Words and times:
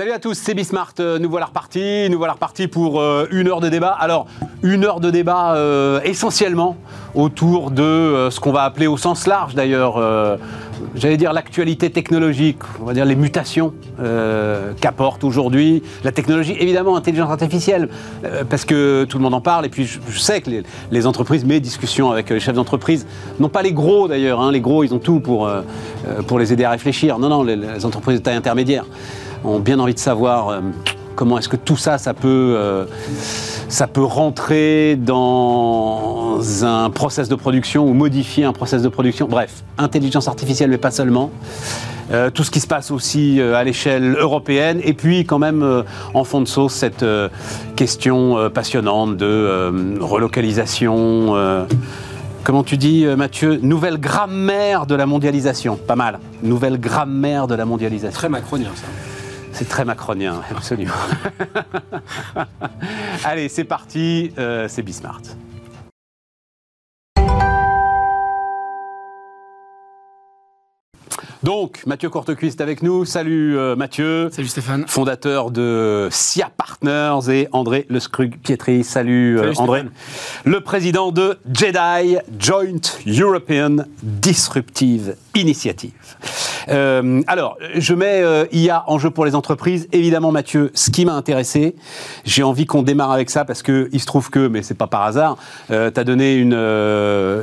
Salut 0.00 0.12
à 0.12 0.18
tous, 0.18 0.32
c'est 0.32 0.54
Bismart. 0.54 0.94
Euh, 0.98 1.18
nous 1.18 1.28
voilà 1.28 1.44
repartis. 1.44 2.08
Nous 2.08 2.16
voilà 2.16 2.32
repartis 2.32 2.68
pour 2.68 3.02
euh, 3.02 3.28
une 3.32 3.48
heure 3.48 3.60
de 3.60 3.68
débat. 3.68 3.94
Alors, 4.00 4.26
une 4.62 4.86
heure 4.86 4.98
de 4.98 5.10
débat 5.10 5.56
euh, 5.56 6.00
essentiellement 6.04 6.78
autour 7.14 7.70
de 7.70 8.28
ce 8.30 8.40
qu'on 8.40 8.50
va 8.50 8.62
appeler 8.62 8.86
au 8.86 8.96
sens 8.96 9.26
large 9.26 9.54
d'ailleurs, 9.54 10.00
j'allais 10.94 11.16
dire 11.16 11.32
l'actualité 11.32 11.90
technologique, 11.90 12.58
on 12.80 12.84
va 12.84 12.94
dire 12.94 13.04
les 13.04 13.16
mutations 13.16 13.74
qu'apporte 14.80 15.24
aujourd'hui 15.24 15.82
la 16.04 16.12
technologie, 16.12 16.56
évidemment 16.58 16.96
intelligence 16.96 17.28
artificielle, 17.28 17.88
parce 18.48 18.64
que 18.64 19.04
tout 19.08 19.18
le 19.18 19.24
monde 19.24 19.34
en 19.34 19.40
parle. 19.40 19.66
Et 19.66 19.70
puis, 19.70 19.86
je, 19.86 20.18
sais 20.18 20.40
que 20.40 20.50
les, 20.92 21.06
entreprises, 21.06 21.44
mes 21.44 21.58
discussions 21.58 22.12
avec 22.12 22.30
les 22.30 22.38
chefs 22.38 22.54
d'entreprise, 22.54 23.08
non 23.40 23.48
pas 23.48 23.62
les 23.62 23.72
gros 23.72 24.06
d'ailleurs, 24.06 24.40
hein. 24.40 24.52
les 24.52 24.60
gros 24.60 24.84
ils 24.84 24.94
ont 24.94 25.00
tout 25.00 25.18
pour, 25.18 25.50
pour 26.28 26.38
les 26.38 26.52
aider 26.52 26.62
à 26.62 26.70
réfléchir. 26.70 27.18
Non, 27.18 27.28
non, 27.28 27.42
les, 27.42 27.56
les 27.56 27.84
entreprises 27.84 28.20
de 28.20 28.22
taille 28.22 28.36
intermédiaire 28.36 28.84
ont 29.44 29.58
bien 29.58 29.78
envie 29.78 29.94
de 29.94 29.98
savoir 29.98 30.48
euh, 30.48 30.60
comment 31.16 31.38
est-ce 31.38 31.48
que 31.48 31.56
tout 31.56 31.76
ça, 31.76 31.98
ça 31.98 32.14
peut, 32.14 32.54
euh, 32.56 32.84
ça 33.68 33.86
peut 33.86 34.04
rentrer 34.04 34.96
dans 34.96 36.38
un 36.62 36.90
process 36.90 37.28
de 37.28 37.34
production 37.34 37.86
ou 37.88 37.94
modifier 37.94 38.44
un 38.44 38.52
process 38.52 38.82
de 38.82 38.88
production. 38.88 39.26
Bref, 39.28 39.62
intelligence 39.78 40.28
artificielle, 40.28 40.70
mais 40.70 40.78
pas 40.78 40.90
seulement. 40.90 41.30
Euh, 42.12 42.28
tout 42.28 42.42
ce 42.42 42.50
qui 42.50 42.58
se 42.58 42.66
passe 42.66 42.90
aussi 42.90 43.40
à 43.40 43.62
l'échelle 43.62 44.16
européenne, 44.18 44.80
et 44.82 44.94
puis 44.94 45.24
quand 45.24 45.38
même 45.38 45.84
en 46.12 46.24
fond 46.24 46.40
de 46.40 46.48
sauce 46.48 46.74
cette 46.74 47.04
question 47.76 48.50
passionnante 48.50 49.16
de 49.16 49.98
relocalisation. 50.00 51.66
Comment 52.42 52.64
tu 52.64 52.78
dis, 52.78 53.06
Mathieu 53.16 53.60
Nouvelle 53.62 53.98
grammaire 53.98 54.86
de 54.86 54.96
la 54.96 55.06
mondialisation. 55.06 55.76
Pas 55.76 55.94
mal. 55.94 56.18
Nouvelle 56.42 56.80
grammaire 56.80 57.46
de 57.46 57.54
la 57.54 57.64
mondialisation. 57.64 58.18
Très 58.18 58.28
macronien, 58.28 58.70
ça. 58.74 58.86
C'est 59.52 59.68
très 59.68 59.84
macronien, 59.84 60.40
absolument. 60.50 60.94
Allez, 63.24 63.48
c'est 63.48 63.64
parti, 63.64 64.32
euh, 64.38 64.68
c'est 64.68 64.82
Bismart. 64.82 65.22
Donc, 71.42 71.82
Mathieu 71.86 72.10
Courtecuisse 72.10 72.56
est 72.56 72.60
avec 72.60 72.82
nous. 72.82 73.06
Salut 73.06 73.56
euh, 73.56 73.74
Mathieu. 73.74 74.28
Salut 74.30 74.48
Stéphane. 74.48 74.84
Fondateur 74.86 75.50
de 75.50 76.08
SIA 76.10 76.50
Partners 76.54 77.30
et 77.30 77.48
André 77.52 77.86
Le 77.88 77.98
Scrug 77.98 78.36
Pietri. 78.36 78.84
Salut, 78.84 79.38
euh, 79.38 79.54
André. 79.56 79.84
Le 80.44 80.60
président 80.60 81.12
de 81.12 81.38
JEDI, 81.50 82.18
Joint 82.38 82.80
European 83.06 83.76
Disruptive 84.02 85.16
Initiative. 85.34 85.92
Euh, 86.68 87.22
alors, 87.26 87.56
je 87.74 87.94
mets 87.94 88.22
IA 88.52 88.84
en 88.86 88.98
jeu 88.98 89.10
pour 89.10 89.24
les 89.24 89.34
entreprises. 89.34 89.88
Évidemment, 89.92 90.32
Mathieu, 90.32 90.70
ce 90.74 90.90
qui 90.90 91.04
m'a 91.04 91.14
intéressé, 91.14 91.74
j'ai 92.24 92.42
envie 92.42 92.66
qu'on 92.66 92.82
démarre 92.82 93.12
avec 93.12 93.30
ça 93.30 93.44
parce 93.44 93.62
qu'il 93.62 94.00
se 94.00 94.06
trouve 94.06 94.30
que, 94.30 94.46
mais 94.46 94.62
c'est 94.62 94.74
pas 94.74 94.86
par 94.86 95.02
hasard, 95.02 95.36
tu 95.68 95.74
as 95.74 96.04
donné 96.04 96.34
une 96.34 96.54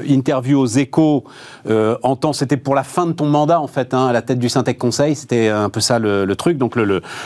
interview 0.07 0.59
aux 0.59 0.67
échos 0.67 1.23
en 1.67 2.15
temps, 2.15 2.33
c'était 2.33 2.57
pour 2.57 2.75
la 2.75 2.83
fin 2.83 3.05
de 3.07 3.11
ton 3.11 3.25
mandat 3.25 3.59
en 3.59 3.67
fait 3.67 3.87
Hein, 3.93 4.07
à 4.07 4.13
la 4.13 4.21
tête 4.21 4.39
du 4.39 4.49
Syntec 4.49 4.77
Conseil. 4.77 5.15
C'était 5.15 5.49
un 5.49 5.69
peu 5.69 5.79
ça 5.79 5.99
le, 5.99 6.35
truc. 6.35 6.57
Donc 6.57 6.77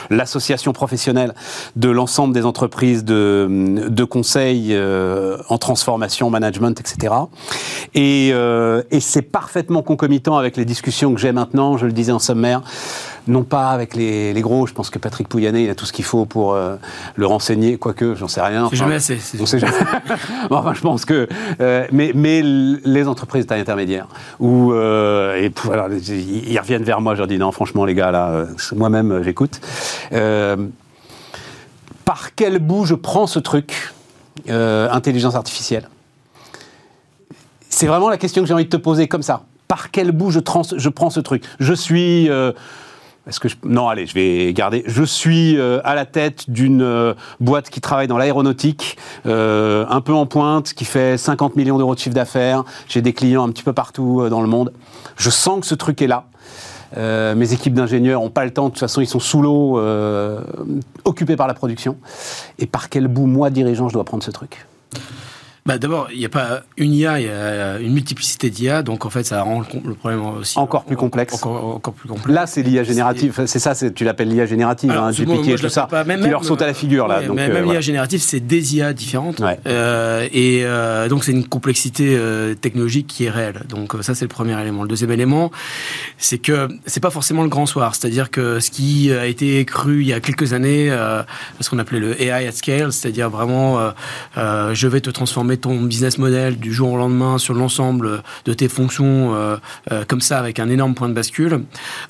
l'association 0.10 0.74
professionnelle 0.74 1.34
de 1.76 1.90
l'ensemble 1.90 2.34
des 2.34 2.46
entreprises 2.46 3.04
de, 3.04 3.88
de 3.90 4.04
conseil 4.04 4.70
euh, 4.72 5.38
en 5.50 5.58
transformation, 5.58 6.30
management, 6.30 6.80
etc. 6.80 7.14
Euh, 7.98 8.84
et, 8.90 9.00
c'est 9.02 9.22
parfaitement 9.22 9.82
concomitant 9.82 10.38
avec 10.38 10.56
les 10.56 10.64
discussions 10.64 11.14
que 11.14 11.20
j'ai 11.20 11.32
maintenant, 11.32 11.78
je 11.82 11.86
le 11.88 11.92
disais 11.92 12.12
en 12.12 12.20
sommaire, 12.20 12.62
non 13.28 13.44
pas 13.44 13.70
avec 13.70 13.96
les, 13.96 14.34
gros, 14.42 14.66
je 14.66 14.74
pense 14.74 14.90
que 14.90 15.00
Patrick 15.00 15.28
Pouyanné, 15.28 15.64
il 15.64 15.70
a 15.70 15.76
tout 15.76 15.86
ce 15.86 15.94
qu'il 15.94 16.06
faut 16.06 16.26
pour 16.26 16.54
euh, 16.54 16.76
le 17.16 17.26
renseigner, 17.26 17.78
quoique 17.78 18.16
j'en 18.16 18.28
sais 18.28 18.42
rien. 18.42 18.68
c'est 18.70 18.78
jamais 18.78 18.96
assez. 18.96 19.18
enfin, 20.50 20.74
je 20.74 20.82
pense 20.82 21.06
que... 21.06 21.28
mais, 21.92 22.12
mais 22.16 22.42
les 22.42 23.08
entreprises 23.08 23.46
taille 23.46 23.62
intermédiaire, 23.62 24.08
où... 24.40 24.74
et, 24.74 25.52
alors, 25.72 25.88
ils 25.92 26.60
reviennent 26.60 26.84
vers 26.84 27.02
moi, 27.02 27.14
je 27.16 27.20
leur 27.20 27.28
dis 27.28 27.38
non, 27.38 27.52
franchement, 27.52 27.86
les 27.86 27.96
gars, 27.96 28.12
là, 28.12 28.30
euh, 28.30 28.46
moi-même, 28.76 29.12
euh, 29.12 29.24
j'écoute. 29.24 29.62
Euh, 30.14 30.68
par 32.06 32.36
quel 32.36 32.60
bout 32.60 32.86
je 32.86 32.96
prends 32.96 33.28
ce 33.28 33.40
truc, 33.40 33.94
intelligence 34.48 35.36
artificielle? 35.36 35.88
C'est 37.70 37.88
vraiment 37.88 38.10
la 38.10 38.18
question 38.18 38.42
que 38.42 38.48
j'ai 38.48 38.54
envie 38.54 38.66
de 38.66 38.70
te 38.70 38.78
poser 38.78 39.08
comme 39.08 39.22
ça. 39.22 39.44
Par 39.72 39.90
quel 39.90 40.12
bout 40.12 40.32
je, 40.32 40.40
prends 40.40 41.10
ce 41.10 41.20
truc 41.22 41.46
Je 41.62 41.74
suis. 41.74 42.28
Est-ce 42.28 43.40
que. 43.40 43.48
Non, 43.64 43.88
allez, 43.88 44.06
je 44.06 44.14
vais 44.14 44.52
garder. 44.52 44.84
Je 44.86 45.04
suis 45.04 45.58
à 45.62 45.96
la 45.96 46.06
tête 46.06 46.50
d'une 46.50 47.16
boîte 47.40 47.70
qui 47.70 47.80
travaille 47.80 48.08
dans 48.08 48.18
l'aéronautique, 48.18 48.98
un 49.24 50.02
peu 50.04 50.14
en 50.14 50.26
pointe, 50.26 50.74
qui 50.74 50.84
fait 50.84 51.18
50 51.18 51.56
millions 51.56 51.78
d'euros 51.78 51.96
de 51.96 52.00
chiffre 52.00 52.16
d'affaires. 52.16 52.66
J'ai 52.90 53.02
des 53.02 53.14
clients 53.14 53.48
un 53.48 53.52
petit 53.52 53.64
peu 53.64 53.72
partout 53.72 54.28
dans 54.30 54.42
le 54.42 54.48
monde. 54.48 54.74
Je 55.16 55.30
sens 55.30 55.62
que 55.62 55.66
ce 55.68 55.76
truc 55.76 56.02
est 56.02 56.08
là. 56.08 56.26
Euh, 56.98 57.36
mes 57.36 57.54
équipes 57.54 57.74
d'ingénieurs 57.74 58.22
n'ont 58.22 58.30
pas 58.30 58.44
le 58.44 58.52
temps, 58.52 58.66
de 58.66 58.72
toute 58.72 58.80
façon, 58.80 59.02
ils 59.02 59.08
sont 59.08 59.20
sous 59.20 59.42
l'eau, 59.42 59.80
euh, 59.80 60.42
occupés 61.06 61.36
par 61.36 61.48
la 61.48 61.54
production. 61.54 61.98
Et 62.60 62.68
par 62.68 62.90
quel 62.90 63.08
bout, 63.08 63.28
moi, 63.28 63.50
dirigeant, 63.50 63.88
je 63.88 63.94
dois 63.94 64.04
prendre 64.04 64.24
ce 64.24 64.32
truc? 64.32 64.66
Bah 65.66 65.78
D'abord, 65.78 66.08
il 66.12 66.18
n'y 66.18 66.26
a 66.26 66.30
pas 66.30 66.64
une 66.76 66.92
IA, 66.92 67.20
il 67.20 67.26
y 67.28 67.30
a 67.30 67.80
une 67.80 67.94
multiplicité 67.94 68.50
d'IA, 68.50 68.82
donc 68.82 69.06
en 69.06 69.12
fait, 69.12 69.24
ça 69.24 69.44
rend 69.44 69.62
le 69.86 69.94
problème 69.94 70.26
aussi 70.26 70.58
encore 70.58 70.86
plus 70.86 70.96
complexe. 70.96 71.36
Encore, 71.36 71.94
plus 71.94 72.10
complexe. 72.10 72.34
Là, 72.34 72.48
c'est 72.48 72.64
l'IA 72.64 72.84
générative. 72.84 73.44
C'est 73.46 73.60
ça, 73.60 73.76
tu 73.76 74.04
l'appelles 74.04 74.30
l'IA 74.30 74.48
générative, 74.48 74.90
hein, 74.90 75.12
GPT 75.12 75.50
et 75.50 75.56
tout 75.56 75.70
ça. 75.70 75.86
Pas, 75.86 76.04
même, 76.04 76.22
qui 76.22 76.30
leur 76.30 76.44
saute 76.44 76.64
à 76.64 76.66
la 76.66 76.74
figure 76.74 77.08
là. 77.08 77.22
donc, 77.22 77.36
même 77.36 77.52
euh, 77.52 77.62
l'IA 77.62 77.82
générative, 77.82 78.22
c'est 78.22 78.40
des 78.40 78.76
IA 78.76 78.94
différentes, 78.94 79.44
euh, 79.68 80.28
et 80.32 80.62
euh, 80.64 81.08
donc 81.08 81.24
c'est 81.24 81.32
une 81.32 81.48
complexité 81.48 82.18
technologique 82.60 83.06
qui 83.06 83.26
est 83.26 83.30
réelle. 83.30 83.62
Donc 83.70 83.94
ça, 84.02 84.16
c'est 84.16 84.26
le 84.26 84.30
premier 84.30 84.60
élément. 84.60 84.82
Le 84.82 84.90
deuxième 84.90 85.12
élément, 85.12 85.52
c'est 86.18 86.40
que 86.40 86.70
c'est 86.88 87.02
pas 87.02 87.12
forcément 87.12 87.44
le 87.44 87.50
grand 87.50 87.68
soir. 87.68 87.94
C'est-à-dire 87.94 88.32
que 88.32 88.60
ce 88.60 88.72
qui 88.72 89.14
a 89.14 89.28
été 89.28 89.64
cru 89.66 90.02
il 90.02 90.08
y 90.08 90.14
a 90.14 90.20
quelques 90.20 90.54
années, 90.54 90.90
ce 91.60 91.70
qu'on 91.70 91.78
appelait 91.78 92.00
le 92.00 92.20
AI 92.20 92.48
at 92.48 92.52
scale, 92.52 92.92
c'est-à-dire 92.92 93.30
vraiment, 93.30 93.80
je 94.36 94.88
vais 94.88 95.02
te 95.02 95.12
transformer 95.12 95.51
ton 95.58 95.82
business 95.82 96.18
model 96.18 96.58
du 96.58 96.74
jour 96.74 96.92
au 96.92 96.98
lendemain 96.98 97.38
sur 97.38 97.54
l'ensemble 97.54 98.24
de 98.46 98.54
tes 98.54 98.70
fonctions 98.70 99.36
euh, 99.36 99.58
euh, 99.92 100.04
comme 100.08 100.22
ça 100.22 100.40
avec 100.40 100.60
un 100.60 100.70
énorme 100.70 100.94
point 100.94 101.10
de 101.10 101.14
bascule. 101.14 101.64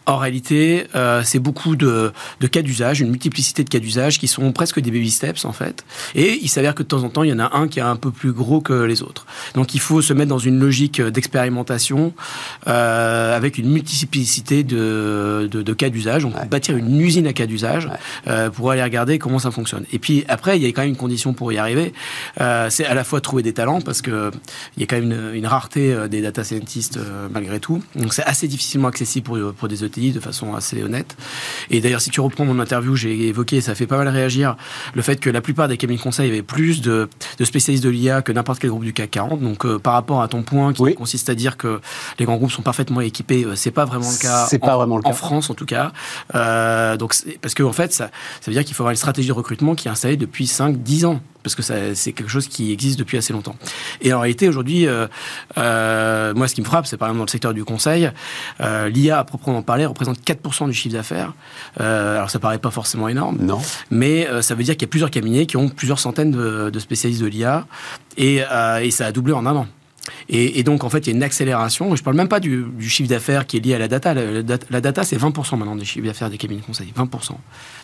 En 0.06 0.18
réalité, 0.18 0.88
euh, 0.96 1.22
c'est 1.24 1.40
beaucoup 1.40 1.76
de, 1.76 2.12
cas 2.52 2.62
d'usage, 2.62 3.02
une 3.02 3.10
multiplicité 3.10 3.64
de 3.64 3.70
cas 3.70 3.80
d'usage 3.80 4.20
qui 4.20 4.28
sont 4.28 4.52
presque 4.52 4.80
des 4.80 4.92
baby 4.92 5.12
steps 5.12 5.46
en 5.46 5.54
fait. 5.54 5.86
Et 6.16 6.40
il 6.42 6.50
s'avère 6.50 6.76
que 6.76 6.84
de 6.84 6.88
temps 6.88 7.04
en 7.04 7.10
temps, 7.10 7.24
il 7.24 7.30
y 7.30 7.34
en 7.34 7.40
a 7.40 7.56
un 7.56 7.68
qui 7.68 7.80
est 7.80 7.84
un 7.84 7.96
peu 7.96 8.12
plus 8.12 8.32
gros 8.32 8.62
que 8.62 8.74
les 8.74 9.02
autres. 9.02 9.26
Donc 9.56 9.76
il 9.76 9.80
faut 9.80 10.02
se 10.02 10.14
mettre 10.14 10.30
dans 10.30 10.40
une 10.40 10.60
logique 10.60 11.02
d'expérimentation 11.02 12.14
avec 12.66 13.58
une 13.58 13.70
multiplicité 13.70 14.64
de, 14.64 15.50
de, 15.52 15.74
cas 15.74 15.90
d'usage. 15.90 16.26
On 16.26 16.32
peut 16.32 16.48
bâtir 16.50 16.76
une 16.78 17.00
usine 17.00 17.28
à 17.28 17.34
cas 17.34 17.46
d'usage 17.46 17.90
pour 18.54 18.72
aller 18.72 18.84
regarder 18.84 19.20
comment 19.20 19.40
ça 19.40 19.52
fonctionne. 19.52 19.86
Et 19.92 20.00
puis 20.00 20.26
après, 20.28 20.58
il 20.58 20.64
y 20.64 20.66
a 20.66 20.70
quand 20.70 20.82
même 20.82 20.92
une 20.92 20.96
condition 20.96 21.34
pour 21.34 21.52
y 21.54 21.58
arriver. 21.58 21.94
c'est 22.70 22.86
à 22.86 22.94
la 22.94 23.04
fois 23.04 23.22
trouver 23.32 23.44
des 23.44 23.54
talents 23.54 23.80
parce 23.80 24.02
que 24.02 24.30
il 24.76 24.82
y 24.82 24.84
a 24.84 24.88
quand 24.88 25.00
même 25.00 25.34
une, 25.34 25.48
rareté 25.48 25.94
euh, 25.94 26.10
des 26.10 26.22
data 26.22 26.44
scientists 26.44 26.98
euh, 26.98 27.30
malgré 27.32 27.62
tout. 27.62 27.82
Donc 27.96 28.14
c'est 28.14 28.24
assez 28.24 28.46
difficilement 28.50 28.90
accessible 28.90 29.26
pour, 29.26 29.54
pour 29.54 29.68
des 29.70 29.86
ETI 29.86 30.12
de 30.12 30.20
façon 30.20 30.54
assez 30.54 30.84
honnête. 30.84 31.16
Et 31.70 31.80
d'ailleurs, 31.80 32.02
si 32.02 32.10
tu 32.10 32.20
reprends 32.20 32.44
mon 32.44 32.60
interview, 32.60 32.98
j'ai 32.98 33.28
évoqué, 33.28 33.62
ça 33.62 33.74
fait 33.74 33.88
pas 33.88 33.98
mal 33.98 34.10
réagir, 34.10 34.58
le 34.96 35.02
fait 35.02 35.18
que 35.22 35.30
la 35.30 35.40
plupart 35.40 35.70
des 35.70 35.78
cabinets 35.78 35.98
de 35.98 36.04
conseil 36.04 36.30
avaient 36.30 36.42
plus 36.42 36.82
de, 36.82 37.08
de 37.38 37.46
spécialistes 37.46 37.86
de 37.86 37.90
l'IA 37.90 38.22
que 38.22 38.34
n'importe 38.34 38.60
quel 38.60 38.70
groupe 38.70 38.84
du 38.84 38.92
CAC 38.92 39.12
40. 39.12 39.40
Donc 39.40 39.66
euh, 39.66 39.80
par 39.80 39.94
rapport 39.94 40.22
à 40.22 40.28
ton 40.28 40.44
point 40.44 40.74
qui 40.74 40.94
consiste 40.96 41.30
à 41.30 41.36
dire 41.36 41.56
que 41.56 41.80
les 42.20 42.26
grands 42.26 42.36
groupes 42.36 42.52
sont 42.52 42.64
parfaitement 42.64 43.00
équipés, 43.00 43.48
c'est 43.56 43.72
pas 43.72 43.86
vraiment 43.86 44.12
le 44.12 44.22
cas. 44.22 44.46
C'est 44.50 44.60
pas 44.60 44.76
vraiment 44.76 44.98
le 44.98 45.04
cas. 45.04 45.10
En 45.10 45.14
France 45.14 45.50
en 45.50 45.54
tout 45.54 45.66
cas. 45.66 45.94
donc 46.98 47.16
parce 47.42 47.54
que 47.54 47.64
en 47.64 47.74
fait, 47.74 47.94
ça, 47.94 48.12
ça 48.42 48.52
veut 48.52 48.54
dire 48.54 48.66
qu'il 48.66 48.76
faut 48.76 48.84
avoir 48.84 48.92
une 48.92 48.98
stratégie 48.98 49.30
de 49.30 49.34
recrutement 49.34 49.74
qui 49.74 49.88
est 49.88 49.92
installée 49.92 50.18
depuis 50.18 50.46
5-10 50.46 51.06
ans 51.06 51.22
parce 51.44 51.56
que 51.56 51.62
c'est 51.62 52.14
quelque 52.14 52.30
chose 52.30 52.48
qui 52.48 52.72
existe 52.72 53.00
depuis 53.00 53.18
assez 53.18 53.34
longtemps. 53.34 53.56
Et 54.02 54.14
en 54.14 54.20
réalité, 54.20 54.48
aujourd'hui, 54.48 54.88
euh, 54.88 55.08
euh, 55.58 56.34
moi, 56.34 56.48
ce 56.48 56.56
qui 56.56 56.62
me 56.62 56.66
frappe, 56.66 56.86
c'est 56.86 56.98
par 56.98 57.08
exemple 57.08 57.20
dans 57.20 57.26
le 57.26 57.30
secteur 57.30 57.54
du 57.54 57.64
conseil, 57.64 58.12
euh, 58.60 58.90
l'IA 58.90 59.20
à 59.20 59.24
proprement 59.24 59.62
parler 59.62 59.86
représente 59.86 60.20
4% 60.20 60.68
du 60.68 60.74
chiffre 60.74 60.94
d'affaires. 60.96 61.34
alors, 61.80 62.30
ça 62.30 62.40
paraît 62.40 62.60
pas 62.60 62.72
forcément 62.72 63.08
énorme, 63.08 63.38
non. 63.42 63.60
mais 63.90 64.28
ça 64.42 64.56
veut 64.56 64.64
dire 64.64 64.76
qu'il 64.76 64.84
y 64.84 64.90
a 64.90 64.90
plusieurs 64.90 65.12
cabinets 65.12 65.46
qui 65.46 65.58
ont 65.58 65.70
plusieurs 65.70 66.00
centaines 66.00 66.32
de, 66.32 66.80
spécialistes 66.80 67.22
de 67.22 67.28
l'IA, 67.28 67.66
et, 68.18 68.42
et 68.82 68.92
ça 68.92 69.06
a 69.06 69.12
doublé 69.12 69.34
en 69.34 69.46
un 69.46 69.56
an. 69.56 69.68
Et, 70.30 70.64
donc, 70.64 70.84
en 70.84 70.90
fait, 70.90 71.00
il 71.00 71.08
y 71.08 71.14
a 71.14 71.16
une 71.16 71.24
accélération. 71.24 71.96
Je 71.96 72.02
ne 72.02 72.04
parle 72.04 72.16
même 72.16 72.28
pas 72.28 72.40
du, 72.40 72.66
chiffre 72.88 73.10
d'affaires 73.10 73.46
qui 73.46 73.58
est 73.58 73.60
lié 73.60 73.76
à 73.76 73.80
la 73.80 73.88
data. 73.88 74.14
La, 74.14 74.82
data, 74.82 75.04
c'est 75.04 75.18
20% 75.18 75.58
maintenant 75.58 75.76
des 75.76 75.86
chiffres 75.86 76.06
d'affaires 76.06 76.30
des 76.30 76.38
cabinets 76.38 76.62
de 76.62 76.66
conseil. 76.66 76.92
20%. 76.98 77.32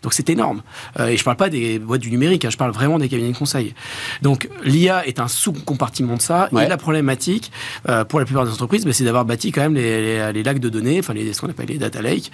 Donc, 0.02 0.14
c'est 0.14 0.30
énorme. 0.30 0.62
Euh, 1.00 1.08
et 1.08 1.18
je 1.18 1.22
ne 1.22 1.26
parle 1.26 1.38
pas 1.38 1.50
des 1.50 1.80
boîtes 1.80 2.02
du 2.02 2.10
numérique, 2.10 2.46
hein, 2.46 2.50
je 2.50 2.58
parle 2.58 2.72
vraiment 2.72 2.98
des 2.98 3.10
cabinets 3.10 3.34
de 3.34 3.38
conseil. 3.38 3.74
Donc, 4.22 4.50
l'IA 4.64 5.06
est 5.08 5.20
un 5.20 5.28
sous-compartiment 5.28 6.16
de 6.16 6.22
ça. 6.22 6.50
Et 6.52 6.68
la 6.68 6.78
problématique, 6.78 7.52
euh, 7.90 8.04
pour 8.04 8.20
la 8.20 8.26
plupart 8.26 8.46
des 8.46 8.52
entreprises, 8.52 8.86
bah, 8.86 8.94
c'est 8.94 9.04
d'avoir 9.04 9.26
bâti 9.26 9.52
quand 9.52 9.62
même 9.62 9.76
les, 9.76 10.32
les, 10.34 10.44
lacs 10.44 10.60
de 10.60 10.70
données, 10.70 11.00
enfin, 11.00 11.14
les, 11.14 11.34
ce 11.34 11.42
qu'on 11.42 11.50
appelle 11.50 11.68
les 11.68 11.78
data 11.78 12.02
lakes. 12.02 12.32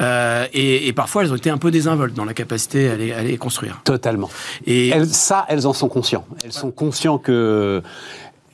Euh, 0.00 0.46
et, 0.52 0.92
parfois, 0.92 1.24
elles 1.24 1.32
ont 1.32 1.36
été 1.36 1.50
un 1.50 1.58
peu 1.58 1.70
désinvoltes 1.70 2.14
dans 2.14 2.24
la 2.24 2.34
capacité 2.34 2.88
à 2.88 2.96
les, 2.96 3.12
à 3.12 3.22
les 3.22 3.36
construire. 3.36 3.80
Totalement. 3.84 4.30
Et 4.66 4.92
ça, 5.10 5.44
elles 5.48 5.66
en 5.66 5.72
sont 5.72 5.88
conscientes. 5.88 6.26
Elles 6.44 6.52
sont 6.52 6.70
conscientes 6.70 7.22
que 7.22 7.82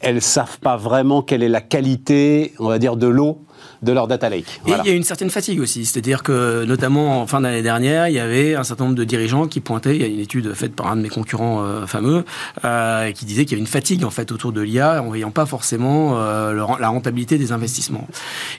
elles 0.02 0.20
savent 0.20 0.58
pas 0.58 0.76
vraiment 0.76 1.22
quelle 1.22 1.42
est 1.42 1.48
la 1.48 1.60
qualité, 1.60 2.52
on 2.58 2.68
va 2.68 2.78
dire, 2.78 2.96
de 2.96 3.06
l'eau 3.06 3.44
de 3.82 3.92
leur 3.92 4.06
data 4.06 4.28
lake. 4.28 4.60
Et 4.66 4.72
il 4.84 4.86
y 4.86 4.90
a 4.90 4.94
une 4.94 5.02
certaine 5.02 5.30
fatigue 5.30 5.60
aussi, 5.60 5.84
c'est-à-dire 5.84 6.22
que 6.22 6.64
notamment 6.64 7.20
en 7.20 7.26
fin 7.26 7.40
d'année 7.40 7.62
dernière, 7.62 8.08
il 8.08 8.14
y 8.14 8.20
avait 8.20 8.54
un 8.54 8.62
certain 8.62 8.84
nombre 8.84 8.96
de 8.96 9.04
dirigeants 9.04 9.46
qui 9.46 9.60
pointaient, 9.60 9.96
il 9.96 10.02
y 10.02 10.04
a 10.04 10.08
une 10.08 10.20
étude 10.20 10.54
faite 10.54 10.74
par 10.74 10.86
un 10.86 10.96
de 10.96 11.02
mes 11.02 11.08
concurrents 11.08 11.62
euh, 11.62 11.86
fameux, 11.86 12.24
euh, 12.64 13.10
qui 13.12 13.24
disait 13.24 13.44
qu'il 13.44 13.52
y 13.52 13.54
avait 13.54 13.60
une 13.60 13.66
fatigue 13.66 14.04
en 14.04 14.10
fait 14.10 14.30
autour 14.30 14.52
de 14.52 14.60
l'IA 14.60 15.02
en 15.02 15.06
voyant 15.06 15.30
pas 15.30 15.46
forcément 15.46 16.16
euh, 16.16 16.54
la 16.78 16.88
rentabilité 16.88 17.38
des 17.38 17.52
investissements. 17.52 18.06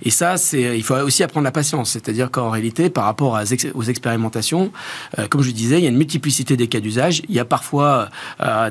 Et 0.04 0.10
ça, 0.10 0.38
c'est, 0.38 0.78
il 0.78 0.84
faut 0.84 0.96
aussi 0.96 1.24
apprendre 1.24 1.46
la 1.46 1.52
patience, 1.52 1.92
c'est-à-dire 1.92 2.30
qu'en 2.30 2.50
réalité, 2.50 2.90
par 2.90 3.06
rapport 3.06 3.40
aux 3.74 3.84
expérimentations, 3.84 4.72
comme 5.30 5.42
je 5.42 5.52
disais, 5.52 5.78
il 5.78 5.84
y 5.84 5.88
a 5.88 5.90
une 5.90 5.98
multiplicité 5.98 6.58
des 6.58 6.68
cas 6.68 6.80
d'usage. 6.80 7.22
Il 7.30 7.36
y 7.36 7.40
a 7.40 7.46
parfois 7.46 8.10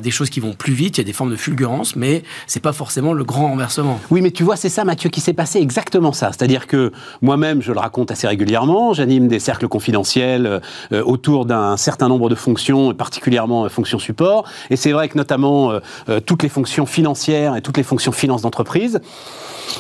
des 0.03 0.11
choses 0.11 0.31
qui 0.31 0.41
vont 0.41 0.53
plus 0.53 0.73
vite, 0.73 0.99
il 0.99 1.01
y 1.01 1.05
a 1.05 1.05
des 1.05 1.13
formes 1.13 1.31
de 1.31 1.37
fulgurance, 1.37 1.97
mais 1.97 2.23
c'est 2.47 2.61
pas 2.61 2.73
forcément 2.73 3.13
le 3.13 3.25
grand 3.25 3.49
renversement. 3.49 4.01
Oui, 4.11 4.21
mais 4.21 4.31
tu 4.31 4.43
vois, 4.43 4.57
c'est 4.57 4.69
ça, 4.69 4.85
Mathieu, 4.85 5.11
qui 5.11 5.21
s'est 5.21 5.33
passé 5.33 5.59
exactement 5.59 6.13
ça. 6.13 6.33
C'est-à-dire 6.43 6.67
que 6.67 6.91
moi-même, 7.21 7.63
je 7.63 7.71
le 7.71 7.79
raconte 7.79 8.11
assez 8.11 8.27
régulièrement, 8.27 8.95
j'anime 8.95 9.29
des 9.29 9.39
cercles 9.39 9.69
confidentiels 9.69 10.61
euh, 10.93 11.05
autour 11.05 11.47
d'un 11.47 11.77
certain 11.77 12.09
nombre 12.09 12.29
de 12.29 12.35
fonctions, 12.35 12.93
particulièrement 12.95 13.65
euh, 13.65 13.69
fonctions 13.69 14.01
support. 14.01 14.43
Et 14.69 14.75
c'est 14.75 14.91
vrai 14.91 15.09
que 15.09 15.17
notamment 15.17 15.71
euh, 15.71 16.19
toutes 16.27 16.43
les 16.43 16.49
fonctions 16.49 16.85
financières 16.85 17.55
et 17.55 17.63
toutes 17.63 17.77
les 17.77 17.85
fonctions 17.85 18.11
finance 18.11 18.43
d'entreprise, 18.43 19.01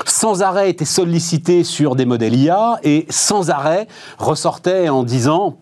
sans 0.07 0.43
arrêt 0.43 0.71
étaient 0.71 0.85
sollicitées 0.85 1.65
sur 1.65 1.97
des 1.97 2.05
modèles 2.05 2.37
IA 2.37 2.79
et 2.85 3.07
sans 3.11 3.51
arrêt 3.51 3.89
ressortaient 4.19 4.89
en 4.89 5.03
disant 5.03 5.59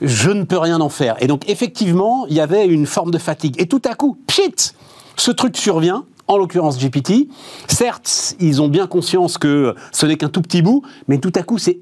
je 0.00 0.30
ne 0.30 0.44
peux 0.44 0.58
rien 0.58 0.80
en 0.80 0.88
faire. 0.88 1.16
Et 1.18 1.26
donc 1.26 1.48
effectivement, 1.48 2.26
il 2.28 2.36
y 2.36 2.40
avait 2.40 2.64
une 2.64 2.86
forme 2.86 3.10
de 3.10 3.18
fatigue. 3.18 3.60
Et 3.60 3.66
tout 3.66 3.82
à 3.90 3.96
coup, 3.96 4.16
pchit, 4.28 4.72
ce 5.16 5.32
truc 5.32 5.56
survient 5.56 6.04
en 6.30 6.36
l'occurrence 6.38 6.78
GPT. 6.78 7.28
Certes, 7.66 8.36
ils 8.38 8.62
ont 8.62 8.68
bien 8.68 8.86
conscience 8.86 9.36
que 9.36 9.74
ce 9.90 10.06
n'est 10.06 10.16
qu'un 10.16 10.28
tout 10.28 10.42
petit 10.42 10.62
bout, 10.62 10.82
mais 11.08 11.18
tout 11.18 11.32
à 11.34 11.42
coup, 11.42 11.58
c'est 11.58 11.80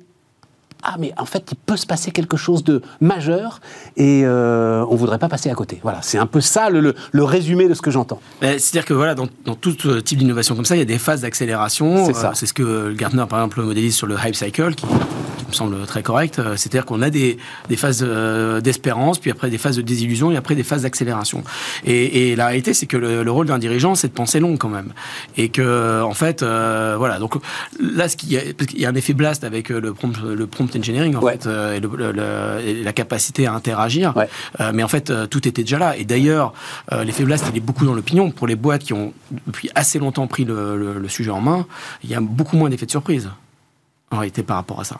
ah 0.84 0.94
mais 0.98 1.12
en 1.18 1.24
fait 1.24 1.44
il 1.50 1.56
peut 1.56 1.76
se 1.76 1.86
passer 1.86 2.12
quelque 2.12 2.36
chose 2.36 2.62
de 2.62 2.82
majeur 3.00 3.60
et 3.96 4.22
euh, 4.24 4.84
on 4.88 4.94
voudrait 4.94 5.18
pas 5.18 5.28
passer 5.28 5.50
à 5.50 5.54
côté. 5.54 5.80
Voilà, 5.82 6.02
c'est 6.02 6.18
un 6.18 6.26
peu 6.26 6.40
ça 6.40 6.70
le, 6.70 6.94
résumé 7.14 7.68
de 7.68 7.74
ce 7.74 7.82
que 7.82 7.90
j'entends. 7.90 8.20
C'est-à-dire 8.40 8.84
que 8.84 8.94
voilà, 8.94 9.16
dans, 9.16 9.26
tout 9.56 9.76
euh, 9.86 10.00
type 10.00 10.20
d'innovation 10.20 10.54
comme 10.54 10.64
ça, 10.64 10.76
il 10.76 10.78
y 10.78 10.82
a 10.82 10.86
des 10.86 10.98
phases 10.98 11.22
d'accélération. 11.22 12.06
C'est 12.06 12.14
ça. 12.14 12.28
Euh, 12.28 12.34
c'est 12.34 12.46
ce 12.46 12.54
que 12.54 12.92
Gartner 12.92 13.24
par 13.28 13.40
exemple 13.40 13.60
modélise 13.60 13.96
sur 13.96 14.06
le 14.06 14.16
hype 14.24 14.36
cycle, 14.36 14.74
qui, 14.76 14.86
me 15.48 15.54
semble 15.54 15.86
très 15.86 16.02
correct. 16.02 16.38
Euh, 16.38 16.56
c'est-à-dire 16.56 16.84
qu'on 16.84 17.02
a 17.02 17.10
des, 17.10 17.38
des 17.68 17.76
phases 17.76 18.02
d'espérance, 18.62 19.18
puis 19.18 19.30
après 19.30 19.50
des 19.50 19.58
phases 19.58 19.76
de 19.76 19.82
désillusion, 19.82 20.30
et 20.30 20.36
après 20.36 20.54
des 20.54 20.62
phases 20.62 20.82
d'accélération. 20.82 21.42
Et, 21.84 22.36
la 22.36 22.46
réalité, 22.46 22.74
c'est 22.74 22.86
que 22.86 22.96
le, 22.96 23.30
rôle 23.30 23.46
d'un 23.46 23.58
dirigeant, 23.58 23.94
c'est 23.94 24.08
de 24.08 24.12
penser 24.12 24.40
long 24.40 24.56
quand 24.56 24.68
même, 24.68 24.92
et 25.36 25.48
que 25.48 26.02
en 26.02 26.14
fait, 26.14 26.42
voilà. 26.42 27.18
Donc 27.18 27.36
là, 27.80 28.08
ce 28.08 28.16
qui 28.16 28.28
il 28.28 28.80
y 28.80 28.86
a 28.86 28.88
un 28.88 28.94
effet 28.94 29.14
blast 29.14 29.44
avec 29.44 29.70
le 29.70 29.94
prompt, 29.94 30.12
le 30.22 30.46
prompt 30.46 30.74
engineering 30.76 31.16
en 31.16 31.20
fait, 31.20 31.46
euh, 31.46 32.60
et, 32.64 32.82
la 32.82 32.92
capacité 32.92 33.46
à 33.46 33.52
interagir. 33.52 34.14
Euh, 34.60 34.72
mais 34.74 34.82
en 34.82 34.88
fait, 34.88 35.10
euh, 35.10 35.26
tout 35.26 35.46
était 35.46 35.62
déjà 35.62 35.78
là. 35.78 35.96
Et 35.96 36.04
d'ailleurs, 36.04 36.52
l'effet 37.04 37.24
blast, 37.24 37.44
il 37.50 37.56
est 37.56 37.60
beaucoup 37.60 37.84
dans 37.84 37.94
l'opinion. 37.94 38.30
Pour 38.30 38.46
les 38.46 38.56
boîtes 38.56 38.82
qui 38.82 38.92
ont 38.92 39.12
depuis 39.46 39.70
assez 39.74 39.98
longtemps 39.98 40.26
pris 40.26 40.44
le, 40.44 41.04
sujet 41.08 41.30
en 41.30 41.40
main, 41.40 41.66
il 42.04 42.10
y 42.10 42.14
a 42.14 42.20
beaucoup 42.20 42.56
moins 42.56 42.68
d'effets 42.68 42.86
de 42.86 42.90
surprise 42.90 43.30
en 44.10 44.18
réalité 44.18 44.42
par 44.42 44.56
rapport 44.56 44.80
à 44.80 44.84
ça. 44.84 44.98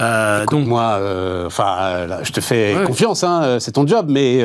Euh, 0.00 0.46
donc 0.46 0.68
moi, 0.68 1.00
enfin, 1.46 2.06
je 2.22 2.30
te 2.30 2.40
fais 2.40 2.76
confiance, 2.86 3.24
hein, 3.24 3.58
c'est 3.58 3.72
ton 3.72 3.86
job, 3.86 4.06
mais 4.08 4.40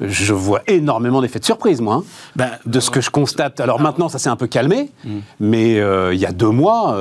je 0.00 0.32
vois 0.32 0.62
énormément 0.66 1.22
d'effets 1.22 1.38
de 1.38 1.44
surprise, 1.44 1.80
moi, 1.80 1.94
hein, 1.94 2.04
bah, 2.36 2.50
de 2.66 2.80
ce 2.80 2.90
que 2.90 3.00
je 3.00 3.10
constate. 3.10 3.60
Alors 3.60 3.80
maintenant, 3.80 4.08
ça 4.08 4.18
s'est 4.18 4.28
un 4.28 4.36
peu 4.36 4.46
calmé, 4.46 4.90
hmm. 5.04 5.18
mais 5.40 5.76
il 6.12 6.18
y 6.18 6.26
a 6.26 6.32
deux 6.32 6.50
mois. 6.50 6.94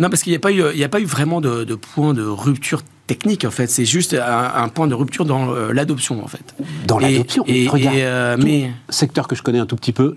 Non, 0.00 0.10
parce 0.10 0.22
qu'il 0.22 0.32
n'y 0.32 0.36
a, 0.36 0.40
pas 0.40 0.52
eu, 0.52 0.62
il 0.74 0.82
a 0.82 0.88
pas 0.88 1.00
eu 1.00 1.04
vraiment 1.04 1.40
de, 1.40 1.74
point 1.74 2.14
de 2.14 2.24
rupture 2.24 2.82
technique 3.06 3.44
en 3.44 3.50
fait, 3.50 3.66
c'est 3.68 3.84
juste 3.84 4.14
un, 4.14 4.68
point 4.68 4.86
de 4.86 4.94
rupture 4.94 5.24
dans 5.24 5.50
euh, 5.50 5.72
l'adoption 5.72 6.24
en 6.24 6.26
fait. 6.26 6.54
Dans 6.86 6.98
l'adoption. 6.98 7.44
Regarde, 7.44 7.96
euh, 7.96 8.36
mais 8.38 8.70
secteur 8.88 9.28
que 9.28 9.36
je 9.36 9.42
connais 9.42 9.58
un 9.58 9.66
tout 9.66 9.76
petit 9.76 9.92
peu, 9.92 10.16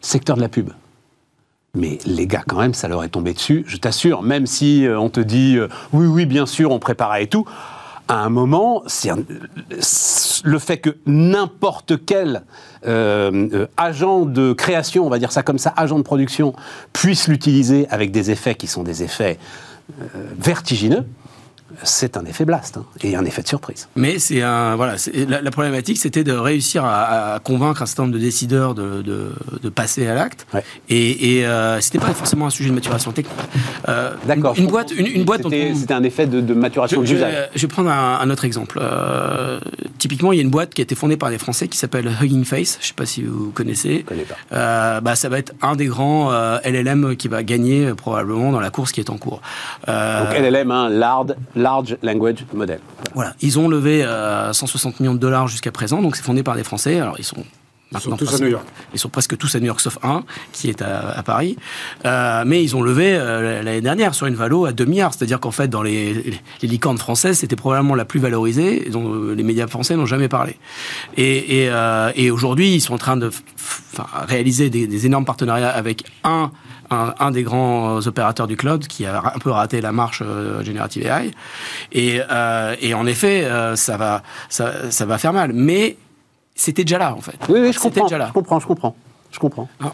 secteur 0.00 0.36
de 0.36 0.40
la 0.40 0.48
pub. 0.48 0.70
Mais 1.74 1.98
les 2.04 2.26
gars, 2.26 2.44
quand 2.46 2.58
même, 2.58 2.74
ça 2.74 2.86
leur 2.88 3.02
est 3.02 3.08
tombé 3.08 3.32
dessus. 3.32 3.64
Je 3.66 3.78
t'assure, 3.78 4.22
même 4.22 4.46
si 4.46 4.86
euh, 4.86 4.98
on 4.98 5.08
te 5.08 5.20
dit 5.20 5.58
oui, 5.92 6.06
oui, 6.06 6.26
bien 6.26 6.46
sûr, 6.46 6.70
on 6.70 6.78
préparait 6.78 7.24
et 7.24 7.28
tout 7.28 7.46
à 8.08 8.16
un 8.16 8.28
moment, 8.28 8.82
le 10.44 10.58
fait 10.58 10.78
que 10.78 10.96
n'importe 11.06 12.04
quel 12.04 12.42
euh, 12.86 13.48
euh, 13.52 13.66
agent 13.76 14.26
de 14.26 14.52
création, 14.52 15.06
on 15.06 15.08
va 15.08 15.18
dire 15.18 15.32
ça 15.32 15.42
comme 15.42 15.58
ça, 15.58 15.72
agent 15.76 15.98
de 15.98 16.02
production, 16.02 16.54
puisse 16.92 17.28
l'utiliser 17.28 17.86
avec 17.88 18.10
des 18.10 18.30
effets 18.30 18.54
qui 18.54 18.66
sont 18.66 18.82
des 18.82 19.02
effets 19.02 19.38
euh, 20.00 20.04
vertigineux, 20.38 21.06
c'est 21.84 22.16
un 22.16 22.24
effet 22.24 22.44
blast 22.44 22.76
hein, 22.76 22.84
et 23.02 23.16
un 23.16 23.24
effet 23.24 23.42
de 23.42 23.48
surprise. 23.48 23.88
Mais 23.96 24.18
c'est 24.18 24.42
un 24.42 24.76
voilà, 24.76 24.96
la, 25.28 25.50
problématique, 25.50 25.98
c'était 25.98 26.24
de 26.24 26.32
réussir 26.32 26.84
à, 26.84 27.40
convaincre 27.42 27.82
un 27.82 27.86
certain 27.86 28.04
nombre 28.04 28.14
de 28.14 28.20
décideurs 28.20 28.74
de, 28.74 29.02
de, 29.02 29.68
passer 29.68 30.06
à 30.06 30.14
l'acte. 30.14 30.46
Et, 30.88 31.38
et 31.38 31.46
euh, 31.46 31.80
c'était 31.80 31.98
pas 31.98 32.12
forcément 32.12 32.46
un 32.46 32.50
sujet 32.50 32.68
de 32.68 32.74
maturation 32.74 33.12
technique. 33.12 33.36
Euh, 33.88 34.14
D'accord. 34.26 34.54
Une, 34.56 34.66
boîte, 34.66 34.92
une, 34.92 35.24
boîte. 35.24 35.42
C'était 35.42 35.94
un 35.94 36.02
effet 36.02 36.26
de, 36.26 36.54
maturation 36.54 37.02
d'usage. 37.02 37.48
Je, 37.54 37.60
vais 37.62 37.68
prendre 37.68 37.90
un, 37.90 38.28
autre 38.30 38.44
exemple. 38.44 38.78
Euh, 38.80 39.58
typiquement, 39.98 40.32
il 40.32 40.36
y 40.36 40.38
a 40.40 40.42
une 40.42 40.50
boîte 40.50 40.74
qui 40.74 40.80
a 40.80 40.84
été 40.84 40.94
fondée 40.94 41.16
par 41.16 41.30
des 41.30 41.38
Français 41.38 41.68
qui 41.68 41.78
s'appelle 41.78 42.10
Hugging 42.20 42.44
Face. 42.44 42.78
Je 42.80 42.88
sais 42.88 42.94
pas 42.94 43.06
si 43.06 43.22
vous 43.22 43.50
connaissez. 43.50 43.98
Je 43.98 44.04
connais 44.04 44.24
pas. 44.24 44.36
Euh, 44.52 45.00
bah, 45.00 45.14
ça 45.14 45.28
va 45.28 45.38
être 45.38 45.54
un 45.62 45.76
des 45.76 45.86
grands 45.86 46.30
LLM 46.64 47.16
qui 47.16 47.28
va 47.28 47.42
gagner 47.42 47.94
probablement 47.94 48.52
dans 48.52 48.60
la 48.60 48.70
course 48.70 48.92
qui 48.92 49.00
est 49.00 49.10
en 49.10 49.16
cours. 49.16 49.40
Donc 49.86 50.38
LLM, 50.38 50.70
hein, 50.70 50.88
Lard 50.90 51.26
Large 51.72 51.96
Language 52.02 52.44
Model. 52.52 52.80
Voilà, 53.14 53.34
ils 53.40 53.58
ont 53.58 53.68
levé 53.68 54.02
160 54.02 54.94
euh, 54.94 54.96
millions 55.00 55.14
de 55.14 55.18
dollars 55.18 55.48
jusqu'à 55.48 55.72
présent, 55.72 56.02
donc 56.02 56.16
c'est 56.16 56.22
fondé 56.22 56.42
par 56.42 56.54
des 56.54 56.64
Français. 56.64 57.00
Alors 57.00 57.16
ils 57.18 57.24
sont 57.24 57.44
ils 57.94 58.00
sont 58.00 58.16
tous 58.16 58.34
à 58.34 58.38
New 58.38 58.48
York. 58.48 58.66
Ils 58.94 58.98
sont 58.98 59.10
presque 59.10 59.36
tous 59.36 59.54
à 59.54 59.60
New 59.60 59.66
York, 59.66 59.78
sauf 59.78 59.98
un 60.02 60.24
qui 60.52 60.70
est 60.70 60.80
à, 60.80 61.22
Paris. 61.22 61.58
Euh, 62.06 62.42
mais 62.46 62.62
ils 62.62 62.74
ont 62.74 62.80
levé 62.80 63.12
euh, 63.12 63.62
l'année 63.62 63.82
dernière 63.82 64.14
sur 64.14 64.26
une 64.26 64.34
valo 64.34 64.64
à 64.64 64.72
2 64.72 64.86
milliards. 64.86 65.12
C'est-à-dire 65.12 65.40
qu'en 65.40 65.50
fait, 65.50 65.68
dans 65.68 65.82
les, 65.82 66.40
les, 66.62 66.68
licornes 66.68 66.96
françaises, 66.96 67.40
c'était 67.40 67.54
probablement 67.54 67.94
la 67.94 68.06
plus 68.06 68.18
valorisée, 68.18 68.88
dont 68.90 69.34
les 69.36 69.42
médias 69.42 69.66
français 69.66 69.94
n'ont 69.94 70.06
jamais 70.06 70.28
parlé. 70.28 70.56
Et, 71.18 71.68
et, 72.16 72.30
aujourd'hui, 72.30 72.74
ils 72.74 72.80
sont 72.80 72.94
en 72.94 72.98
train 72.98 73.18
de 73.18 73.30
réaliser 74.26 74.70
des, 74.70 74.86
des, 74.86 75.04
énormes 75.04 75.26
partenariats 75.26 75.68
avec 75.68 76.04
un 76.24 76.50
un, 76.92 77.30
des 77.30 77.42
grands 77.42 77.98
opérateurs 78.06 78.46
du 78.46 78.56
cloud 78.56 78.86
qui 78.86 79.06
a 79.06 79.22
un 79.34 79.38
peu 79.38 79.50
raté 79.50 79.80
la 79.80 79.92
marche 79.92 80.22
euh, 80.24 80.62
générative 80.62 81.06
AI. 81.06 81.30
Et, 81.92 82.20
euh, 82.30 82.76
et 82.80 82.94
en 82.94 83.06
effet, 83.06 83.44
euh, 83.44 83.76
ça, 83.76 83.96
va, 83.96 84.22
ça, 84.48 84.90
ça, 84.90 85.06
va 85.06 85.18
faire 85.18 85.32
mal. 85.32 85.52
Mais 85.52 85.96
c'était 86.54 86.84
déjà 86.84 86.98
là, 86.98 87.14
en 87.14 87.20
fait. 87.20 87.36
Oui, 87.48 87.60
oui, 87.60 87.72
je 87.72 87.78
comprends. 87.78 88.04
Déjà 88.04 88.18
là. 88.18 88.26
Je 88.28 88.32
comprends, 88.32 88.60
je 88.60 88.66
comprends. 88.66 88.96
Je 89.30 89.38
comprends. 89.38 89.68
Ah. 89.82 89.92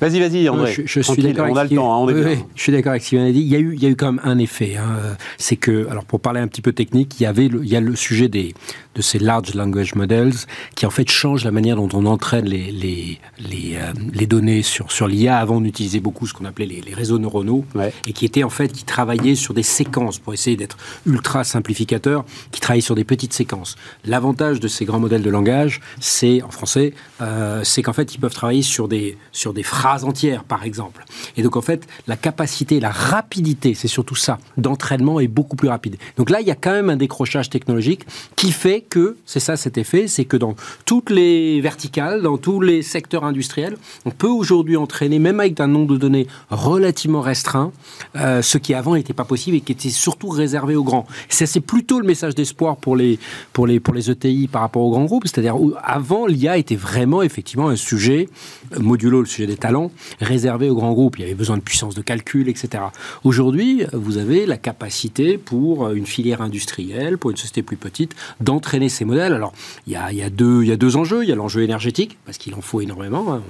Vas-y, 0.00 0.20
vas-y, 0.20 0.48
André. 0.48 0.74
Je, 0.84 1.00
suis 1.00 1.22
d'accord. 1.22 1.46
On 1.50 1.56
a 1.56 1.64
le 1.64 1.70
temps. 1.70 2.08
Hein, 2.08 2.12
oui, 2.12 2.38
je 2.54 2.62
suis 2.62 2.72
d'accord 2.72 2.90
avec 2.90 3.02
ce 3.02 3.10
qu'il. 3.10 3.18
Il 3.20 3.42
y 3.42 3.56
a 3.56 3.58
eu, 3.58 3.74
il 3.74 3.82
y 3.82 3.86
a 3.86 3.88
eu 3.90 3.96
quand 3.96 4.12
même 4.12 4.20
un 4.24 4.38
effet. 4.38 4.76
Hein. 4.76 5.16
C'est 5.38 5.56
que, 5.56 5.88
alors 5.88 6.04
pour 6.04 6.20
parler 6.20 6.40
un 6.40 6.48
petit 6.48 6.62
peu 6.62 6.72
technique, 6.72 7.20
il 7.20 7.24
y 7.24 7.26
avait, 7.26 7.48
le, 7.48 7.62
il 7.62 7.68
y 7.68 7.76
a 7.76 7.80
le 7.80 7.94
sujet 7.96 8.28
des 8.28 8.54
de 8.96 9.02
ces 9.02 9.18
large 9.18 9.54
language 9.54 9.94
models 9.94 10.32
qui 10.74 10.84
en 10.84 10.90
fait 10.90 11.08
changent 11.08 11.44
la 11.44 11.52
manière 11.52 11.76
dont 11.76 11.88
on 11.92 12.06
entraîne 12.06 12.46
les 12.46 12.72
les 12.72 13.20
les, 13.38 13.76
euh, 13.76 13.92
les 14.12 14.26
données 14.26 14.62
sur 14.62 14.90
sur 14.90 15.06
l'IA. 15.06 15.38
Avant, 15.38 15.56
on 15.58 15.64
utilisait 15.64 16.00
beaucoup 16.00 16.26
ce 16.26 16.34
qu'on 16.34 16.44
appelait 16.44 16.66
les, 16.66 16.80
les, 16.80 16.94
réseaux 16.94 17.18
neuronaux 17.18 17.64
et 18.06 18.12
qui 18.12 18.24
étaient 18.24 18.42
en 18.42 18.50
fait 18.50 18.72
qui 18.72 18.84
travaillaient 18.84 19.34
sur 19.34 19.54
des 19.54 19.62
séquences 19.62 20.18
pour 20.18 20.34
essayer 20.34 20.56
d'être 20.56 20.76
ultra 21.06 21.44
simplificateur, 21.44 22.24
qui 22.50 22.60
travaillaient 22.60 22.80
sur 22.80 22.94
des 22.94 23.04
petites 23.04 23.32
séquences. 23.32 23.76
L'avantage 24.04 24.60
de 24.60 24.68
ces 24.68 24.84
grands 24.84 24.98
modèles 25.00 25.22
de 25.22 25.30
langage, 25.30 25.80
c'est 26.00 26.42
en 26.42 26.50
français, 26.50 26.94
euh, 27.20 27.62
c'est 27.64 27.82
qu'en 27.82 27.92
fait 27.92 28.14
ils 28.14 28.18
peuvent 28.18 28.34
travailler 28.34 28.62
sur 28.62 28.88
des 28.88 29.16
sur 29.32 29.52
des 29.52 29.62
phrases 29.62 29.89
entières, 29.98 30.44
par 30.44 30.64
exemple. 30.64 31.04
Et 31.36 31.42
donc, 31.42 31.56
en 31.56 31.60
fait, 31.60 31.86
la 32.06 32.16
capacité, 32.16 32.80
la 32.80 32.90
rapidité, 32.90 33.74
c'est 33.74 33.88
surtout 33.88 34.14
ça, 34.14 34.38
d'entraînement 34.56 35.20
est 35.20 35.28
beaucoup 35.28 35.56
plus 35.56 35.68
rapide. 35.68 35.96
Donc 36.16 36.30
là, 36.30 36.40
il 36.40 36.46
y 36.46 36.50
a 36.50 36.54
quand 36.54 36.72
même 36.72 36.90
un 36.90 36.96
décrochage 36.96 37.50
technologique 37.50 38.06
qui 38.36 38.52
fait 38.52 38.80
que, 38.80 39.16
c'est 39.26 39.40
ça 39.40 39.56
cet 39.56 39.78
effet, 39.78 40.08
c'est 40.08 40.24
que 40.24 40.36
dans 40.36 40.54
toutes 40.84 41.10
les 41.10 41.60
verticales, 41.60 42.22
dans 42.22 42.38
tous 42.38 42.60
les 42.60 42.82
secteurs 42.82 43.24
industriels, 43.24 43.76
on 44.04 44.10
peut 44.10 44.28
aujourd'hui 44.28 44.76
entraîner, 44.76 45.18
même 45.18 45.40
avec 45.40 45.60
un 45.60 45.66
nombre 45.66 45.94
de 45.94 45.98
données 45.98 46.26
relativement 46.50 47.20
restreint, 47.20 47.72
euh, 48.16 48.42
ce 48.42 48.58
qui 48.58 48.74
avant 48.74 48.94
n'était 48.94 49.12
pas 49.12 49.24
possible 49.24 49.56
et 49.56 49.60
qui 49.60 49.72
était 49.72 49.90
surtout 49.90 50.28
réservé 50.28 50.76
aux 50.76 50.84
grands. 50.84 51.06
C'est 51.28 51.60
plutôt 51.60 52.00
le 52.00 52.06
message 52.06 52.34
d'espoir 52.34 52.76
pour 52.76 52.96
les, 52.96 53.18
pour, 53.52 53.66
les, 53.66 53.80
pour 53.80 53.94
les 53.94 54.10
ETI 54.10 54.48
par 54.48 54.62
rapport 54.62 54.82
aux 54.82 54.90
grands 54.90 55.04
groupes, 55.04 55.26
c'est-à-dire 55.26 55.56
avant 55.82 56.26
l'IA 56.26 56.56
était 56.58 56.76
vraiment 56.76 57.22
effectivement 57.22 57.68
un 57.68 57.76
sujet, 57.76 58.28
euh, 58.74 58.80
modulo 58.80 59.20
le 59.20 59.26
sujet 59.26 59.46
des 59.46 59.56
talents, 59.56 59.79
réservé 60.20 60.68
aux 60.68 60.74
grands 60.74 60.92
groupes. 60.92 61.18
Il 61.18 61.22
y 61.22 61.24
avait 61.24 61.34
besoin 61.34 61.56
de 61.56 61.62
puissance 61.62 61.94
de 61.94 62.02
calcul, 62.02 62.48
etc. 62.48 62.84
Aujourd'hui, 63.24 63.84
vous 63.92 64.18
avez 64.18 64.46
la 64.46 64.56
capacité 64.56 65.38
pour 65.38 65.86
euh, 65.86 65.94
une 65.94 66.06
filière 66.06 66.42
industrielle, 66.42 67.18
pour 67.18 67.30
une 67.30 67.36
société 67.36 67.62
plus 67.62 67.76
petite, 67.76 68.14
d'entraîner 68.40 68.88
ces 68.88 69.04
modèles. 69.04 69.32
Alors, 69.32 69.52
il 69.86 69.92
y 69.92 69.96
a, 69.96 70.30
deux, 70.30 70.96
enjeux. 70.96 71.22
Il 71.22 71.28
y 71.28 71.32
a 71.32 71.36
l'enjeu 71.36 71.62
énergétique, 71.62 72.18
parce 72.24 72.38
qu'il 72.38 72.54
en 72.54 72.60
faut 72.60 72.80
énormément. 72.80 73.32
Hein. 73.32 73.42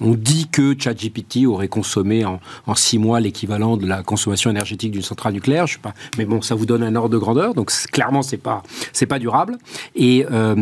On 0.00 0.14
dit 0.14 0.48
que 0.50 0.74
ChatGPT 0.76 1.46
aurait 1.46 1.68
consommé 1.68 2.24
en, 2.24 2.40
six 2.74 2.98
mois 2.98 3.20
l'équivalent 3.20 3.76
de 3.76 3.86
la 3.86 4.02
consommation 4.02 4.50
énergétique 4.50 4.90
d'une 4.90 5.02
centrale 5.02 5.32
nucléaire. 5.32 5.66
Je 5.66 5.74
sais 5.74 5.80
pas, 5.80 5.94
mais 6.18 6.24
bon, 6.24 6.42
ça 6.42 6.54
vous 6.54 6.66
donne 6.66 6.82
un 6.82 6.96
ordre 6.96 7.10
de 7.10 7.18
grandeur. 7.18 7.54
Donc 7.54 7.70
clairement, 7.92 8.22
c'est 8.22 8.36
pas 8.36 8.62
pas 9.08 9.18
durable. 9.18 9.58
Et 9.94 10.24
euh, 10.30 10.56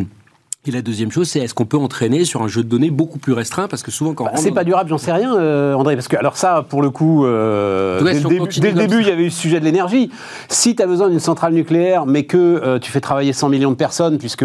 et 0.67 0.71
la 0.73 0.83
deuxième 0.83 1.11
chose, 1.11 1.27
c'est 1.27 1.39
est-ce 1.39 1.55
qu'on 1.55 1.65
peut 1.65 1.79
entraîner 1.79 2.27
sur 2.27 2.43
un 2.43 2.49
jeu 2.49 2.63
de 2.63 2.69
données 2.69 2.91
beaucoup 2.91 3.19
plus 3.19 3.33
restreint 3.33 3.67
Parce 3.67 3.83
que 3.83 3.91
souvent, 3.91 4.13
quand 4.13 4.25
bah, 4.25 4.33
C'est 4.35 4.53
pas 4.53 4.63
durable, 4.63 4.91
j'en 4.91 4.99
sais 4.99 5.11
rien, 5.11 5.35
euh, 5.35 5.73
André. 5.73 5.95
Parce 5.95 6.07
que, 6.07 6.19
alors, 6.19 6.37
ça, 6.37 6.67
pour 6.69 6.83
le 6.83 6.91
coup, 6.91 7.25
euh, 7.25 7.99
dès, 8.03 8.21
le 8.21 8.75
début, 8.75 9.01
il 9.01 9.07
y 9.07 9.11
avait 9.11 9.23
eu 9.23 9.25
le 9.25 9.31
sujet 9.31 9.59
de 9.59 9.65
l'énergie. 9.65 10.11
Si 10.51 10.77
tu 10.77 10.83
as 10.83 10.87
besoin 10.87 11.09
d'une 11.09 11.19
centrale 11.19 11.55
nucléaire, 11.55 12.05
mais 12.05 12.25
que 12.25 12.37
euh, 12.37 12.79
tu 12.79 12.91
fais 12.91 13.01
travailler 13.01 13.33
100 13.33 13.49
millions 13.49 13.71
de 13.71 13.77
personnes, 13.77 14.19
puisque 14.19 14.45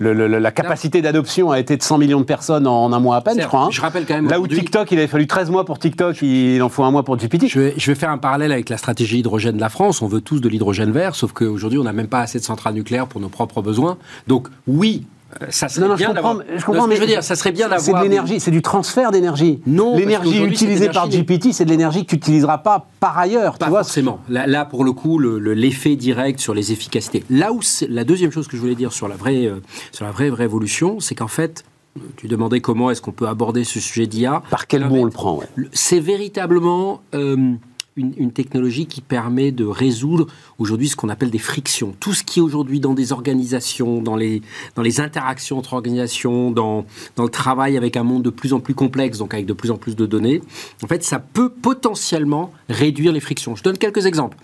la 0.00 0.50
capacité 0.50 1.02
d'adoption 1.02 1.52
a 1.52 1.60
été 1.60 1.76
de 1.76 1.82
100 1.84 1.98
millions 1.98 2.18
de 2.18 2.26
personnes 2.26 2.66
en, 2.66 2.92
un 2.92 2.98
mois 2.98 3.14
à 3.14 3.20
peine, 3.20 3.40
je 3.40 3.46
crois. 3.46 3.66
Hein. 3.66 3.68
Je 3.70 3.80
rappelle 3.80 4.06
quand 4.06 4.14
même. 4.14 4.28
Là 4.28 4.40
où 4.40 4.48
TikTok, 4.48 4.90
il 4.90 4.98
avait 4.98 5.06
fallu 5.06 5.28
13 5.28 5.50
mois 5.50 5.64
pour 5.64 5.78
TikTok, 5.78 6.20
il 6.22 6.60
en 6.64 6.68
faut 6.68 6.82
un 6.82 6.90
mois 6.90 7.04
pour 7.04 7.16
GPT. 7.16 7.46
Je 7.46 7.60
vais, 7.60 7.74
je 7.76 7.92
vais 7.92 7.94
faire 7.94 8.10
un 8.10 8.18
parallèle 8.18 8.50
avec 8.50 8.70
la 8.70 8.76
stratégie 8.76 9.20
hydrogène 9.20 9.54
de 9.54 9.60
la 9.60 9.68
France. 9.68 10.02
On 10.02 10.08
veut 10.08 10.20
tous 10.20 10.40
de 10.40 10.48
l'hydrogène 10.48 10.90
vert, 10.90 11.14
sauf 11.14 11.30
qu'aujourd'hui, 11.32 11.78
on 11.78 11.84
n'a 11.84 11.92
même 11.92 12.08
pas 12.08 12.22
assez 12.22 12.40
de 12.40 12.44
centrales 12.44 12.74
nucléaires 12.74 13.06
pour 13.06 13.20
nos 13.20 13.28
propres 13.28 13.62
besoins. 13.62 13.98
Donc, 14.26 14.48
oui, 14.66 15.04
ça 15.50 15.68
serait 15.68 15.86
bien 15.86 15.96
je 15.96 16.04
comprends, 16.06 16.38
je 16.56 16.64
comprends 16.64 16.86
mais 16.86 16.96
je 16.96 17.00
veux 17.00 17.06
dire, 17.06 17.22
ça 17.22 17.36
serait 17.36 17.52
bien 17.52 17.68
d'avoir. 17.68 17.84
C'est 17.84 17.92
de 17.92 18.02
l'énergie, 18.02 18.40
c'est 18.40 18.50
du 18.50 18.62
transfert 18.62 19.10
d'énergie. 19.10 19.60
Non, 19.66 19.96
l'énergie 19.96 20.42
utilisée 20.42 20.88
par 20.88 21.08
GPT, 21.08 21.52
c'est 21.52 21.64
de 21.64 21.70
l'énergie 21.70 22.04
que 22.04 22.10
tu 22.10 22.16
n'utiliseras 22.16 22.58
pas 22.58 22.86
par 23.00 23.18
ailleurs. 23.18 23.58
Pas 23.58 23.68
forcément. 23.68 24.20
Là, 24.28 24.64
pour 24.64 24.84
le 24.84 24.92
coup, 24.92 25.18
l'effet 25.18 25.96
direct 25.96 26.40
sur 26.40 26.54
les 26.54 26.72
efficacités. 26.72 27.24
Là 27.30 27.52
où 27.52 27.60
la 27.88 28.04
deuxième 28.04 28.30
chose 28.30 28.48
que 28.48 28.56
je 28.56 28.62
voulais 28.62 28.74
dire 28.74 28.92
sur 28.92 29.08
la 29.08 29.16
vraie, 29.16 29.46
euh, 29.46 29.60
sur 29.92 30.04
la 30.04 30.10
vraie 30.10 30.30
révolution, 30.30 31.00
c'est 31.00 31.14
qu'en 31.14 31.28
fait, 31.28 31.64
tu 32.16 32.28
demandais 32.28 32.60
comment 32.60 32.90
est-ce 32.90 33.00
qu'on 33.00 33.12
peut 33.12 33.28
aborder 33.28 33.64
ce 33.64 33.80
sujet 33.80 34.06
d'IA. 34.06 34.42
Par 34.50 34.66
quel 34.66 34.86
mot 34.86 34.96
on 34.96 35.04
le 35.04 35.10
prend 35.10 35.40
C'est 35.72 36.00
véritablement. 36.00 37.00
Euh, 37.14 37.54
une, 37.96 38.32
technologie 38.32 38.86
qui 38.86 39.00
permet 39.00 39.52
de 39.52 39.64
résoudre 39.64 40.26
aujourd'hui 40.58 40.88
ce 40.88 40.96
qu'on 40.96 41.08
appelle 41.08 41.30
des 41.30 41.38
frictions. 41.38 41.94
Tout 42.00 42.12
ce 42.12 42.24
qui 42.24 42.40
est 42.40 42.42
aujourd'hui 42.42 42.80
dans 42.80 42.94
des 42.94 43.12
organisations, 43.12 44.02
dans 44.02 44.16
les, 44.16 44.42
dans 44.74 44.82
les 44.82 45.00
interactions 45.00 45.58
entre 45.58 45.74
organisations, 45.74 46.50
dans, 46.50 46.84
dans 47.16 47.22
le 47.22 47.28
travail 47.28 47.76
avec 47.76 47.96
un 47.96 48.02
monde 48.02 48.22
de 48.22 48.30
plus 48.30 48.52
en 48.52 48.60
plus 48.60 48.74
complexe, 48.74 49.18
donc 49.18 49.34
avec 49.34 49.46
de 49.46 49.52
plus 49.52 49.70
en 49.70 49.76
plus 49.76 49.94
de 49.94 50.06
données, 50.06 50.42
en 50.82 50.86
fait, 50.86 51.04
ça 51.04 51.18
peut 51.18 51.50
potentiellement 51.50 52.52
réduire 52.68 53.12
les 53.12 53.20
frictions. 53.20 53.54
Je 53.54 53.62
donne 53.62 53.78
quelques 53.78 54.06
exemples. 54.06 54.36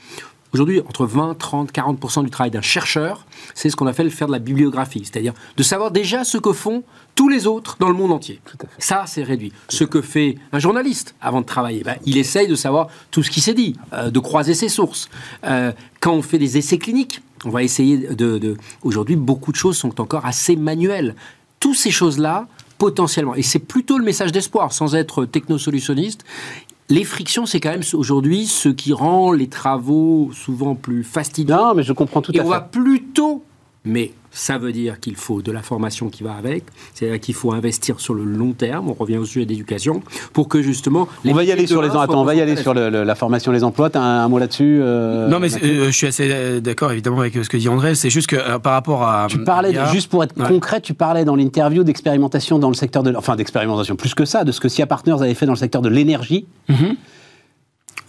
Aujourd'hui, 0.53 0.81
entre 0.81 1.07
20, 1.07 1.39
30, 1.39 1.73
40% 1.73 2.25
du 2.25 2.31
travail 2.31 2.51
d'un 2.51 2.61
chercheur, 2.61 3.27
c'est 3.55 3.71
ce 3.71 3.77
qu'on 3.77 3.87
appelle 3.87 4.11
faire 4.11 4.27
de 4.27 4.33
la 4.33 4.41
bibliographie, 4.41 5.03
c'est-à-dire 5.05 5.33
de 5.57 5.63
savoir 5.63 5.93
déjà 5.93 6.25
ce 6.25 6.39
que 6.39 6.53
font 6.53 6.83
tous 7.15 7.29
les 7.29 7.47
autres 7.47 7.77
dans 7.79 7.89
le 7.89 7.95
monde 7.95 8.13
entier. 8.13 8.41
Ça, 8.79 9.05
c'est 9.07 9.23
réduit. 9.23 9.53
Ce 9.69 9.85
que 9.85 10.01
fait 10.01 10.37
un 10.53 10.59
journaliste 10.59 11.15
avant 11.21 11.41
de 11.41 11.47
travailler, 11.47 11.83
ben, 11.83 11.97
il 12.07 12.17
essaye 12.17 12.49
de 12.49 12.55
savoir 12.55 12.89
tout 13.11 13.23
ce 13.23 13.31
qui 13.31 13.41
s'est 13.41 13.55
dit, 13.55 13.77
euh, 13.93 14.11
de 14.11 14.19
croiser 14.19 14.55
ses 14.55 14.69
sources. 14.69 15.09
Euh, 15.45 15.73
quand 16.01 16.13
on 16.13 16.23
fait 16.23 16.39
des 16.39 16.59
essais 16.59 16.79
cliniques, 16.79 17.23
on 17.45 17.51
va 17.51 17.63
essayer 17.63 17.99
de... 17.99 18.39
de... 18.39 18.57
Aujourd'hui, 18.83 19.17
beaucoup 19.17 19.53
de 19.53 19.57
choses 19.57 19.77
sont 19.77 20.01
encore 20.01 20.27
assez 20.27 20.57
manuelles. 20.57 21.15
Toutes 21.59 21.77
ces 21.77 21.91
choses-là, 21.91 22.47
potentiellement, 22.79 23.35
et 23.35 23.43
c'est 23.43 23.59
plutôt 23.59 23.99
le 23.99 24.05
message 24.05 24.33
d'espoir, 24.33 24.73
sans 24.73 24.95
être 24.95 25.27
technosolutionniste, 25.27 26.25
les 26.91 27.05
frictions, 27.05 27.47
c'est 27.47 27.61
quand 27.61 27.71
même 27.71 27.85
aujourd'hui 27.95 28.47
ce 28.47 28.69
qui 28.69 28.93
rend 28.93 29.31
les 29.33 29.47
travaux 29.47 30.31
souvent 30.35 30.75
plus 30.75 31.05
fastidieux. 31.05 31.55
Non, 31.55 31.75
mais 31.75 31.85
je 31.85 31.93
comprends 31.93 32.21
tout 32.21 32.33
à 32.33 32.35
fait. 32.35 32.41
Et 32.41 32.43
on 32.43 32.49
va 32.49 32.61
plutôt, 32.61 33.45
mais 33.85 34.13
ça 34.31 34.59
veut 34.59 34.73
dire 34.73 35.01
qu'il 35.01 35.17
faut 35.17 35.43
de 35.43 35.51
la 35.51 35.63
formation 35.63 36.09
qui 36.09 36.23
va 36.23 36.35
avec, 36.35 36.65
c'est-à-dire 36.95 37.19
qu'il 37.19 37.35
faut 37.35 37.53
investir 37.53 37.99
sur 37.99 38.15
le 38.15 38.25
long 38.25 38.53
terme, 38.53 38.89
on 38.89 38.93
revient 38.93 39.17
au 39.17 39.25
sujet 39.25 39.47
d'éducation, 39.47 40.03
pour 40.33 40.49
que 40.49 40.63
justement... 40.63 41.09
on 41.25 41.33
va 41.33 41.45
y 41.45 41.51
aller 41.51 41.67
sur 41.67 41.83
les 41.83 41.89
Attends, 41.89 42.21
on 42.21 42.25
va 42.25 42.35
y 42.35 42.41
aller 42.41 42.57
sur 42.57 42.75
la 42.75 43.15
formation, 43.15 43.53
les 43.53 43.65
emplois, 43.65 43.91
tu 43.91 43.99
as 43.99 44.03
un, 44.03 44.29
mot 44.29 44.39
là-dessus 44.39 44.81
euh, 44.83 45.29
Non, 45.29 45.41
mais 45.41 45.49
euh, 45.65 45.87
je 45.87 45.91
suis 45.91 46.07
assez 46.07 46.61
d'accord 46.61 46.93
évidemment 46.93 47.21
avec 47.21 47.35
ce 47.35 47.49
que 47.49 47.57
dit 47.57 47.69
André, 47.69 47.95
c'est 47.95 48.11
juste 48.11 48.29
que 48.29 48.37
euh, 48.37 48.59
par 48.59 48.75
rapport 48.75 49.03
à... 49.03 49.27
Tu 49.29 49.43
parlais, 49.43 49.75
juste 49.91 50.11
pour 50.11 50.23
être 50.23 50.35
concret, 50.35 50.81
tu 50.81 50.95
parlais 50.95 51.25
dans 51.25 51.37
l'interview 51.37 51.83
d'expérimentation 51.83 52.59
dans 52.59 52.69
le 52.69 52.75
secteur 52.75 53.03
de... 53.03 53.15
Enfin, 53.17 53.37
d'expérimentation, 53.37 53.97
plus 53.97 54.15
que 54.15 54.25
ça, 54.25 54.45
de 54.45 54.53
ce 54.53 54.61
que 54.61 54.69
SIA 54.69 54.87
Partners 54.87 55.23
avait 55.23 55.35
fait 55.35 55.47
dans 55.47 55.53
le 55.53 55.59
secteur 55.59 55.83
de 55.83 55.89
l'énergie. 55.89 56.47
Mm-hmm. 56.69 56.97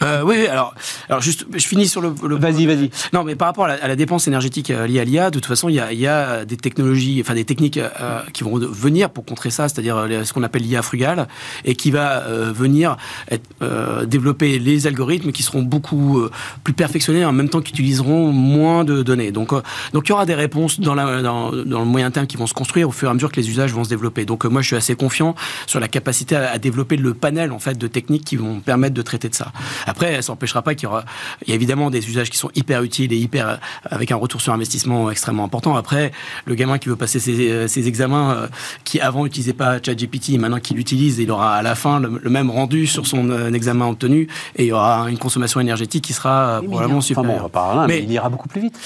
Euh, 0.04 0.24
oui, 0.24 0.48
alors, 0.48 0.74
alors 1.10 1.22
juste, 1.22 1.46
je 1.54 1.68
finis 1.68 1.88
sur 1.88 2.02
le. 2.02 2.10
vas-y, 2.10 2.66
vas-y. 2.66 2.90
Non, 3.14 3.24
mais 3.24 3.36
par 3.36 3.48
rapport 3.48 3.66
à 3.66 3.88
la, 3.88 3.96
dépense 3.96 4.28
énergétique 4.28 4.72
euh, 4.72 4.88
liée 4.88 5.00
à 5.00 5.04
l'IA, 5.04 5.30
de 5.30 5.36
toute 5.36 5.46
façon, 5.46 5.70
il 5.70 5.76
y 5.76 5.80
a, 5.80 5.94
y 5.94 6.08
a, 6.08 6.46
des 6.46 6.58
technologies, 6.58 7.22
enfin 7.22 7.36
des 7.36 7.46
techniques 7.46 7.78
euh, 7.78 8.22
qui 8.34 8.44
vont 8.44 8.58
venir 8.58 9.10
pour 9.10 9.26
contrer 9.26 9.52
ça, 9.52 9.70
c'est-à-dire 9.70 9.98
euh, 9.98 10.24
ce 10.24 10.34
qu'on 10.34 10.44
appelle 10.44 10.64
l'IA 10.64 10.82
frugale, 10.82 11.28
et 11.66 11.76
qui 11.76 11.92
va 11.92 12.22
venir 12.52 12.98
être, 13.30 14.06
développer 14.06 14.60
les 14.60 14.88
algorithmes 14.88 15.32
qui 15.32 15.44
seront 15.44 15.62
beaucoup 15.62 16.28
plus 16.64 16.74
perfectionnés 16.74 17.26
en 17.26 17.32
même 17.32 17.50
temps 17.50 17.62
qu'utiliseront 17.62 18.32
moins 18.32 18.84
de 18.84 19.04
données. 19.04 19.32
Donc, 19.32 19.52
donc 19.94 20.08
il 20.08 20.10
y 20.10 20.12
aura 20.12 20.26
des 20.26 20.36
réponses 20.36 20.80
dans, 20.80 20.96
la, 20.96 21.22
dans, 21.22 21.52
dans, 21.52 21.80
le 21.80 21.86
moyen 21.86 22.12
terme 22.12 22.28
qui 22.28 22.38
vont 22.38 22.48
se 22.48 22.54
construire 22.54 22.90
au 22.90 22.92
fur 22.92 23.08
et 23.08 23.12
à 23.12 23.14
mesure 23.14 23.32
que 23.32 23.40
les 23.40 23.50
usages 23.50 23.74
vont 23.74 23.84
se 23.84 23.90
développer. 23.90 24.26
Donc 24.26 24.46
moi, 24.46 24.62
je 24.62 24.68
suis 24.68 24.76
assez 24.76 24.96
confiant 24.96 25.36
sur 25.68 25.80
la 25.80 25.88
capacité 25.88 26.36
à, 26.36 26.52
à 26.52 26.58
développer 26.58 26.98
le 26.98 27.14
panel 27.14 27.52
en 27.52 27.60
fait 27.60 27.78
de 27.78 27.88
techniques 27.88 28.26
qui 28.26 28.36
vont 28.36 28.60
permettre 28.60 28.94
de 28.94 29.02
traiter 29.02 29.30
de 29.30 29.36
ça. 29.36 29.52
Après, 29.92 30.22
ça 30.22 30.32
n'empêchera 30.32 30.62
pas 30.62 30.74
qu'il 30.74 30.84
y 30.84 30.88
aura, 30.88 31.04
il 31.46 31.50
y 31.50 31.52
a 31.52 31.56
évidemment 31.56 31.90
des 31.90 32.08
usages 32.08 32.30
qui 32.30 32.38
sont 32.38 32.50
hyper 32.56 32.82
utiles 32.82 33.12
et 33.12 33.18
hyper, 33.18 33.60
avec 33.84 34.12
un 34.12 34.16
retour 34.16 34.40
sur 34.40 34.54
investissement 34.54 35.12
extrêmement 35.12 35.44
important. 35.44 35.76
Après, 35.76 36.14
le 36.46 36.56
gamin 36.56 36.78
qui 36.78 36.88
veut 36.88 36.96
passer 36.96 37.20
ses, 37.20 37.52
euh, 37.52 37.68
examens, 37.86 38.32
euh, 38.32 38.48
qui 38.86 39.02
avant 39.02 39.26
n'utilisait 39.26 39.54
pas 39.54 39.82
ChatGPT, 39.84 40.40
maintenant 40.40 40.62
qu'il 40.62 40.78
l'utilise, 40.78 41.20
il 41.20 41.30
aura 41.30 41.56
à 41.56 41.62
la 41.62 41.76
fin 41.76 42.00
le, 42.00 42.30
même 42.30 42.50
rendu 42.50 42.88
sur 42.88 43.06
son 43.06 43.30
euh, 43.30 43.52
examen 43.52 43.88
obtenu 43.90 44.30
et 44.56 44.64
il 44.64 44.68
y 44.68 44.72
aura 44.72 45.10
une 45.10 45.18
consommation 45.18 45.60
énergétique 45.60 46.06
qui 46.06 46.14
sera 46.14 46.62
probablement 46.66 47.02
supérieure. 47.02 47.50
mais 47.88 48.00
il 48.00 48.12
ira 48.12 48.30
beaucoup 48.30 48.48
plus 48.48 48.62
vite. 48.62 48.80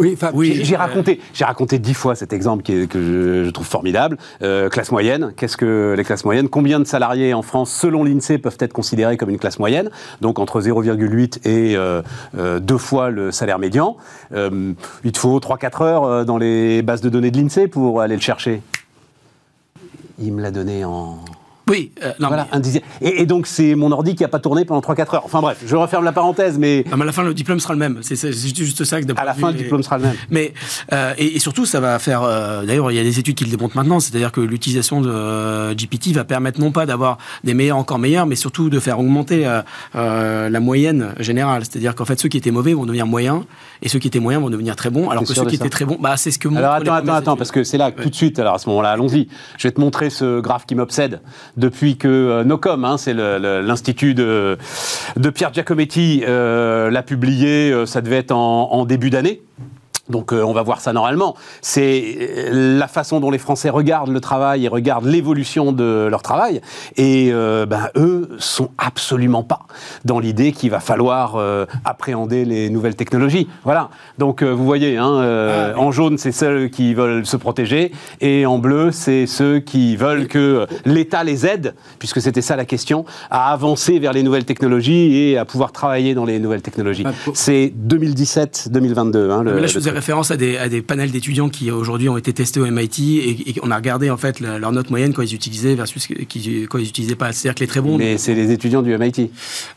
Oui, 0.00 0.60
j'ai 0.62 0.76
raconté, 0.76 1.20
j'ai 1.34 1.44
raconté 1.44 1.78
dix 1.78 1.94
fois 1.94 2.14
cet 2.14 2.32
exemple 2.32 2.62
qui 2.62 2.88
que 2.88 3.44
je, 3.44 3.50
trouve 3.50 3.66
formidable. 3.66 4.16
Euh, 4.42 4.68
classe 4.68 4.90
moyenne, 4.92 5.32
qu'est-ce 5.36 5.56
que 5.56 5.94
les 5.96 6.04
classes 6.04 6.24
moyennes? 6.24 6.48
Combien 6.48 6.80
de 6.80 6.84
salariés 6.84 7.34
en 7.34 7.42
France, 7.42 7.70
selon 7.70 8.02
l'INSEE, 8.04 8.38
peuvent 8.38 8.56
être 8.60 8.72
considérés 8.72 9.16
comme 9.16 9.30
une 9.30 9.38
classe 9.38 9.58
moyenne? 9.58 9.90
Donc 10.20 10.38
entre 10.38 10.60
0,8 10.60 11.46
et 11.46 11.76
euh, 11.76 12.02
euh, 12.38 12.60
deux 12.60 12.78
fois 12.78 13.10
le 13.10 13.30
salaire 13.30 13.58
médian. 13.58 13.96
il 14.32 15.12
te 15.12 15.18
faut 15.18 15.38
3-4 15.38 15.84
heures 15.84 16.24
dans 16.24 16.38
les 16.38 16.82
bases 16.82 17.02
de 17.02 17.08
données 17.08 17.30
de 17.30 17.38
l'INSEE 17.38 17.68
pour 17.68 18.00
aller 18.00 18.14
le 18.14 18.22
chercher. 18.22 18.62
Il 20.18 20.32
me 20.32 20.42
l'a 20.42 20.50
donné 20.50 20.84
en 20.84 21.18
oui, 21.68 21.92
euh, 22.02 22.12
non, 22.18 22.28
voilà, 22.28 22.48
un 22.52 22.60
et, 23.00 23.22
et, 23.22 23.26
donc 23.26 23.46
c'est 23.46 23.74
mon 23.74 23.92
ordi 23.92 24.16
qui 24.16 24.22
n'a 24.22 24.28
pas 24.28 24.40
tourné 24.40 24.64
pendant 24.64 24.80
3-4 24.80 25.14
heures. 25.14 25.22
Enfin 25.24 25.40
bref, 25.40 25.58
je 25.64 25.76
referme 25.76 26.04
la 26.04 26.12
parenthèse, 26.12 26.58
mais... 26.58 26.84
à 26.90 26.96
la 26.96 27.12
fin, 27.12 27.22
le 27.22 27.32
diplôme 27.32 27.60
sera 27.60 27.74
le 27.74 27.78
même. 27.78 28.00
C'est 28.02 28.32
juste 28.32 28.84
ça 28.84 29.00
que 29.00 29.06
À 29.16 29.24
la 29.24 29.34
fin, 29.34 29.52
le 29.52 29.56
diplôme 29.56 29.82
sera 29.82 29.98
le 29.98 30.04
même. 30.04 30.16
Mais, 30.30 30.52
euh, 30.92 31.14
et, 31.16 31.38
surtout, 31.38 31.66
ça 31.66 31.80
va 31.80 31.98
faire... 31.98 32.22
Euh, 32.22 32.64
d'ailleurs, 32.64 32.90
il 32.90 32.96
y 32.96 32.98
a 33.00 33.04
des 33.04 33.18
études 33.18 33.36
qui 33.36 33.44
le 33.44 33.50
démontrent 33.50 33.76
maintenant, 33.76 34.00
c'est-à-dire 34.00 34.32
que 34.32 34.40
l'utilisation 34.40 35.00
de 35.00 35.72
GPT 35.74 36.12
va 36.12 36.24
permettre 36.24 36.60
non 36.60 36.72
pas 36.72 36.86
d'avoir 36.86 37.18
des 37.44 37.54
meilleurs 37.54 37.76
encore 37.76 37.98
meilleurs, 37.98 38.26
mais 38.26 38.36
surtout 38.36 38.68
de 38.68 38.80
faire 38.80 38.98
augmenter 38.98 39.46
la 39.94 40.60
moyenne 40.60 41.14
générale. 41.20 41.62
C'est-à-dire 41.64 41.94
qu'en 41.94 42.04
fait, 42.04 42.18
ceux 42.18 42.28
qui 42.28 42.36
étaient 42.36 42.50
mauvais 42.50 42.74
vont 42.74 42.84
devenir 42.84 43.06
moyens, 43.06 43.42
et 43.82 43.88
ceux 43.88 43.98
qui 43.98 44.08
étaient 44.08 44.20
moyens 44.20 44.42
vont 44.42 44.50
devenir 44.50 44.76
très 44.76 44.90
bons, 44.90 45.08
alors 45.10 45.24
que 45.24 45.32
ceux 45.32 45.44
qui 45.46 45.56
étaient 45.56 45.68
très 45.68 45.84
bons, 45.84 45.96
bah, 46.00 46.16
c'est 46.16 46.30
ce 46.30 46.38
que... 46.38 46.48
Alors 46.54 46.72
attends, 46.72 46.94
attends, 46.94 47.14
attends, 47.14 47.36
parce 47.36 47.50
que 47.50 47.64
c'est 47.64 47.78
là, 47.78 47.90
tout 47.92 48.10
de 48.10 48.14
suite, 48.14 48.38
alors 48.38 48.54
à 48.54 48.58
ce 48.58 48.68
moment-là, 48.68 48.90
allons-y. 48.90 49.28
Je 49.56 49.68
vais 49.68 49.72
te 49.72 49.80
montrer 49.80 50.10
ce 50.10 50.40
graphe 50.40 50.66
qui 50.66 50.74
m'obsède 50.74 51.20
depuis 51.56 51.96
que 51.96 52.08
euh, 52.08 52.44
Nocom, 52.44 52.84
hein, 52.84 52.98
c'est 52.98 53.14
l'institut 53.14 54.14
de, 54.14 54.58
Pierre 55.34 55.52
Giacometti, 55.52 56.24
euh, 56.26 56.90
l'a 56.90 57.02
publié, 57.02 57.70
euh, 57.70 57.86
ça 57.86 58.00
devait 58.00 58.16
être 58.16 58.32
en, 58.32 58.84
début 58.84 59.10
d'année. 59.10 59.42
Donc 60.08 60.32
euh, 60.32 60.42
on 60.42 60.52
va 60.52 60.62
voir 60.62 60.80
ça 60.80 60.92
normalement. 60.92 61.36
C'est 61.60 62.16
euh, 62.20 62.78
la 62.78 62.88
façon 62.88 63.20
dont 63.20 63.30
les 63.30 63.38
Français 63.38 63.70
regardent 63.70 64.10
le 64.10 64.20
travail 64.20 64.64
et 64.64 64.68
regardent 64.68 65.06
l'évolution 65.06 65.72
de 65.72 66.08
leur 66.10 66.22
travail. 66.22 66.60
Et 66.96 67.30
euh, 67.32 67.66
ben, 67.66 67.88
eux 67.96 68.28
sont 68.38 68.70
absolument 68.78 69.42
pas 69.42 69.60
dans 70.04 70.18
l'idée 70.18 70.52
qu'il 70.52 70.70
va 70.70 70.80
falloir 70.80 71.38
appréhender 71.84 72.44
les 72.44 72.70
nouvelles 72.70 72.96
technologies. 72.96 73.48
Voilà. 73.64 73.90
Donc 74.18 74.42
vous 74.42 74.64
voyez, 74.64 74.96
hein, 74.96 75.20
ah, 75.20 75.78
en 75.78 75.92
jaune 75.92 76.18
c'est 76.18 76.32
ceux 76.32 76.68
qui 76.68 76.94
veulent 76.94 77.26
se 77.26 77.36
protéger 77.36 77.92
et 78.20 78.46
en 78.46 78.58
bleu 78.58 78.90
c'est 78.92 79.26
ceux 79.26 79.60
qui 79.60 79.96
veulent 79.96 80.26
que 80.26 80.66
l'État 80.84 81.24
les 81.24 81.46
aide, 81.46 81.74
puisque 81.98 82.20
c'était 82.20 82.42
ça 82.42 82.56
la 82.56 82.64
question, 82.64 83.04
à 83.30 83.52
avancer 83.52 83.98
vers 83.98 84.12
les 84.12 84.22
nouvelles 84.22 84.44
technologies 84.44 85.16
et 85.16 85.38
à 85.38 85.44
pouvoir 85.44 85.72
travailler 85.72 86.14
dans 86.14 86.24
les 86.24 86.38
nouvelles 86.38 86.62
technologies. 86.62 87.04
Ah, 87.06 87.12
c'est 87.34 87.72
2017-2022. 87.86 89.30
Hein, 89.30 89.42
le, 89.42 89.52
référence 90.00 90.30
à 90.30 90.36
des, 90.36 90.56
à 90.56 90.68
des 90.68 90.82
panels 90.82 91.10
d'étudiants 91.10 91.48
qui 91.48 91.70
aujourd'hui 91.70 92.08
ont 92.08 92.16
été 92.16 92.32
testés 92.32 92.58
au 92.58 92.66
MIT 92.66 93.18
et, 93.18 93.54
on 93.62 93.70
a 93.70 93.76
regardé 93.76 94.10
en 94.10 94.16
fait 94.16 94.40
leur 94.40 94.72
note 94.72 94.90
moyenne 94.90 95.12
quand 95.12 95.22
ils 95.22 95.34
utilisaient 95.34 95.74
versus 95.74 96.08
quand 96.08 96.78
ils 96.78 96.84
n'utilisaient 96.84 97.14
pas. 97.14 97.32
C'est-à-dire 97.32 97.54
que 97.54 97.60
les 97.60 97.66
très 97.66 97.80
bons. 97.80 97.98
Mais 97.98 98.18
c'est 98.18 98.34
les 98.34 98.50
étudiants 98.50 98.82
du 98.82 98.96
MIT. 98.96 99.30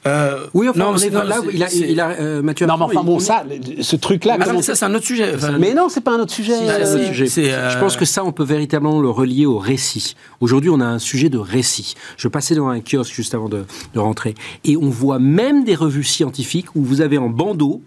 Euh, 0.08 0.46
oui, 0.54 0.70
enfin, 0.70 0.80
non, 0.80 0.96
on 0.96 1.24
là, 1.24 1.38
il 1.52 1.64
a, 1.64 1.74
il 1.74 2.00
a 2.00 2.10
euh, 2.12 2.42
Mathieu. 2.42 2.66
Non, 2.66 2.78
mais 2.78 2.86
enfin 2.86 3.04
bon, 3.04 3.20
ça, 3.20 3.44
ce 3.82 3.96
truc-là. 3.96 4.38
Mais 4.38 4.62
ça, 4.62 4.76
c'est 4.76 4.86
un 4.86 4.94
autre 4.96 5.06
sujet. 5.06 5.34
mais 5.60 5.74
non, 5.74 5.90
c'est 5.90 6.02
pas 6.02 6.12
un 6.12 6.20
autre 6.20 6.34
sujet. 6.34 6.54
Euh, 6.54 7.70
Je 7.70 7.80
pense 7.80 7.98
que 7.98 8.06
ça, 8.06 8.24
on 8.24 8.32
peut 8.32 8.44
véritablement 8.44 9.02
le 9.02 9.10
relier 9.10 9.46
au 9.46 9.58
récit. 9.58 10.16
Aujourd'hui, 10.40 10.70
on 10.70 10.80
a 10.80 10.86
un 10.86 11.00
sujet 11.00 11.30
de 11.30 11.38
récit. 11.38 11.96
Je 12.18 12.28
passais 12.28 12.56
devant 12.56 12.70
un 12.70 12.80
kiosque 12.80 13.14
juste 13.14 13.36
avant 13.36 13.50
de, 13.50 13.66
de 13.94 14.00
rentrer 14.00 14.36
et 14.64 14.78
on 14.78 14.90
voit 14.90 15.20
même 15.20 15.64
des 15.64 15.76
revues 15.76 16.04
scientifiques 16.04 16.76
où 16.76 16.84
vous 16.84 17.02
avez 17.02 17.18
en 17.18 17.30
bandeau 17.30 17.82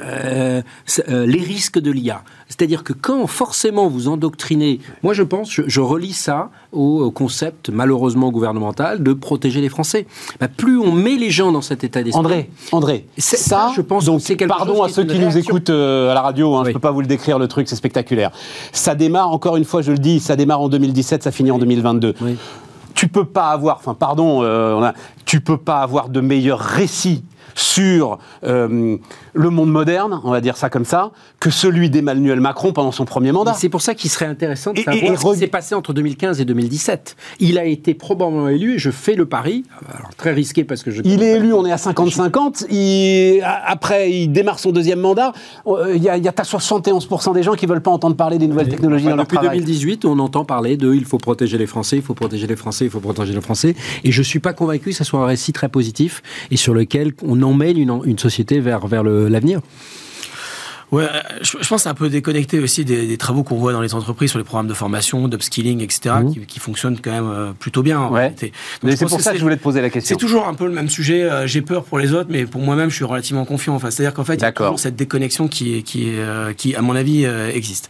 euh, 0.00 0.62
euh, 1.10 1.26
les 1.26 1.40
risques 1.40 1.78
de 1.78 1.90
l'IA. 1.90 2.22
C'est-à-dire 2.48 2.82
que 2.82 2.94
quand 2.94 3.26
forcément 3.26 3.88
vous 3.88 4.08
endoctrinez, 4.08 4.80
moi 5.02 5.12
je 5.12 5.22
pense, 5.22 5.50
je, 5.50 5.80
relis 5.80 6.14
ça 6.14 6.48
au, 6.72 7.10
concept 7.10 7.68
malheureusement 7.68 8.30
gouvernemental 8.30 9.02
de 9.02 9.12
protéger 9.12 9.60
les 9.60 9.68
Français. 9.68 10.06
Bah, 10.40 10.48
plus 10.48 10.78
on 10.78 10.92
met 10.92 11.16
les 11.16 11.28
gens 11.28 11.52
dans 11.52 11.60
cet 11.60 11.84
état 11.84 12.02
d'esprit. 12.02 12.18
André, 12.18 12.50
André, 12.72 13.06
ça, 13.18 13.70
je 13.76 13.82
pense, 13.82 14.06
donc 14.06 14.22
c'est 14.22 14.36
pardon 14.36 14.82
à 14.82 14.88
ceux 14.88 15.04
qui, 15.04 15.18
nous 15.18 15.36
écoutent 15.36 15.68
euh, 15.68 16.10
à 16.10 16.14
la 16.14 16.22
radio, 16.22 16.56
hein, 16.56 16.62
je 16.64 16.68
ne 16.70 16.72
peux 16.72 16.80
pas 16.80 16.90
vous 16.90 17.02
le 17.02 17.06
décrire 17.06 17.38
le 17.38 17.46
truc, 17.46 17.68
c'est 17.68 17.76
spectaculaire. 17.76 18.30
Ça 18.72 18.94
démarre, 18.94 19.30
encore 19.30 19.56
une 19.56 19.66
fois, 19.66 19.82
je 19.82 19.92
le 19.92 19.98
dis, 19.98 20.20
ça 20.20 20.36
démarre 20.36 20.62
en 20.62 20.70
2017, 20.70 21.22
ça 21.22 21.32
finit 21.32 21.50
en 21.50 21.58
2022. 21.58 22.14
Tu 22.94 23.08
peux 23.08 23.26
pas 23.26 23.50
avoir, 23.50 23.76
enfin 23.76 23.92
pardon, 23.92 24.42
tu 25.26 25.42
peux 25.42 25.58
pas 25.58 25.80
avoir 25.80 26.08
de 26.08 26.22
meilleur 26.22 26.60
récit 26.60 27.24
sur 27.54 28.18
euh, 28.44 28.96
le 29.34 29.50
monde 29.50 29.70
moderne, 29.70 30.20
on 30.24 30.30
va 30.30 30.40
dire 30.40 30.56
ça 30.56 30.70
comme 30.70 30.84
ça, 30.84 31.12
que 31.40 31.50
celui 31.50 31.90
d'Emmanuel 31.90 32.40
Macron 32.40 32.72
pendant 32.72 32.92
son 32.92 33.04
premier 33.04 33.32
mandat. 33.32 33.54
C'est 33.54 33.68
pour 33.68 33.82
ça 33.82 33.94
qu'il 33.94 34.10
serait 34.10 34.26
intéressant 34.26 34.72
de 34.72 34.80
savoir 34.80 35.18
ce 35.18 35.32
qui 35.32 35.38
s'est 35.38 35.46
passé 35.46 35.74
entre 35.74 35.92
2015 35.92 36.40
et 36.40 36.44
2017. 36.44 37.16
Il 37.40 37.58
a 37.58 37.64
été 37.64 37.94
probablement 37.94 38.48
élu, 38.48 38.74
et 38.74 38.78
je 38.78 38.90
fais 38.90 39.14
le 39.14 39.26
pari, 39.26 39.64
alors 39.92 40.14
très 40.16 40.32
risqué 40.32 40.64
parce 40.64 40.82
que 40.82 40.90
je... 40.90 41.02
Il 41.04 41.22
est 41.22 41.32
élu, 41.32 41.52
on 41.52 41.66
est 41.66 41.72
à 41.72 41.76
50-50, 41.76 43.42
après 43.66 44.12
il 44.12 44.28
démarre 44.28 44.58
son 44.58 44.72
deuxième 44.72 45.00
mandat, 45.00 45.32
euh, 45.66 45.92
il 45.94 46.02
y 46.02 46.08
a, 46.08 46.16
il 46.16 46.24
y 46.24 46.28
a 46.28 46.32
71% 46.32 47.34
des 47.34 47.42
gens 47.42 47.54
qui 47.54 47.66
veulent 47.66 47.82
pas 47.82 47.90
entendre 47.90 48.16
parler 48.16 48.38
des 48.38 48.46
nouvelles 48.46 48.68
technologies 48.68 49.04
dans 49.04 49.16
leur 49.16 49.26
Depuis 49.26 49.38
2018, 49.38 50.04
on 50.04 50.18
entend 50.18 50.44
parler 50.44 50.76
de 50.76 50.92
il 50.94 51.04
faut 51.04 51.18
protéger 51.18 51.58
les 51.58 51.66
Français, 51.66 51.96
il 51.96 52.02
faut 52.02 52.14
protéger 52.14 52.46
les 52.46 52.56
Français, 52.56 52.84
il 52.84 52.90
faut 52.90 53.00
protéger 53.00 53.32
les 53.32 53.40
Français, 53.40 53.74
et 54.04 54.12
je 54.12 54.22
suis 54.22 54.40
pas 54.40 54.52
convaincu 54.52 54.90
que 54.90 54.96
ce 54.96 55.04
soit 55.04 55.20
un 55.20 55.26
récit 55.26 55.52
très 55.52 55.68
positif 55.68 56.22
et 56.50 56.56
sur 56.56 56.74
lequel 56.74 57.12
on 57.26 57.41
emmène 57.44 57.78
une, 57.78 58.00
une 58.04 58.18
société 58.18 58.60
vers, 58.60 58.86
vers 58.86 59.02
l'avenir. 59.02 59.60
Ouais, 60.92 61.08
je, 61.40 61.56
pense 61.56 61.68
que 61.68 61.76
c'est 61.78 61.88
un 61.88 61.94
peu 61.94 62.10
déconnecté 62.10 62.60
aussi 62.60 62.84
des, 62.84 63.16
travaux 63.16 63.42
qu'on 63.42 63.56
voit 63.56 63.72
dans 63.72 63.80
les 63.80 63.94
entreprises 63.94 64.28
sur 64.28 64.38
les 64.38 64.44
programmes 64.44 64.68
de 64.68 64.74
formation, 64.74 65.26
d'upskilling, 65.26 65.80
etc., 65.80 66.16
mmh. 66.22 66.44
qui, 66.46 66.60
fonctionnent 66.60 66.98
quand 67.00 67.10
même 67.10 67.30
euh, 67.30 67.52
plutôt 67.58 67.82
bien. 67.82 68.08
Ouais. 68.08 68.34
c'est 68.36 69.06
pour 69.06 69.20
ça 69.22 69.32
que 69.32 69.38
je 69.38 69.42
voulais 69.42 69.56
te 69.56 69.62
poser 69.62 69.80
la 69.80 69.88
question. 69.88 70.14
C'est 70.14 70.20
toujours 70.20 70.46
un 70.46 70.52
peu 70.52 70.66
le 70.66 70.72
même 70.72 70.90
sujet. 70.90 71.22
Euh, 71.22 71.46
j'ai 71.46 71.62
peur 71.62 71.84
pour 71.84 71.98
les 71.98 72.12
autres, 72.12 72.28
mais 72.30 72.44
pour 72.44 72.60
moi-même, 72.60 72.90
je 72.90 72.96
suis 72.96 73.06
relativement 73.06 73.46
confiant. 73.46 73.74
Enfin, 73.74 73.90
c'est-à-dire 73.90 74.12
qu'en 74.12 74.24
fait, 74.24 74.34
il 74.34 74.42
y 74.42 74.44
a 74.44 74.52
toujours 74.52 74.78
cette 74.78 74.96
déconnexion 74.96 75.48
qui, 75.48 75.82
qui, 75.82 76.10
euh, 76.10 76.52
qui, 76.52 76.74
à 76.76 76.82
mon 76.82 76.94
avis, 76.94 77.24
existe. 77.24 77.88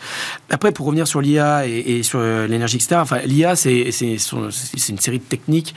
Après, 0.51 0.71
pour 0.71 0.87
revenir 0.87 1.09
sur 1.09 1.21
l'IA 1.21 1.67
et, 1.67 2.05
sur 2.05 2.21
l'énergie, 2.21 2.77
etc., 2.77 3.01
enfin, 3.01 3.19
l'IA, 3.25 3.57
c'est 3.57 3.91
une 3.91 4.99
série 4.99 5.19
de 5.19 5.25
techniques 5.25 5.75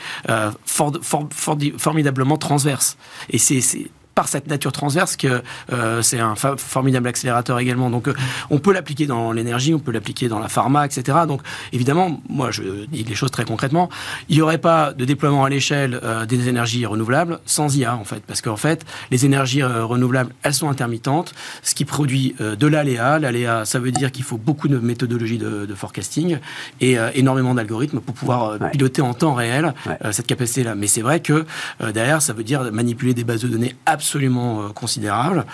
formidablement 0.62 2.38
transverses. 2.38 2.98
Et 3.32 3.40
c'est 3.40 3.90
par 4.16 4.30
cette 4.30 4.48
nature 4.48 4.72
transverse 4.72 5.18
que 5.18 5.44
euh, 5.74 6.02
c'est 6.02 6.20
un 6.20 6.36
formidable 6.36 7.10
accélérateur 7.10 7.60
également. 7.60 7.90
Donc, 7.90 8.08
euh, 8.08 8.14
on 8.50 8.60
peut 8.60 8.72
l'appliquer 8.72 9.06
dans 9.06 9.34
l'énergie, 9.34 9.74
on 9.74 9.80
peut 9.80 9.92
l'appliquer 9.92 10.30
dans 10.30 10.40
la 10.40 10.48
pharma, 10.48 10.86
etc. 10.86 11.20
Donc, 11.28 11.42
évidemment, 11.74 12.22
moi, 12.30 12.50
je 12.50 12.86
dis 12.86 13.04
les 13.04 13.16
choses 13.16 13.32
très 13.32 13.44
concrètement. 13.44 13.90
Il 14.30 14.38
n'y 14.38 14.42
aurait 14.42 14.58
pas 14.58 14.94
de 14.94 15.04
déploiement 15.04 15.44
à 15.44 15.50
l'échelle 15.50 16.00
euh, 16.04 16.26
des 16.26 16.48
énergies 16.48 16.86
renouvelables 16.86 17.40
sans 17.46 17.76
IA, 17.76 17.96
en 17.96 18.06
fait, 18.06 18.24
parce 18.26 18.42
qu'en 18.42 18.56
fait, 18.56 18.86
les 19.12 19.26
énergies 19.26 19.64
renouvelables, 19.64 20.34
elles 20.44 20.54
sont 20.54 20.70
intermittentes, 20.70 21.36
ce 21.62 21.76
qui 21.76 21.84
produit 21.84 22.36
de 22.40 22.68
l'aléa. 22.68 23.20
L'aléa, 23.20 23.66
ça 23.66 23.80
veut 23.80 23.92
dire 23.92 24.12
qu'il 24.12 24.24
faut 24.24 24.38
beaucoup 24.38 24.70
de 24.70 24.78
méthodologies 24.78 25.38
de, 25.38 25.76
forecasting 25.76 26.38
et 26.80 26.96
énormément 27.16 27.54
d'algorithmes 27.54 28.00
pour 28.00 28.16
pouvoir 28.16 28.58
piloter 28.72 29.02
en 29.02 29.14
temps 29.14 29.34
réel 29.34 29.74
cette 30.12 30.28
capacité-là. 30.28 30.76
Mais 30.76 30.88
c'est 30.88 31.02
vrai 31.02 31.20
que 31.20 31.46
derrière, 31.94 32.22
ça 32.22 32.32
veut 32.32 32.44
dire 32.44 32.72
manipuler 32.72 33.14
des 33.14 33.26
bases 33.26 33.42
de 33.42 33.50
données 33.50 33.76
absolument 33.86 34.05
absolument 34.06 34.62
euh, 34.62 34.70
considérable. 34.70 35.46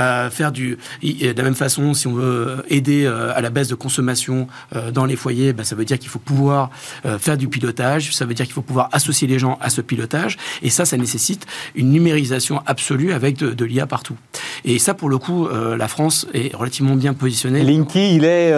Euh, 0.00 0.30
faire 0.30 0.50
du, 0.50 0.78
de 1.00 1.36
la 1.36 1.44
même 1.44 1.54
façon, 1.54 1.94
si 1.94 2.08
on 2.08 2.14
veut 2.14 2.64
aider 2.68 3.04
euh, 3.04 3.32
à 3.36 3.40
la 3.40 3.50
baisse 3.50 3.68
de 3.68 3.76
consommation 3.76 4.48
dans 4.92 5.04
les 5.04 5.14
foyers, 5.14 5.52
bah, 5.52 5.62
ça 5.62 5.76
veut 5.76 5.84
dire 5.84 5.98
qu'il 5.98 6.08
faut 6.08 6.18
pouvoir 6.18 6.70
faire 7.18 7.36
du 7.36 7.48
pilotage, 7.48 8.14
ça 8.14 8.24
veut 8.24 8.34
dire 8.34 8.46
qu'il 8.46 8.54
faut 8.54 8.62
pouvoir 8.62 8.88
associer 8.92 9.28
les 9.28 9.38
gens 9.38 9.58
à 9.60 9.70
ce 9.70 9.80
pilotage, 9.80 10.36
et 10.62 10.70
ça, 10.70 10.84
ça 10.84 10.96
nécessite 10.96 11.46
une 11.74 11.90
numérisation 11.90 12.62
absolue 12.66 13.12
avec 13.12 13.36
de, 13.36 13.64
l'IA 13.64 13.86
partout. 13.86 14.16
Et 14.64 14.78
ça, 14.78 14.94
pour 14.94 15.08
le 15.08 15.18
coup, 15.18 15.48
la 15.48 15.88
France 15.88 16.26
est 16.34 16.54
relativement 16.54 16.96
bien 16.96 17.14
positionnée. 17.14 17.62
Linky, 17.62 18.16
il 18.16 18.24
est 18.24 18.50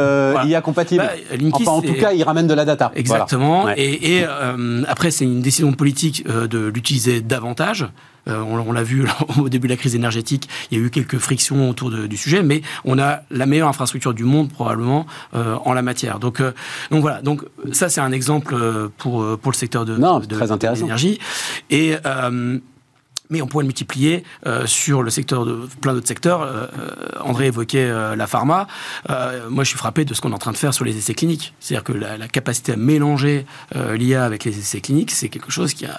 IA 0.47 0.61
compatible. 0.61 1.05
Bah, 1.05 1.71
en 1.71 1.83
tout 1.83 1.95
cas, 1.95 2.13
il 2.13 2.23
ramène 2.23 2.47
de 2.47 2.55
la 2.55 2.65
data. 2.65 2.93
Exactement. 2.95 3.69
Et, 3.77 4.19
et 4.19 4.25
après, 4.89 5.11
c'est 5.11 5.25
une 5.25 5.43
décision 5.43 5.73
politique 5.73 6.25
de 6.27 6.67
l'utiliser 6.67 7.21
davantage. 7.21 7.87
Euh, 8.29 8.41
on, 8.41 8.73
l'a 8.73 8.83
vu 8.83 9.07
au 9.39 9.49
début 9.49 9.69
de 9.69 9.73
la 9.73 9.77
crise 9.77 9.95
énergétique, 9.95 10.49
il 10.71 10.79
y 10.79 10.81
a 10.81 10.85
eu 10.85 10.91
quelques 10.91 11.19
frictions 11.19 11.69
autour 11.69 11.91
du 11.91 12.17
sujet, 12.17 12.43
mais 12.43 12.63
on 12.85 12.99
a 12.99 13.21
la 13.31 13.47
meilleure 13.47 13.69
infrastructure 13.69 14.15
du 14.15 14.25
monde 14.25 14.51
probablement 14.51 15.07
euh, 15.35 15.57
en 15.65 15.73
la 15.73 15.83
matière. 15.83 16.19
Donc, 16.19 16.41
euh, 16.41 16.53
donc 16.91 17.03
voilà. 17.03 17.23
Donc 17.23 17.45
ça, 17.73 17.89
c'est 17.89 18.01
un 18.01 18.13
exemple 18.13 18.57
pour 18.99 19.39
pour 19.39 19.53
le 19.53 19.57
secteur 19.57 19.85
de, 19.85 19.95
l'énergie. 20.75 21.19
Et 21.71 21.95
mais 23.31 23.41
on 23.41 23.47
pourrait 23.47 23.63
le 23.63 23.69
multiplier 23.69 24.25
sur 24.67 25.03
le 25.03 25.09
secteur 25.09 25.47
de 25.47 25.67
plein 25.81 25.95
d'autres 25.95 26.09
secteurs. 26.09 26.71
André 27.21 27.47
évoquait 27.47 27.91
la 28.15 28.27
pharma. 28.27 28.67
moi, 29.49 29.65
je 29.65 29.69
suis 29.69 29.79
frappé 29.79 30.05
de 30.05 30.13
ce 30.13 30.21
qu'on 30.21 30.33
est 30.33 30.35
en 30.35 30.39
train 30.39 30.53
de 30.53 30.57
faire 30.57 30.75
sur 30.75 30.85
les 30.85 30.97
essais 30.97 31.15
cliniques. 31.15 31.55
C'est-à-dire 31.59 31.85
que 31.85 31.93
la, 31.93 32.19
la, 32.19 32.29
capacité 32.29 32.73
à 32.73 32.77
mélanger 32.77 33.47
l'IA 33.75 34.25
avec 34.25 34.45
les 34.45 34.59
essais 34.59 34.81
cliniques, 34.81 35.13
c'est 35.13 35.29
quelque 35.29 35.51
chose 35.51 35.73
qui 35.73 35.87
a 35.87 35.99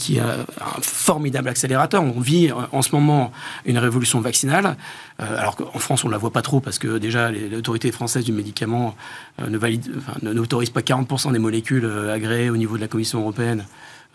qui 0.00 0.16
est 0.16 0.20
un 0.20 0.80
formidable 0.80 1.48
accélérateur. 1.48 2.02
On 2.02 2.20
vit 2.20 2.50
en 2.72 2.82
ce 2.82 2.92
moment 2.92 3.32
une 3.66 3.78
révolution 3.78 4.20
vaccinale, 4.20 4.76
euh, 5.20 5.38
alors 5.38 5.56
qu'en 5.56 5.78
France, 5.78 6.04
on 6.04 6.08
ne 6.08 6.12
la 6.12 6.18
voit 6.18 6.32
pas 6.32 6.42
trop 6.42 6.60
parce 6.60 6.78
que 6.78 6.98
déjà, 6.98 7.30
l'autorité 7.30 7.92
française 7.92 8.24
du 8.24 8.32
médicament 8.32 8.96
euh, 9.40 9.48
ne 9.48 10.32
n'autorise 10.32 10.70
pas 10.70 10.80
40% 10.80 11.32
des 11.32 11.38
molécules 11.38 11.84
euh, 11.84 12.14
agréées 12.14 12.50
au 12.50 12.56
niveau 12.56 12.76
de 12.76 12.80
la 12.80 12.88
Commission 12.88 13.20
européenne 13.20 13.66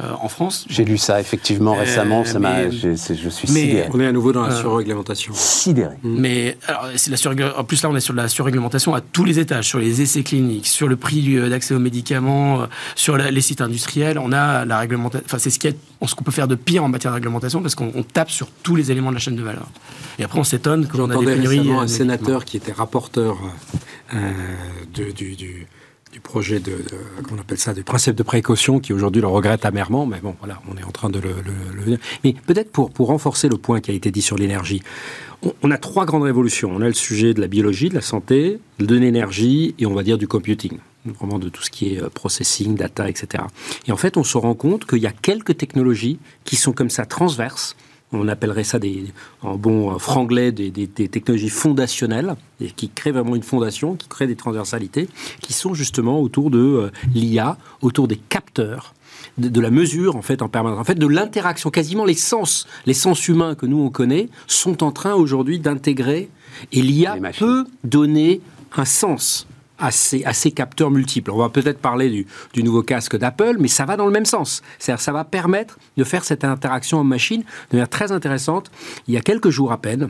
euh, 0.04 0.12
en 0.22 0.28
France. 0.28 0.66
J'ai 0.70 0.84
lu 0.84 0.98
ça 0.98 1.22
effectivement 1.22 1.74
euh, 1.74 1.80
récemment, 1.80 2.26
ça 2.26 2.38
m'a, 2.38 2.70
je, 2.70 2.96
suis 3.30 3.48
sidéré. 3.48 3.88
On 3.94 4.00
est 4.02 4.06
à 4.06 4.12
nouveau 4.12 4.34
dans 4.34 4.46
la 4.46 4.52
euh, 4.52 4.60
surréglementation. 4.60 5.32
Sidéré. 5.34 5.96
Mm. 6.04 6.20
Mais 6.20 6.58
alors, 6.68 6.90
c'est 6.98 7.12
la 7.12 7.58
en 7.58 7.64
plus 7.64 7.82
là, 7.82 7.90
on 7.90 7.96
est 7.96 8.02
sur 8.02 8.14
la 8.14 8.28
surréglementation 8.28 8.94
à 8.94 9.00
tous 9.00 9.24
les 9.24 9.40
étages, 9.40 9.70
sur 9.70 9.80
les 9.80 10.02
essais 10.02 10.22
cliniques, 10.22 10.68
sur 10.68 10.90
le 10.90 10.98
prix 10.98 11.40
d'accès 11.50 11.74
aux 11.74 11.80
médicaments, 11.80 12.68
sur 12.96 13.16
les 13.16 13.40
sites 13.40 13.62
industriels. 13.62 14.20
On 14.20 14.34
a 14.34 14.66
la 14.66 14.80
réglementation. 14.80 15.26
Enfin, 15.26 15.38
c'est 15.38 15.50
ce 15.50 16.16
qu'on 16.16 16.24
peut 16.26 16.32
faire 16.32 16.50
de 16.50 16.56
pire 16.56 16.84
en 16.84 16.90
matière 16.90 17.14
de 17.14 17.16
réglementation 17.16 17.62
parce 17.62 17.76
qu'on 17.76 18.04
tape 18.04 18.32
sur 18.32 18.50
tous 18.64 18.76
les 18.76 18.92
éléments 18.92 19.12
de 19.12 19.16
la 19.16 19.22
chaîne 19.22 19.38
de 19.38 19.44
valeur. 19.44 19.70
Et 20.20 20.26
après, 20.26 20.40
on 20.40 20.44
s'étonne 20.44 20.88
quand 20.88 21.00
on 21.00 21.10
a 21.10 21.18
des 21.18 21.26
pénuries. 21.26 21.72
un 21.72 21.88
sénateur 21.88 22.44
qui 22.44 22.58
était 22.58 22.74
rapporteur 22.74 23.38
de, 24.14 25.12
du, 25.12 25.38
du 25.38 25.68
du 26.16 26.22
projet 26.22 26.62
de, 26.62 26.78
qu'on 27.28 27.38
appelle 27.38 27.58
ça, 27.58 27.74
du 27.74 27.84
principe 27.84 28.16
de 28.16 28.24
précaution, 28.24 28.80
qui 28.80 28.94
aujourd'hui 28.94 29.22
le 29.22 29.28
regrette 29.28 29.66
amèrement, 29.66 30.06
mais 30.06 30.22
bon, 30.22 30.34
voilà, 30.40 30.62
on 30.72 30.78
est 30.78 30.84
en 30.86 30.92
train 30.92 31.10
de 31.10 31.20
le... 31.20 31.32
le, 31.42 31.98
Mais 32.24 32.34
peut-être 32.48 32.72
pour, 32.72 32.90
pour 32.90 33.08
renforcer 33.08 33.50
le 33.50 33.58
point 33.58 33.82
qui 33.82 33.92
a 33.92 33.94
été 33.94 34.12
dit 34.12 34.22
sur 34.22 34.38
l'énergie, 34.38 34.82
on, 35.62 35.72
a 35.72 35.78
trois 35.78 36.06
grandes 36.06 36.24
révolutions. 36.24 36.72
On 36.74 36.80
a 36.80 36.88
le 36.88 36.94
sujet 36.94 37.34
de 37.34 37.42
la 37.42 37.48
biologie, 37.48 37.90
de 37.90 37.96
la 37.96 38.02
santé, 38.02 38.60
de 38.80 38.96
l'énergie, 38.96 39.76
et 39.78 39.86
on 39.86 39.94
va 39.94 40.04
dire 40.04 40.18
du 40.18 40.26
computing 40.26 40.78
vraiment 41.06 41.38
de 41.38 41.50
tout 41.50 41.62
ce 41.62 41.70
qui 41.70 41.94
est 41.94 42.02
euh, 42.02 42.10
processing, 42.10 42.76
data, 42.76 43.08
etc. 43.10 43.44
Et 43.88 43.92
en 43.92 43.98
fait, 43.98 44.16
on 44.16 44.24
se 44.24 44.38
rend 44.38 44.56
compte 44.56 44.86
qu'il 44.86 45.00
y 45.00 45.08
a 45.08 45.12
quelques 45.12 45.58
technologies 45.58 46.18
qui 46.46 46.56
sont 46.56 46.72
comme 46.72 46.90
ça 46.90 47.06
transverses, 47.06 47.76
on 48.16 48.28
appellerait 48.28 48.64
ça 48.64 48.80
des, 48.80 49.06
en 49.42 49.56
bon 49.56 49.98
franglais 50.00 50.52
des, 50.52 50.72
des, 50.72 50.88
technologies 50.88 51.50
fondationnelles, 51.50 52.36
et 52.62 52.72
qui 52.72 52.90
créent 52.90 53.12
vraiment 53.12 53.36
une 53.36 53.44
fondation, 53.44 53.96
qui 53.96 54.08
créent 54.08 54.28
des 54.28 54.36
transversalités, 54.36 55.08
qui 55.42 55.54
sont 55.54 55.74
justement 55.74 56.22
autour 56.22 56.50
de 56.50 56.60
euh, 56.60 56.92
l'IA, 57.14 57.58
autour 57.82 58.08
des 58.08 58.18
capteurs, 58.18 58.94
de, 59.38 59.60
la 59.60 59.72
mesure 59.72 60.16
en 60.16 60.22
fait 60.22 60.42
en 60.42 60.48
permanence, 60.48 60.80
en 60.80 60.84
fait 60.84 60.96
de 60.96 61.08
l'interaction. 61.08 61.70
Quasiment 61.70 62.06
les 62.06 62.16
sens, 62.16 62.68
les 62.86 62.94
sens 62.94 63.28
humains 63.28 63.56
que 63.56 63.66
nous 63.66 63.80
on 63.80 63.90
connaît, 63.90 64.30
sont 64.48 64.84
en 64.84 64.92
train 64.92 65.14
aujourd'hui 65.14 65.60
d'intégrer, 65.60 66.30
et 66.72 66.82
l'IA 66.82 67.18
peut 67.38 67.66
donner 67.84 68.42
un 68.78 68.86
sens 68.86 69.48
à 69.80 69.92
ces, 69.92 70.52
capteurs 70.52 70.92
multiples. 70.92 71.32
On 71.32 71.38
va 71.38 71.50
peut-être 71.50 71.80
parler 71.80 72.26
du, 72.54 72.64
nouveau 72.64 72.84
casque 72.84 73.18
d'Apple, 73.18 73.58
mais 73.60 73.68
ça 73.68 73.86
va 73.86 73.98
dans 73.98 74.06
le 74.06 74.12
même 74.12 74.26
sens. 74.26 74.62
C'est-à-dire 74.80 75.02
ça 75.02 75.12
va 75.12 75.24
permettre 75.24 75.78
de 75.98 76.04
faire 76.04 76.24
cette 76.24 76.44
interaction 76.44 77.00
en 77.00 77.04
machine 77.04 77.42
de 77.42 77.78
manière 77.78 77.90
très 77.90 78.12
intéressante. 78.12 78.72
Il 79.08 79.14
y 79.14 79.18
a 79.18 79.22
quelques 79.22 79.50
jours 79.50 79.72
à 79.72 79.78
peine, 79.78 80.10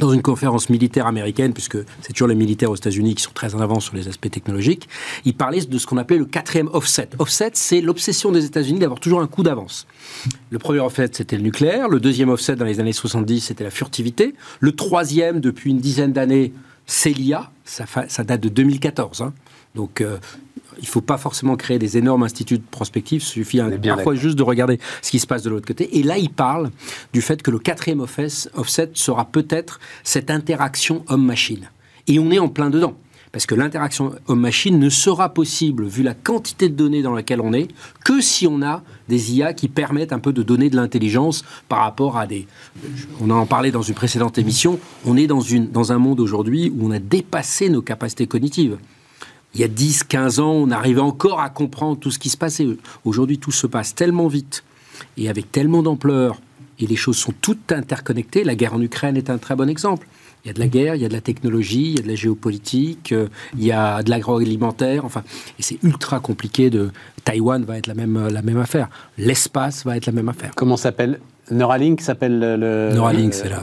dans 0.00 0.10
une 0.10 0.22
conférence 0.22 0.70
militaire 0.70 1.06
américaine, 1.06 1.52
puisque 1.52 1.78
c'est 2.02 2.12
toujours 2.12 2.28
les 2.28 2.34
militaires 2.34 2.70
aux 2.70 2.76
États-Unis 2.76 3.14
qui 3.14 3.22
sont 3.22 3.32
très 3.32 3.54
en 3.54 3.60
avance 3.60 3.84
sur 3.84 3.94
les 3.94 4.08
aspects 4.08 4.30
technologiques, 4.30 4.88
il 5.24 5.34
parlait 5.34 5.60
de 5.60 5.78
ce 5.78 5.86
qu'on 5.86 5.98
appelait 5.98 6.18
le 6.18 6.24
quatrième 6.24 6.68
offset. 6.72 7.08
Offset, 7.18 7.50
c'est 7.54 7.80
l'obsession 7.80 8.32
des 8.32 8.44
États-Unis 8.44 8.80
d'avoir 8.80 8.98
toujours 8.98 9.20
un 9.20 9.28
coup 9.28 9.44
d'avance. 9.44 9.86
Le 10.50 10.58
premier 10.58 10.80
offset, 10.80 11.10
c'était 11.12 11.36
le 11.36 11.42
nucléaire. 11.42 11.88
Le 11.88 12.00
deuxième 12.00 12.28
offset, 12.28 12.56
dans 12.56 12.64
les 12.64 12.80
années 12.80 12.92
70, 12.92 13.40
c'était 13.40 13.64
la 13.64 13.70
furtivité. 13.70 14.34
Le 14.58 14.72
troisième, 14.72 15.40
depuis 15.40 15.70
une 15.70 15.78
dizaine 15.78 16.12
d'années, 16.12 16.52
c'est 16.86 17.10
l'IA, 17.10 17.50
ça, 17.64 17.84
ça, 18.08 18.24
date 18.24 18.40
de 18.40 18.48
2014. 18.48 19.22
Hein. 19.22 19.32
Donc, 19.74 20.00
euh, 20.00 20.18
il 20.78 20.82
ne 20.82 20.88
faut 20.88 21.00
pas 21.00 21.18
forcément 21.18 21.56
créer 21.56 21.78
des 21.78 21.98
énormes 21.98 22.22
instituts 22.22 22.58
de 22.58 22.64
prospective, 22.70 23.22
il 23.22 23.24
suffit 23.24 23.60
parfois 23.82 24.14
juste 24.14 24.36
de 24.36 24.42
regarder 24.42 24.78
ce 25.02 25.10
qui 25.10 25.18
se 25.18 25.26
passe 25.26 25.42
de 25.42 25.50
l'autre 25.50 25.66
côté. 25.66 25.98
Et 25.98 26.02
là, 26.02 26.18
il 26.18 26.30
parle 26.30 26.70
du 27.12 27.22
fait 27.22 27.42
que 27.42 27.50
le 27.50 27.58
quatrième 27.58 28.00
offset 28.00 28.90
sera 28.94 29.24
peut-être 29.24 29.80
cette 30.02 30.30
interaction 30.30 31.04
homme-machine. 31.08 31.70
Et 32.06 32.18
on 32.18 32.30
est 32.30 32.38
en 32.38 32.48
plein 32.48 32.70
dedans. 32.70 32.96
Parce 33.34 33.46
que 33.46 33.56
l'interaction 33.56 34.12
homme-machine 34.28 34.78
ne 34.78 34.88
sera 34.88 35.28
possible, 35.34 35.86
vu 35.86 36.04
la 36.04 36.14
quantité 36.14 36.68
de 36.68 36.74
données 36.76 37.02
dans 37.02 37.14
laquelle 37.14 37.40
on 37.40 37.52
est, 37.52 37.66
que 38.04 38.20
si 38.20 38.46
on 38.46 38.62
a 38.62 38.84
des 39.08 39.34
IA 39.34 39.54
qui 39.54 39.66
permettent 39.66 40.12
un 40.12 40.20
peu 40.20 40.32
de 40.32 40.44
donner 40.44 40.70
de 40.70 40.76
l'intelligence 40.76 41.44
par 41.68 41.80
rapport 41.80 42.16
à 42.16 42.28
des... 42.28 42.46
On 43.20 43.30
en 43.30 43.44
parlait 43.44 43.72
dans 43.72 43.82
une 43.82 43.96
précédente 43.96 44.38
émission, 44.38 44.78
on 45.04 45.16
est 45.16 45.26
dans, 45.26 45.40
une, 45.40 45.68
dans 45.68 45.90
un 45.90 45.98
monde 45.98 46.20
aujourd'hui 46.20 46.72
où 46.76 46.86
on 46.86 46.92
a 46.92 47.00
dépassé 47.00 47.70
nos 47.70 47.82
capacités 47.82 48.28
cognitives. 48.28 48.78
Il 49.56 49.60
y 49.60 49.64
a 49.64 49.68
10, 49.68 50.04
15 50.04 50.38
ans, 50.38 50.52
on 50.52 50.70
arrivait 50.70 51.00
encore 51.00 51.40
à 51.40 51.50
comprendre 51.50 51.98
tout 51.98 52.12
ce 52.12 52.20
qui 52.20 52.28
se 52.28 52.36
passait. 52.36 52.68
Aujourd'hui, 53.04 53.38
tout 53.38 53.50
se 53.50 53.66
passe 53.66 53.96
tellement 53.96 54.28
vite 54.28 54.62
et 55.16 55.28
avec 55.28 55.50
tellement 55.50 55.82
d'ampleur, 55.82 56.40
et 56.78 56.86
les 56.86 56.94
choses 56.94 57.16
sont 57.16 57.34
toutes 57.40 57.72
interconnectées. 57.72 58.44
La 58.44 58.54
guerre 58.54 58.74
en 58.74 58.80
Ukraine 58.80 59.16
est 59.16 59.28
un 59.28 59.38
très 59.38 59.56
bon 59.56 59.68
exemple. 59.68 60.06
Il 60.44 60.48
y 60.48 60.50
a 60.50 60.54
de 60.54 60.60
la 60.60 60.68
guerre, 60.68 60.94
il 60.94 61.02
y 61.02 61.04
a 61.04 61.08
de 61.08 61.14
la 61.14 61.20
technologie, 61.20 61.90
il 61.90 61.96
y 61.96 61.98
a 62.00 62.02
de 62.02 62.08
la 62.08 62.14
géopolitique, 62.14 63.12
euh, 63.12 63.28
il 63.56 63.64
y 63.64 63.72
a 63.72 64.02
de 64.02 64.10
l'agroalimentaire, 64.10 65.04
enfin, 65.04 65.24
et 65.58 65.62
c'est 65.62 65.82
ultra 65.82 66.20
compliqué 66.20 66.70
de... 66.70 66.90
Taïwan 67.24 67.64
va 67.64 67.78
être 67.78 67.86
la 67.86 67.94
même, 67.94 68.28
la 68.28 68.42
même 68.42 68.58
affaire. 68.58 68.90
L'espace 69.16 69.86
va 69.86 69.96
être 69.96 70.04
la 70.04 70.12
même 70.12 70.28
affaire. 70.28 70.52
Comment 70.54 70.76
s'appelle 70.76 71.20
Neuralink 71.50 72.00
s'appelle 72.00 72.38
le... 72.38 72.92
Neuralink, 72.94 73.34
c'est 73.34 73.48
là 73.48 73.62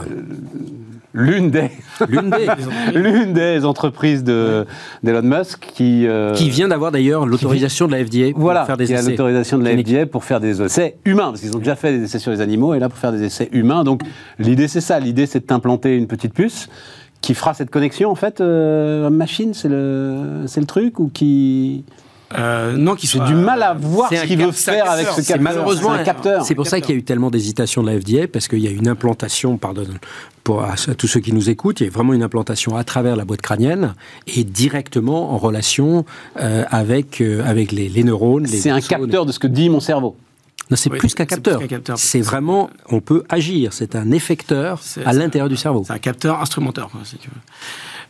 l'une 1.14 1.50
des, 1.50 1.70
l'une 2.94 3.32
des, 3.32 3.64
entreprises 3.64 4.24
de, 4.24 4.66
d'Elon 5.02 5.22
Musk 5.22 5.60
qui... 5.74 6.06
Euh, 6.06 6.34
qui 6.34 6.50
vient 6.50 6.68
d'avoir 6.68 6.92
d'ailleurs 6.92 7.26
l'autorisation 7.26 7.86
de 7.86 7.92
la 7.92 8.04
FDA 8.04 8.32
pour 8.32 8.66
faire 8.66 8.76
des 8.76 8.84
essais. 8.84 8.94
Voilà, 8.94 9.10
l'autorisation 9.10 9.58
de 9.58 9.64
la 9.64 9.76
FDA 9.76 10.06
pour 10.06 10.24
faire 10.24 10.40
des 10.40 10.62
essais 10.62 10.96
humains, 11.04 11.30
parce 11.30 11.40
qu'ils 11.40 11.54
ont 11.56 11.60
déjà 11.60 11.76
fait 11.76 11.98
des 11.98 12.04
essais 12.04 12.18
sur 12.18 12.30
les 12.30 12.40
animaux, 12.40 12.74
et 12.74 12.78
là 12.78 12.88
pour 12.88 12.98
faire 12.98 13.12
des 13.12 13.22
essais 13.24 13.48
humains. 13.52 13.84
Donc 13.84 14.02
l'idée 14.38 14.68
c'est 14.68 14.80
ça, 14.80 14.98
l'idée 15.00 15.26
c'est 15.26 15.48
d'implanter 15.48 15.96
une 15.96 16.06
petite 16.06 16.34
puce 16.34 16.68
qui 17.20 17.34
fera 17.34 17.54
cette 17.54 17.70
connexion 17.70 18.10
en 18.10 18.16
fait 18.16 18.40
euh, 18.40 19.08
machine, 19.10 19.54
c'est 19.54 19.68
le, 19.68 20.42
c'est 20.46 20.60
le 20.60 20.66
truc, 20.66 20.98
ou 20.98 21.08
qui... 21.12 21.84
Euh, 22.38 22.76
non, 22.76 22.94
qui 22.94 23.06
J'ai 23.06 23.20
du 23.20 23.34
mal 23.34 23.62
à 23.62 23.74
voir 23.74 24.10
ce 24.10 24.24
qu'il 24.24 24.42
veut 24.42 24.52
faire 24.52 24.90
avec 24.90 25.08
ce 25.08 25.20
capteur. 25.20 25.40
Malheureusement, 25.40 25.92
un 25.92 26.04
capteur. 26.04 26.44
C'est 26.44 26.54
pour 26.54 26.66
ça 26.66 26.80
qu'il 26.80 26.94
y 26.94 26.98
a 26.98 26.98
eu 26.98 27.02
tellement 27.02 27.30
d'hésitation 27.30 27.82
de 27.82 27.90
la 27.90 28.00
FDA, 28.00 28.26
parce 28.26 28.48
qu'il 28.48 28.60
y 28.60 28.68
a 28.68 28.70
une 28.70 28.88
implantation, 28.88 29.58
pardon, 29.58 29.84
pour 30.44 30.62
à, 30.62 30.74
tous 30.96 31.06
ceux 31.06 31.20
qui 31.20 31.32
nous 31.32 31.50
écoutent, 31.50 31.80
il 31.80 31.84
y 31.84 31.86
a 31.88 31.90
vraiment 31.90 32.12
une 32.12 32.22
implantation 32.22 32.76
à 32.76 32.84
travers 32.84 33.16
la 33.16 33.24
boîte 33.24 33.42
crânienne 33.42 33.94
et 34.26 34.44
directement 34.44 35.32
en 35.32 35.38
relation 35.38 36.04
euh, 36.40 36.64
avec, 36.70 37.20
euh, 37.20 37.42
avec 37.44 37.72
les, 37.72 37.88
les 37.88 38.04
neurones. 38.04 38.46
C'est 38.46 38.70
un 38.70 38.80
capteur 38.80 39.26
de 39.26 39.32
ce 39.32 39.38
que 39.38 39.46
dit 39.46 39.68
mon 39.68 39.80
cerveau. 39.80 40.16
Non, 40.70 40.76
c'est 40.76 40.90
plus 40.90 41.14
qu'un 41.14 41.26
capteur. 41.26 41.60
C'est 41.96 42.20
vraiment, 42.20 42.70
on 42.88 43.00
peut 43.00 43.24
agir. 43.28 43.72
C'est 43.72 43.94
un 43.94 44.10
effecteur 44.10 44.80
à 45.04 45.12
l'intérieur 45.12 45.48
du 45.48 45.56
cerveau. 45.56 45.82
C'est 45.86 45.92
un 45.92 45.98
capteur 45.98 46.40
instrumenteur, 46.40 46.90
si 47.04 47.16
tu 47.16 47.28
veux. 47.28 47.34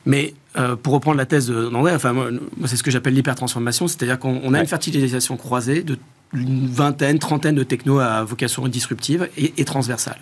Mais 0.06 0.34
euh, 0.56 0.76
pour 0.76 0.92
reprendre 0.92 1.16
la 1.16 1.26
thèse 1.26 1.50
d'André, 1.50 1.94
enfin, 1.94 2.12
moi, 2.12 2.30
c'est 2.66 2.76
ce 2.76 2.82
que 2.82 2.90
j'appelle 2.90 3.14
l'hypertransformation, 3.14 3.88
c'est-à-dire 3.88 4.18
qu'on 4.18 4.54
a 4.54 4.60
une 4.60 4.66
fertilisation 4.66 5.36
croisée 5.36 5.82
de 5.82 5.98
une 6.34 6.66
vingtaine, 6.66 7.18
trentaine 7.18 7.54
de 7.54 7.62
technos 7.62 7.98
à 7.98 8.24
vocation 8.24 8.66
disruptive 8.66 9.28
et, 9.36 9.64
transversale. 9.66 10.18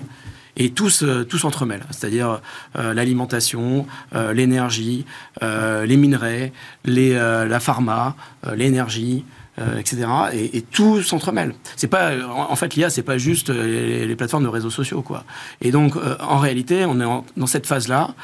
Et 0.56 0.70
tous, 0.70 1.04
euh, 1.04 1.22
tous 1.22 1.38
s'entremêlent, 1.38 1.84
c'est-à-dire 1.92 2.40
euh, 2.76 2.92
l'alimentation, 2.92 3.86
l'énergie, 4.34 5.04
les 5.40 5.96
minerais, 5.96 6.52
les, 6.84 7.12
la 7.14 7.60
pharma, 7.60 8.16
l'énergie, 8.56 9.24
euh, 9.61 9.79
etc. 9.79 10.07
Et, 10.33 10.62
tout 10.62 11.03
s'entremêle. 11.03 11.55
C'est 11.77 11.88
pas, 11.88 12.12
en, 12.27 12.57
fait, 12.57 12.77
l'IA, 12.77 12.88
c'est 12.88 13.03
pas 13.03 13.18
juste 13.18 13.51
euh, 13.51 14.07
les, 14.07 14.16
plateformes 14.16 14.44
de 14.44 14.49
réseaux 14.49 14.70
sociaux, 14.70 15.03
quoi. 15.03 15.25
Et 15.61 15.70
donc, 15.70 15.96
euh, 15.96 16.16
en 16.20 16.38
réalité, 16.38 16.85
on 16.87 17.01
est 17.01 17.23
dans 17.37 17.46
cette 17.46 17.66
phase-là. 17.66 18.14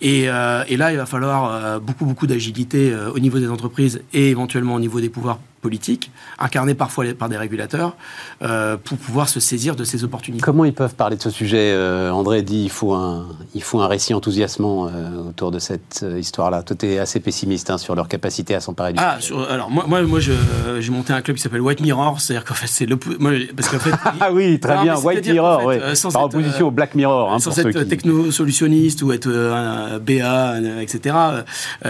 Et, 0.00 0.24
et, 0.24 0.76
là, 0.76 0.92
il 0.92 0.96
va 0.96 1.06
falloir 1.06 1.80
beaucoup, 1.80 2.06
beaucoup 2.06 2.26
d'agilité 2.26 2.94
au 3.14 3.18
niveau 3.18 3.38
des 3.38 3.48
entreprises 3.48 4.02
et 4.12 4.30
éventuellement 4.30 4.74
au 4.74 4.80
niveau 4.80 5.00
des 5.00 5.08
pouvoirs 5.08 5.38
politiques, 5.60 6.10
incarnés 6.38 6.74
parfois 6.74 7.04
par 7.18 7.28
des 7.28 7.36
régulateurs, 7.36 7.96
euh, 8.42 8.76
pour 8.76 8.98
pouvoir 8.98 9.28
se 9.28 9.40
saisir 9.40 9.74
de 9.74 9.84
ces 9.84 10.04
opportunités. 10.04 10.42
Comment 10.42 10.64
ils 10.64 10.72
peuvent 10.72 10.94
parler 10.94 11.16
de 11.16 11.22
ce 11.22 11.30
sujet 11.30 11.72
euh, 11.72 12.10
André 12.10 12.42
dit 12.42 12.62
il 12.64 12.70
faut 12.70 12.92
un, 12.92 13.26
il 13.54 13.62
faut 13.62 13.80
un 13.80 13.88
récit 13.88 14.14
enthousiasmant 14.14 14.86
euh, 14.86 15.28
autour 15.28 15.50
de 15.50 15.58
cette 15.58 16.04
histoire-là. 16.18 16.62
Toi, 16.62 16.76
tu 16.78 16.86
es 16.86 16.98
assez 16.98 17.20
pessimiste 17.20 17.70
hein, 17.70 17.78
sur 17.78 17.94
leur 17.94 18.06
capacité 18.06 18.54
à 18.54 18.60
s'emparer 18.60 18.92
du 18.92 19.00
ah, 19.02 19.18
alors 19.50 19.70
moi, 19.70 19.84
moi, 19.88 20.02
moi 20.02 20.20
j'ai 20.20 20.90
monté 20.90 21.12
un 21.12 21.20
club 21.20 21.36
qui 21.36 21.42
s'appelle 21.42 21.60
White 21.62 21.80
Mirror, 21.80 22.20
c'est-à-dire 22.20 22.44
qu'en 22.44 22.54
fait, 22.54 22.68
c'est 22.68 22.86
le. 22.86 22.96
Parce 22.96 23.68
qu'en 23.68 23.78
fait, 23.78 23.94
ah 24.20 24.32
oui, 24.32 24.60
très 24.60 24.82
bien, 24.82 24.96
White 24.96 25.26
Mirror, 25.26 25.66
en 25.66 25.70
fait, 25.70 26.12
par 26.12 26.24
opposition 26.24 26.68
au 26.68 26.70
Black 26.70 26.94
Mirror. 26.94 27.32
Hein, 27.32 27.38
sans 27.40 27.58
être 27.58 27.82
techno-solutionniste 27.82 29.02
ou 29.02 29.12
être 29.12 29.28
un 29.28 29.98
BA, 29.98 30.60
etc., 30.80 31.16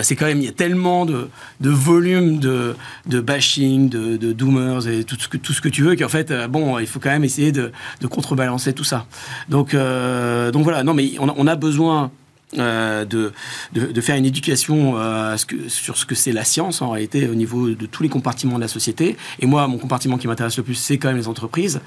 c'est 0.03 0.17
quand 0.17 0.27
même, 0.27 0.39
il 0.39 0.45
y 0.45 0.49
a 0.49 0.53
tellement 0.53 1.05
de, 1.05 1.29
de 1.61 1.71
volume 1.71 2.39
de, 2.39 2.75
de 3.07 3.21
bashing 3.21 3.66
de, 3.75 4.17
de, 4.17 4.33
doomers 4.33 4.89
et 4.89 5.05
tout 5.05 5.17
ce 5.19 5.29
que, 5.29 5.37
tout 5.37 5.53
ce 5.53 5.61
que 5.61 5.69
tu 5.69 5.83
veux, 5.83 5.97
qu'en 5.97 6.09
fait, 6.09 6.31
euh, 6.31 6.49
bon, 6.49 6.79
il 6.79 6.87
faut 6.87 7.01
quand 7.01 7.11
même 7.11 7.25
essayer 7.25 7.53
de, 7.53 7.73
contrebalancer 8.09 8.73
tout 8.73 8.85
ça. 8.85 9.07
Donc, 9.49 9.75
euh, 9.75 10.51
donc 10.53 10.63
voilà, 10.63 10.83
non, 10.83 10.95
mais 10.95 11.13
on, 11.19 11.47
a 11.47 11.57
besoin 11.57 12.11
euh, 12.57 13.05
de, 13.05 13.33
de, 13.73 14.01
faire 14.01 14.17
une 14.17 14.25
éducation 14.25 14.95
sur 15.69 15.97
ce 15.97 16.07
que 16.07 16.15
c'est 16.15 16.33
la 16.33 16.45
science 16.45 16.81
en 16.83 16.91
réalité 16.91 17.29
au 17.29 17.35
niveau 17.35 17.71
de 17.71 17.87
tous 17.87 18.03
les 18.03 18.09
compartiments 18.09 18.57
de 18.57 18.61
la 18.61 18.69
société. 18.69 19.17
Et 19.41 19.47
moi, 19.47 19.67
mon 19.67 19.79
compartiment 19.79 20.19
qui 20.19 20.29
m'intéresse 20.29 20.57
le 20.57 20.63
plus, 20.63 20.77
c'est 20.77 20.99
quand 20.99 21.09
même 21.09 21.17
les 21.17 21.29
entreprises. 21.29 21.81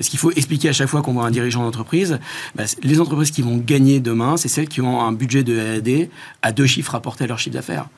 Ce 0.00 0.08
qu'il 0.08 0.18
faut 0.18 0.32
expliquer 0.32 0.70
à 0.70 0.72
chaque 0.72 0.88
fois 0.88 1.02
qu'on 1.02 1.12
voit 1.12 1.26
un 1.26 1.30
dirigeant 1.30 1.62
d'entreprise, 1.62 2.18
bah, 2.54 2.64
les 2.82 3.00
entreprises 3.00 3.30
qui 3.30 3.42
vont 3.42 3.58
gagner 3.58 4.00
demain, 4.00 4.36
c'est 4.36 4.48
celles 4.48 4.68
qui 4.68 4.80
ont 4.80 5.02
un 5.02 5.12
budget 5.12 5.44
de 5.44 5.78
R&D 5.78 6.10
à 6.42 6.52
deux 6.52 6.66
chiffres 6.66 6.92
rapportés 6.92 7.24
à 7.24 7.26
leur 7.26 7.38
chiffre 7.38 7.54
d'affaires. 7.54 7.88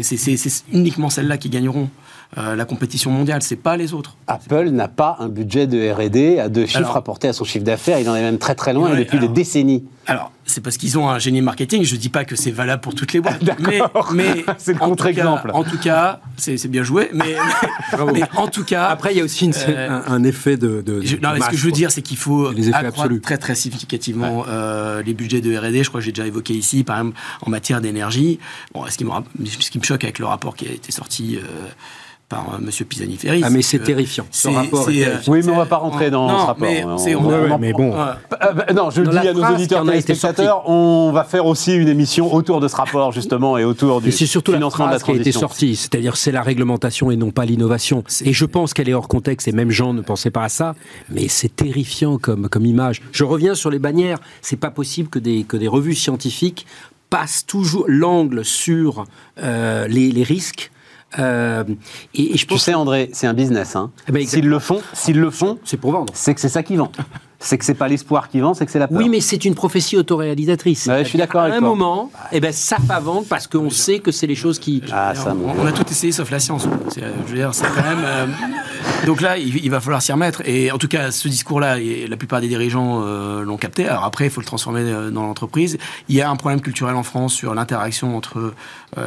C'est 0.00 0.64
uniquement 0.72 1.10
celles-là 1.10 1.36
qui 1.36 1.48
gagneront. 1.48 1.90
Euh, 2.38 2.56
la 2.56 2.64
compétition 2.64 3.10
mondiale, 3.10 3.42
c'est 3.42 3.56
pas 3.56 3.76
les 3.76 3.92
autres. 3.92 4.16
Apple 4.26 4.70
n'a 4.70 4.88
pas 4.88 5.16
un 5.20 5.28
budget 5.28 5.66
de 5.66 5.90
R&D 5.90 6.38
à 6.38 6.48
deux 6.48 6.64
chiffres 6.64 6.92
rapportés 6.92 7.28
à 7.28 7.34
son 7.34 7.44
chiffre 7.44 7.64
d'affaires. 7.64 7.98
Il 7.98 8.08
en 8.08 8.14
est 8.14 8.22
même 8.22 8.38
très 8.38 8.54
très 8.54 8.72
loin 8.72 8.94
depuis 8.96 9.18
des 9.18 9.28
décennies. 9.28 9.84
Alors, 10.06 10.32
c'est 10.46 10.62
parce 10.62 10.78
qu'ils 10.78 10.98
ont 10.98 11.08
un 11.08 11.18
génie 11.18 11.42
marketing. 11.42 11.84
Je 11.84 11.94
dis 11.94 12.08
pas 12.08 12.24
que 12.24 12.34
c'est 12.34 12.50
valable 12.50 12.80
pour 12.80 12.94
toutes 12.94 13.12
les 13.12 13.20
boîtes. 13.20 13.42
mais, 13.60 13.80
mais 14.14 14.44
c'est 14.58 14.72
le 14.72 14.78
contre-exemple. 14.78 15.50
En 15.52 15.62
tout 15.62 15.78
cas, 15.78 16.20
c'est 16.36 16.68
bien 16.68 16.82
joué. 16.82 17.10
Mais, 17.12 17.36
en 18.36 18.48
tout 18.48 18.64
cas, 18.64 18.86
après 18.86 19.12
il 19.12 19.18
y 19.18 19.20
a 19.20 19.24
aussi 19.24 19.50
euh, 19.68 20.00
un, 20.06 20.24
effet 20.24 20.56
de. 20.56 20.82
non, 21.22 21.34
ce 21.40 21.50
que 21.50 21.56
je 21.56 21.64
veux 21.66 21.72
dire, 21.72 21.90
c'est 21.90 22.02
qu'il 22.02 22.16
faut 22.16 22.46
accroître 22.72 23.20
très 23.20 23.38
très 23.38 23.54
significativement 23.54 24.44
euh, 24.48 25.02
les 25.02 25.14
budgets 25.14 25.40
de 25.40 25.56
R&D. 25.56 25.84
Je 25.84 25.88
crois 25.88 26.00
que 26.00 26.04
j'ai 26.04 26.12
déjà 26.12 26.26
évoqué 26.26 26.54
ici, 26.54 26.82
par 26.82 26.96
exemple 26.96 27.18
en 27.42 27.50
matière 27.50 27.80
d'énergie. 27.80 28.38
Bon, 28.74 28.84
ce 28.88 28.96
qui, 28.96 29.04
me, 29.04 29.10
ce 29.44 29.70
qui 29.70 29.78
me 29.78 29.84
choque 29.84 30.04
avec 30.04 30.18
le 30.18 30.26
rapport 30.26 30.56
qui 30.56 30.66
a 30.66 30.72
été 30.72 30.90
sorti 30.90 31.38
par 32.32 32.58
M. 32.58 32.70
Pisani-Ferry. 32.88 33.42
Ah, 33.44 33.50
mais 33.50 33.62
c'est 33.62 33.78
terrifiant. 33.78 34.26
Ce 34.30 34.48
rapport 34.48 34.88
oui, 34.88 35.40
mais 35.44 35.48
on 35.48 35.52
ne 35.52 35.56
va 35.56 35.66
pas 35.66 35.76
rentrer 35.76 36.10
dans 36.10 36.28
ce 36.28 36.46
rapport. 36.46 37.58
Mais, 37.60 37.72
bon. 37.72 37.94
non, 38.74 38.90
je 38.90 39.02
le 39.02 39.08
dis 39.08 39.28
à 39.28 39.32
nos 39.32 39.44
auditeurs 39.44 39.90
et 39.92 40.00
spectateurs, 40.00 40.68
on 40.68 41.12
va 41.12 41.24
faire 41.24 41.46
aussi 41.46 41.74
une 41.74 41.88
émission 41.88 42.32
autour 42.32 42.60
de 42.60 42.68
ce 42.68 42.76
rapport, 42.76 43.12
justement, 43.12 43.58
et 43.58 43.64
autour 43.64 44.00
du 44.00 44.10
c'est 44.12 44.26
surtout 44.26 44.52
financement 44.52 44.86
la 44.86 44.98
phrase 44.98 45.02
de 45.02 45.06
la 45.08 45.12
qui 45.14 45.18
a 45.18 45.20
été 45.20 45.32
sortie, 45.32 45.76
c'est-à-dire 45.76 46.16
c'est 46.16 46.32
la 46.32 46.42
réglementation 46.42 47.10
et 47.10 47.16
non 47.16 47.30
pas 47.30 47.44
l'innovation. 47.44 48.04
Et 48.24 48.32
je 48.32 48.44
pense 48.44 48.72
qu'elle 48.72 48.88
est 48.88 48.94
hors 48.94 49.08
contexte, 49.08 49.48
et 49.48 49.52
même 49.52 49.70
Jean 49.70 49.92
ne 49.92 50.00
pensait 50.00 50.30
pas 50.30 50.44
à 50.44 50.48
ça, 50.48 50.74
mais 51.10 51.28
c'est 51.28 51.54
terrifiant 51.54 52.18
comme, 52.18 52.48
comme 52.48 52.66
image. 52.66 53.02
Je 53.12 53.24
reviens 53.24 53.54
sur 53.54 53.70
les 53.70 53.78
bannières. 53.78 54.18
C'est 54.40 54.56
pas 54.56 54.70
possible 54.70 55.08
que 55.08 55.18
des, 55.18 55.44
que 55.44 55.56
des 55.56 55.68
revues 55.68 55.94
scientifiques 55.94 56.66
passent 57.10 57.44
toujours 57.46 57.84
l'angle 57.88 58.44
sur 58.44 59.04
euh, 59.42 59.86
les, 59.86 60.10
les 60.10 60.22
risques 60.22 60.71
euh, 61.18 61.64
et, 62.14 62.36
je 62.36 62.46
pense 62.46 62.58
tu 62.58 62.64
sais, 62.64 62.74
André, 62.74 63.10
c'est 63.12 63.26
un 63.26 63.34
business. 63.34 63.76
Hein. 63.76 63.90
Eh 64.08 64.12
ben, 64.12 64.26
s'ils 64.26 64.48
le 64.48 64.58
font, 64.58 64.80
s'ils 64.92 65.18
le 65.18 65.30
font, 65.30 65.58
c'est 65.64 65.76
pour 65.76 65.92
vendre. 65.92 66.12
C'est 66.14 66.34
que 66.34 66.40
c'est 66.40 66.48
ça 66.48 66.62
qui 66.62 66.76
vend. 66.76 66.90
c'est 67.42 67.58
que 67.58 67.64
c'est 67.64 67.74
pas 67.74 67.88
l'espoir 67.88 68.28
qui 68.28 68.40
vend, 68.40 68.54
c'est 68.54 68.64
que 68.64 68.72
c'est 68.72 68.78
la 68.78 68.88
peur. 68.88 68.98
Oui, 68.98 69.08
mais 69.08 69.20
c'est 69.20 69.44
une 69.44 69.54
prophétie 69.54 69.96
autoréalisatrice. 69.96 70.88
je 70.98 71.04
suis 71.04 71.18
d'accord 71.18 71.42
avec 71.42 71.58
toi. 71.58 71.66
À 71.66 71.66
un 71.66 71.68
moment, 71.68 72.10
eh 72.30 72.40
ben, 72.40 72.52
ça 72.52 72.76
va 72.80 73.00
vendre 73.00 73.26
parce 73.28 73.46
qu'on 73.46 73.70
sait 73.70 73.98
que 73.98 74.12
c'est 74.12 74.26
les 74.26 74.34
choses 74.34 74.58
qui. 74.58 74.82
Ah, 74.92 75.14
ça, 75.14 75.34
on, 75.34 75.66
a 75.66 75.72
tout 75.72 75.84
essayé 75.90 76.12
sauf 76.12 76.30
la 76.30 76.38
science. 76.38 76.66
Je 76.96 77.30
veux 77.30 77.36
dire, 77.36 77.52
c'est 77.52 77.66
quand 77.66 77.82
même. 77.82 78.02
Euh, 78.04 78.26
donc 79.06 79.20
là, 79.20 79.36
il, 79.36 79.70
va 79.70 79.80
falloir 79.80 80.00
s'y 80.00 80.12
remettre. 80.12 80.42
Et 80.46 80.70
en 80.70 80.78
tout 80.78 80.88
cas, 80.88 81.10
ce 81.10 81.28
discours-là, 81.28 81.78
la 81.78 82.16
plupart 82.16 82.40
des 82.40 82.48
dirigeants 82.48 83.02
euh, 83.02 83.42
l'ont 83.42 83.56
capté. 83.56 83.88
Alors 83.88 84.04
après, 84.04 84.26
il 84.26 84.30
faut 84.30 84.40
le 84.40 84.46
transformer 84.46 84.84
dans 85.10 85.22
l'entreprise. 85.22 85.78
Il 86.08 86.14
y 86.14 86.22
a 86.22 86.30
un 86.30 86.36
problème 86.36 86.60
culturel 86.60 86.94
en 86.94 87.02
France 87.02 87.34
sur 87.34 87.54
l'interaction 87.54 88.16
entre 88.16 88.54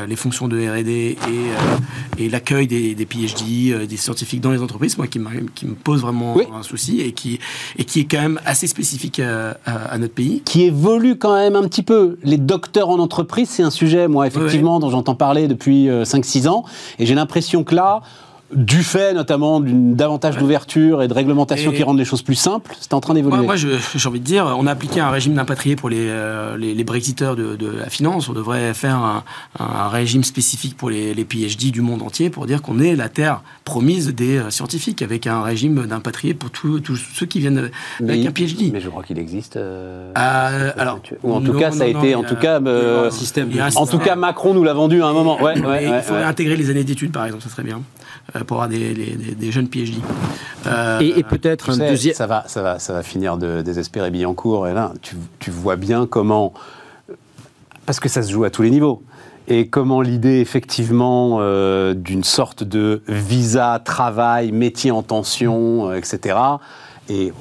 les 0.07 0.15
fonctions 0.15 0.47
de 0.47 0.57
R&D 0.57 0.89
et, 0.89 2.23
et 2.23 2.29
l'accueil 2.29 2.67
des, 2.67 2.95
des, 2.95 3.05
PhD, 3.05 3.87
des 3.87 3.97
scientifiques 3.97 4.41
dans 4.41 4.51
les 4.51 4.61
entreprises, 4.61 4.97
moi, 4.97 5.07
qui, 5.07 5.19
qui 5.53 5.67
me 5.67 5.75
pose 5.75 6.01
vraiment 6.01 6.35
un 6.53 6.63
souci 6.63 7.01
et 7.01 7.11
qui, 7.11 7.39
et 7.77 7.85
qui 7.85 8.01
est 8.01 8.05
quand 8.05 8.21
même 8.21 8.39
assez 8.45 8.67
spécifique 8.67 9.19
à, 9.19 9.97
notre 9.97 10.13
pays. 10.13 10.41
Qui 10.43 10.63
évolue 10.63 11.17
quand 11.17 11.35
même 11.35 11.55
un 11.55 11.63
petit 11.67 11.83
peu. 11.83 12.17
Les 12.23 12.37
docteurs 12.37 12.89
en 12.89 12.99
entreprise, 12.99 13.49
c'est 13.49 13.63
un 13.63 13.69
sujet, 13.69 14.07
moi, 14.07 14.27
effectivement, 14.27 14.79
dont 14.79 14.89
j'entends 14.89 15.15
parler 15.15 15.47
depuis 15.47 15.87
5-6 15.87 16.45
euh, 16.45 16.49
ans. 16.49 16.65
Et 16.99 17.05
j'ai 17.05 17.15
l'impression 17.15 17.63
que 17.63 17.75
là, 17.75 18.01
du 18.55 18.83
fait 18.83 19.13
notamment 19.13 19.59
d'une 19.59 19.95
davantage 19.95 20.37
d'ouverture 20.37 21.03
et 21.03 21.07
de 21.07 21.13
réglementation 21.13 21.71
qui 21.71 21.83
rendent 21.83 21.99
les 21.99 22.05
choses 22.05 22.21
plus 22.21 22.35
simples, 22.35 22.75
c'est 22.79 22.93
en 22.93 23.01
train 23.01 23.13
d'évoluer. 23.13 23.45
Moi, 23.45 23.55
j'ai 23.55 23.77
envie 24.05 24.19
de 24.19 24.25
dire, 24.25 24.55
on 24.57 24.65
a 24.65 24.71
appliqué 24.71 24.99
un 24.99 25.09
régime 25.09 25.33
d'impatrié 25.35 25.75
pour 25.75 25.89
les, 25.89 26.07
euh, 26.07 26.57
les, 26.57 26.83
brexiteurs 26.83 27.35
de, 27.35 27.57
la 27.79 27.89
finance. 27.89 28.29
On 28.29 28.33
devrait 28.33 28.73
faire 28.73 29.23
un, 29.59 29.87
régime 29.89 30.23
spécifique 30.23 30.77
pour 30.77 30.89
les, 30.89 31.25
PhD 31.25 31.71
du 31.71 31.81
monde 31.81 32.03
entier 32.03 32.29
pour 32.29 32.45
dire 32.45 32.61
qu'on 32.61 32.79
est 32.79 32.95
la 32.95 33.09
terre 33.09 33.41
promise 33.63 34.13
des 34.13 34.37
euh, 34.37 34.49
scientifiques, 34.51 35.01
avec 35.01 35.25
un 35.25 35.41
régime 35.41 35.87
d'impatrié 35.87 36.35
pour 36.35 36.51
tous 36.51 36.81
ceux 36.95 37.25
qui 37.25 37.39
viennent 37.39 37.71
avec 37.99 38.25
un 38.25 38.31
PhD. 38.31 38.71
Mais 38.71 38.79
je 38.79 38.89
crois 38.89 39.03
qu'il 39.03 39.17
existe. 39.17 39.57
Euh, 39.57 40.11
alors, 40.15 40.99
ou 41.23 41.33
en 41.33 41.41
tout 41.41 41.53
cas, 41.53 41.71
ça 41.71 41.83
a 41.83 41.87
été, 41.87 42.15
en 42.15 42.23
tout 42.23 42.35
cas, 42.35 42.61
système. 43.11 43.49
En 43.75 43.87
tout 43.87 43.99
cas, 43.99 44.15
Macron 44.15 44.53
nous 44.53 44.63
l'a 44.63 44.73
vendu 44.73 45.01
à 45.01 45.07
un 45.07 45.13
moment. 45.13 45.41
Ouais, 45.41 45.55
il 45.57 46.01
faudrait 46.03 46.23
intégrer 46.23 46.55
les 46.55 46.69
années 46.69 46.83
d'études, 46.83 47.11
par 47.11 47.25
exemple, 47.25 47.43
ça 47.43 47.49
serait 47.49 47.63
bien. 47.63 47.81
Euh, 48.45 48.47
pour 48.47 48.63
avoir 48.63 48.69
des, 48.69 49.51
jeunes 49.51 49.67
PhD. 49.67 49.95
Euh, 50.65 50.99
et, 50.99 51.23
peut-être 51.23 51.69
un 51.71 51.77
deuxième. 51.77 52.15
Ça 52.15 52.27
va, 52.27 52.43
ça, 52.47 52.61
va, 52.61 52.79
ça 52.79 52.93
va 52.93 53.03
finir 53.03 53.37
de 53.37 53.61
désespérer 53.61 54.11
Billancourt. 54.11 54.67
Et 54.67 54.73
là, 54.73 54.93
tu, 55.01 55.15
tu 55.39 55.51
vois 55.51 55.75
bien 55.75 56.07
comment. 56.07 56.53
Parce 57.85 57.99
que 57.99 58.09
ça 58.09 58.23
se 58.23 58.31
joue 58.31 58.43
à 58.43 58.49
tous 58.49 58.63
les 58.63 58.71
niveaux 58.71 59.03
et 59.47 59.67
comment 59.67 60.01
l'idée 60.01 60.39
effectivement 60.39 61.37
euh, 61.39 61.93
d'une 61.93 62.23
sorte 62.23 62.63
de 62.63 63.03
visa, 63.07 63.79
travail, 63.83 64.51
métier 64.51 64.89
en 64.89 65.03
tension, 65.03 65.93
etc. 65.93 66.35
Et 67.09 67.31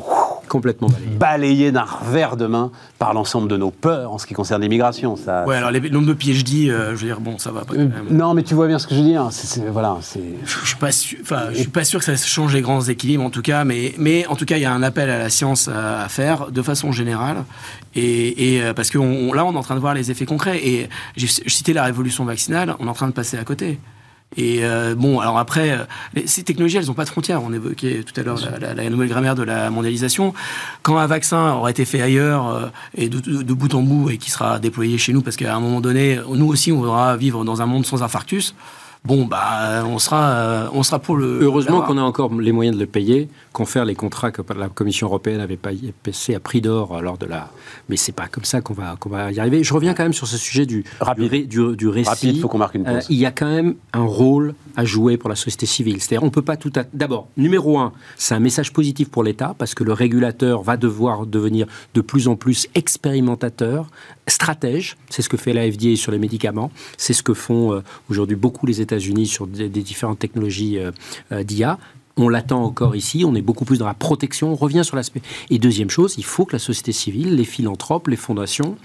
complètement 0.54 0.86
balayé, 1.18 1.72
d'un 1.72 1.82
revers 1.82 2.36
de 2.36 2.46
main 2.46 2.70
par 3.00 3.12
l'ensemble 3.12 3.48
de 3.48 3.56
nos 3.56 3.72
peurs 3.72 4.12
en 4.12 4.18
ce 4.18 4.26
qui 4.26 4.34
concerne 4.34 4.62
l'immigration. 4.62 5.16
Ça, 5.16 5.44
ouais, 5.48 5.56
alors 5.56 5.72
les 5.72 5.90
nombre 5.90 6.06
de 6.06 6.14
PhD, 6.14 6.70
euh, 6.70 6.94
je 6.94 7.00
veux 7.00 7.06
dire, 7.08 7.18
bon, 7.18 7.38
ça 7.38 7.50
va 7.50 7.64
pas. 7.64 7.74
Non, 8.08 8.34
mais 8.34 8.44
tu 8.44 8.54
vois 8.54 8.68
bien 8.68 8.78
ce 8.78 8.86
que 8.86 8.94
je 8.94 9.00
veux 9.00 9.06
dire. 9.06 9.28
voilà, 9.72 9.96
c'est. 10.00 10.22
Je, 10.44 10.66
suis 10.68 10.76
pas 10.76 10.92
sûr. 10.92 11.18
Enfin, 11.22 11.46
je 11.50 11.58
suis 11.58 11.68
pas 11.68 11.82
sûr 11.82 11.98
que 11.98 12.04
ça 12.04 12.16
change 12.16 12.54
les 12.54 12.60
grands 12.60 12.82
équilibres 12.82 13.24
en 13.24 13.30
tout 13.30 13.42
cas, 13.42 13.64
mais 13.64 13.94
mais 13.98 14.28
en 14.28 14.36
tout 14.36 14.44
cas, 14.44 14.56
il 14.56 14.62
y 14.62 14.64
a 14.64 14.72
un 14.72 14.84
appel 14.84 15.10
à 15.10 15.18
la 15.18 15.28
science 15.28 15.66
à, 15.66 16.08
faire 16.08 16.52
de 16.52 16.62
façon 16.62 16.92
générale, 16.92 17.38
et, 17.96 18.60
euh, 18.62 18.74
parce 18.74 18.90
que 18.90 18.98
là, 18.98 19.44
on 19.44 19.52
est 19.54 19.56
en 19.56 19.62
train 19.62 19.74
de 19.74 19.80
voir 19.80 19.94
les 19.94 20.12
effets 20.12 20.26
concrets. 20.26 20.64
Et 20.64 20.88
j'ai 21.16 21.26
cité 21.26 21.72
la 21.72 21.82
révolution 21.82 22.24
vaccinale, 22.24 22.76
on 22.78 22.86
est 22.86 22.90
en 22.90 22.94
train 22.94 23.08
de 23.08 23.12
passer 23.12 23.38
à 23.38 23.44
côté. 23.44 23.80
Et 24.36 24.64
euh, 24.64 24.94
bon, 24.96 25.20
alors 25.20 25.38
après, 25.38 25.70
euh, 25.70 26.20
ces 26.26 26.42
technologies, 26.42 26.76
elles 26.76 26.86
n'ont 26.86 26.94
pas 26.94 27.04
de 27.04 27.10
frontières. 27.10 27.42
On 27.42 27.52
évoquait 27.52 28.02
tout 28.02 28.18
à 28.20 28.24
l'heure 28.24 28.40
la, 28.60 28.90
nouvelle 28.90 29.08
grammaire 29.08 29.34
de 29.34 29.44
la 29.44 29.70
mondialisation. 29.70 30.34
Quand 30.82 30.98
un 30.98 31.06
vaccin 31.06 31.52
aura 31.52 31.70
été 31.70 31.84
fait 31.84 32.02
ailleurs 32.02 32.48
euh, 32.48 32.66
et 32.96 33.08
de, 33.08 33.54
bout 33.54 33.74
en 33.74 33.82
bout 33.82 34.10
et 34.10 34.18
qui 34.18 34.30
sera 34.30 34.58
déployé 34.58 34.98
chez 34.98 35.12
nous, 35.12 35.22
parce 35.22 35.36
qu'à 35.36 35.54
un 35.54 35.60
moment 35.60 35.80
donné, 35.80 36.18
nous 36.28 36.46
aussi, 36.46 36.72
on 36.72 36.78
voudra 36.78 37.16
vivre 37.16 37.44
dans 37.44 37.62
un 37.62 37.66
monde 37.66 37.86
sans 37.86 38.02
infarctus 38.02 38.54
bon, 39.04 39.26
bah, 39.26 39.84
on 39.86 39.98
sera, 39.98 40.30
euh, 40.30 40.68
on 40.72 40.82
sera 40.82 40.98
pour 40.98 41.16
le. 41.16 41.40
Heureusement 41.42 41.82
qu'on 41.82 41.98
a 41.98 42.02
encore 42.02 42.32
les 42.34 42.52
moyens 42.52 42.76
de 42.76 42.80
le 42.80 42.86
payer, 42.86 43.28
confère 43.54 43.84
les 43.84 43.94
contrats 43.94 44.32
que 44.32 44.42
la 44.52 44.68
Commission 44.68 45.06
européenne 45.06 45.40
avait 45.40 45.56
passé 45.56 46.34
à 46.34 46.40
prix 46.40 46.60
d'or 46.60 47.00
lors 47.00 47.16
de 47.16 47.24
la. 47.24 47.50
Mais 47.88 47.96
c'est 47.96 48.12
pas 48.12 48.26
comme 48.26 48.44
ça 48.44 48.60
qu'on 48.60 48.74
va, 48.74 48.96
qu'on 48.98 49.08
va 49.08 49.30
y 49.30 49.38
arriver. 49.38 49.62
Je 49.62 49.72
reviens 49.72 49.94
quand 49.94 50.02
même 50.02 50.12
sur 50.12 50.26
ce 50.26 50.36
sujet 50.36 50.66
du, 50.66 50.84
Rapide. 51.00 51.48
du, 51.48 51.76
du, 51.76 51.88
récit. 51.88 52.10
Rapide, 52.10 52.40
faut 52.40 52.48
qu'on 52.48 52.58
marque 52.58 52.74
une 52.74 52.84
pause. 52.84 52.94
Euh, 52.94 53.00
il 53.08 53.16
y 53.16 53.26
a 53.26 53.30
quand 53.30 53.48
même 53.48 53.76
un 53.92 54.02
rôle 54.02 54.54
à 54.76 54.84
jouer 54.84 55.16
pour 55.16 55.30
la 55.30 55.36
société 55.36 55.66
civile. 55.66 56.02
C'est-à-dire, 56.02 56.24
on 56.24 56.30
peut 56.30 56.42
pas 56.42 56.56
tout. 56.56 56.72
D'abord, 56.92 57.28
numéro 57.36 57.78
un, 57.78 57.92
c'est 58.16 58.34
un 58.34 58.40
message 58.40 58.72
positif 58.72 59.08
pour 59.08 59.22
l'État 59.22 59.54
parce 59.56 59.74
que 59.74 59.84
le 59.84 59.92
régulateur 59.92 60.62
va 60.62 60.76
devoir 60.76 61.24
devenir 61.24 61.68
de 61.94 62.00
plus 62.00 62.26
en 62.26 62.34
plus 62.34 62.66
expérimentateur, 62.74 63.86
stratège. 64.26 64.96
C'est 65.10 65.22
ce 65.22 65.28
que 65.28 65.36
fait 65.36 65.52
la 65.52 65.70
FDA 65.70 65.94
sur 65.94 66.10
les 66.10 66.18
médicaments. 66.18 66.72
C'est 66.98 67.12
ce 67.12 67.22
que 67.22 67.34
font 67.34 67.72
euh, 67.72 67.82
aujourd'hui 68.10 68.36
beaucoup 68.36 68.66
les 68.66 68.80
États-Unis 68.80 69.26
sur 69.26 69.46
des, 69.46 69.68
différentes 69.68 70.18
technologies 70.18 70.78
euh, 70.78 71.44
d'IA. 71.44 71.78
On 72.16 72.28
l'attend 72.28 72.62
encore 72.62 72.94
ici, 72.94 73.24
on 73.26 73.34
est 73.34 73.42
beaucoup 73.42 73.64
plus 73.64 73.78
dans 73.78 73.86
la 73.86 73.94
protection, 73.94 74.52
on 74.52 74.54
revient 74.54 74.82
sur 74.84 74.96
l'aspect. 74.96 75.22
Et 75.50 75.58
deuxième 75.58 75.90
chose, 75.90 76.14
il 76.16 76.24
faut 76.24 76.44
que 76.44 76.52
la 76.52 76.60
société 76.60 76.92
civile, 76.92 77.34
les 77.34 77.44
philanthropes, 77.44 78.08
les 78.08 78.16
fondations 78.16 78.76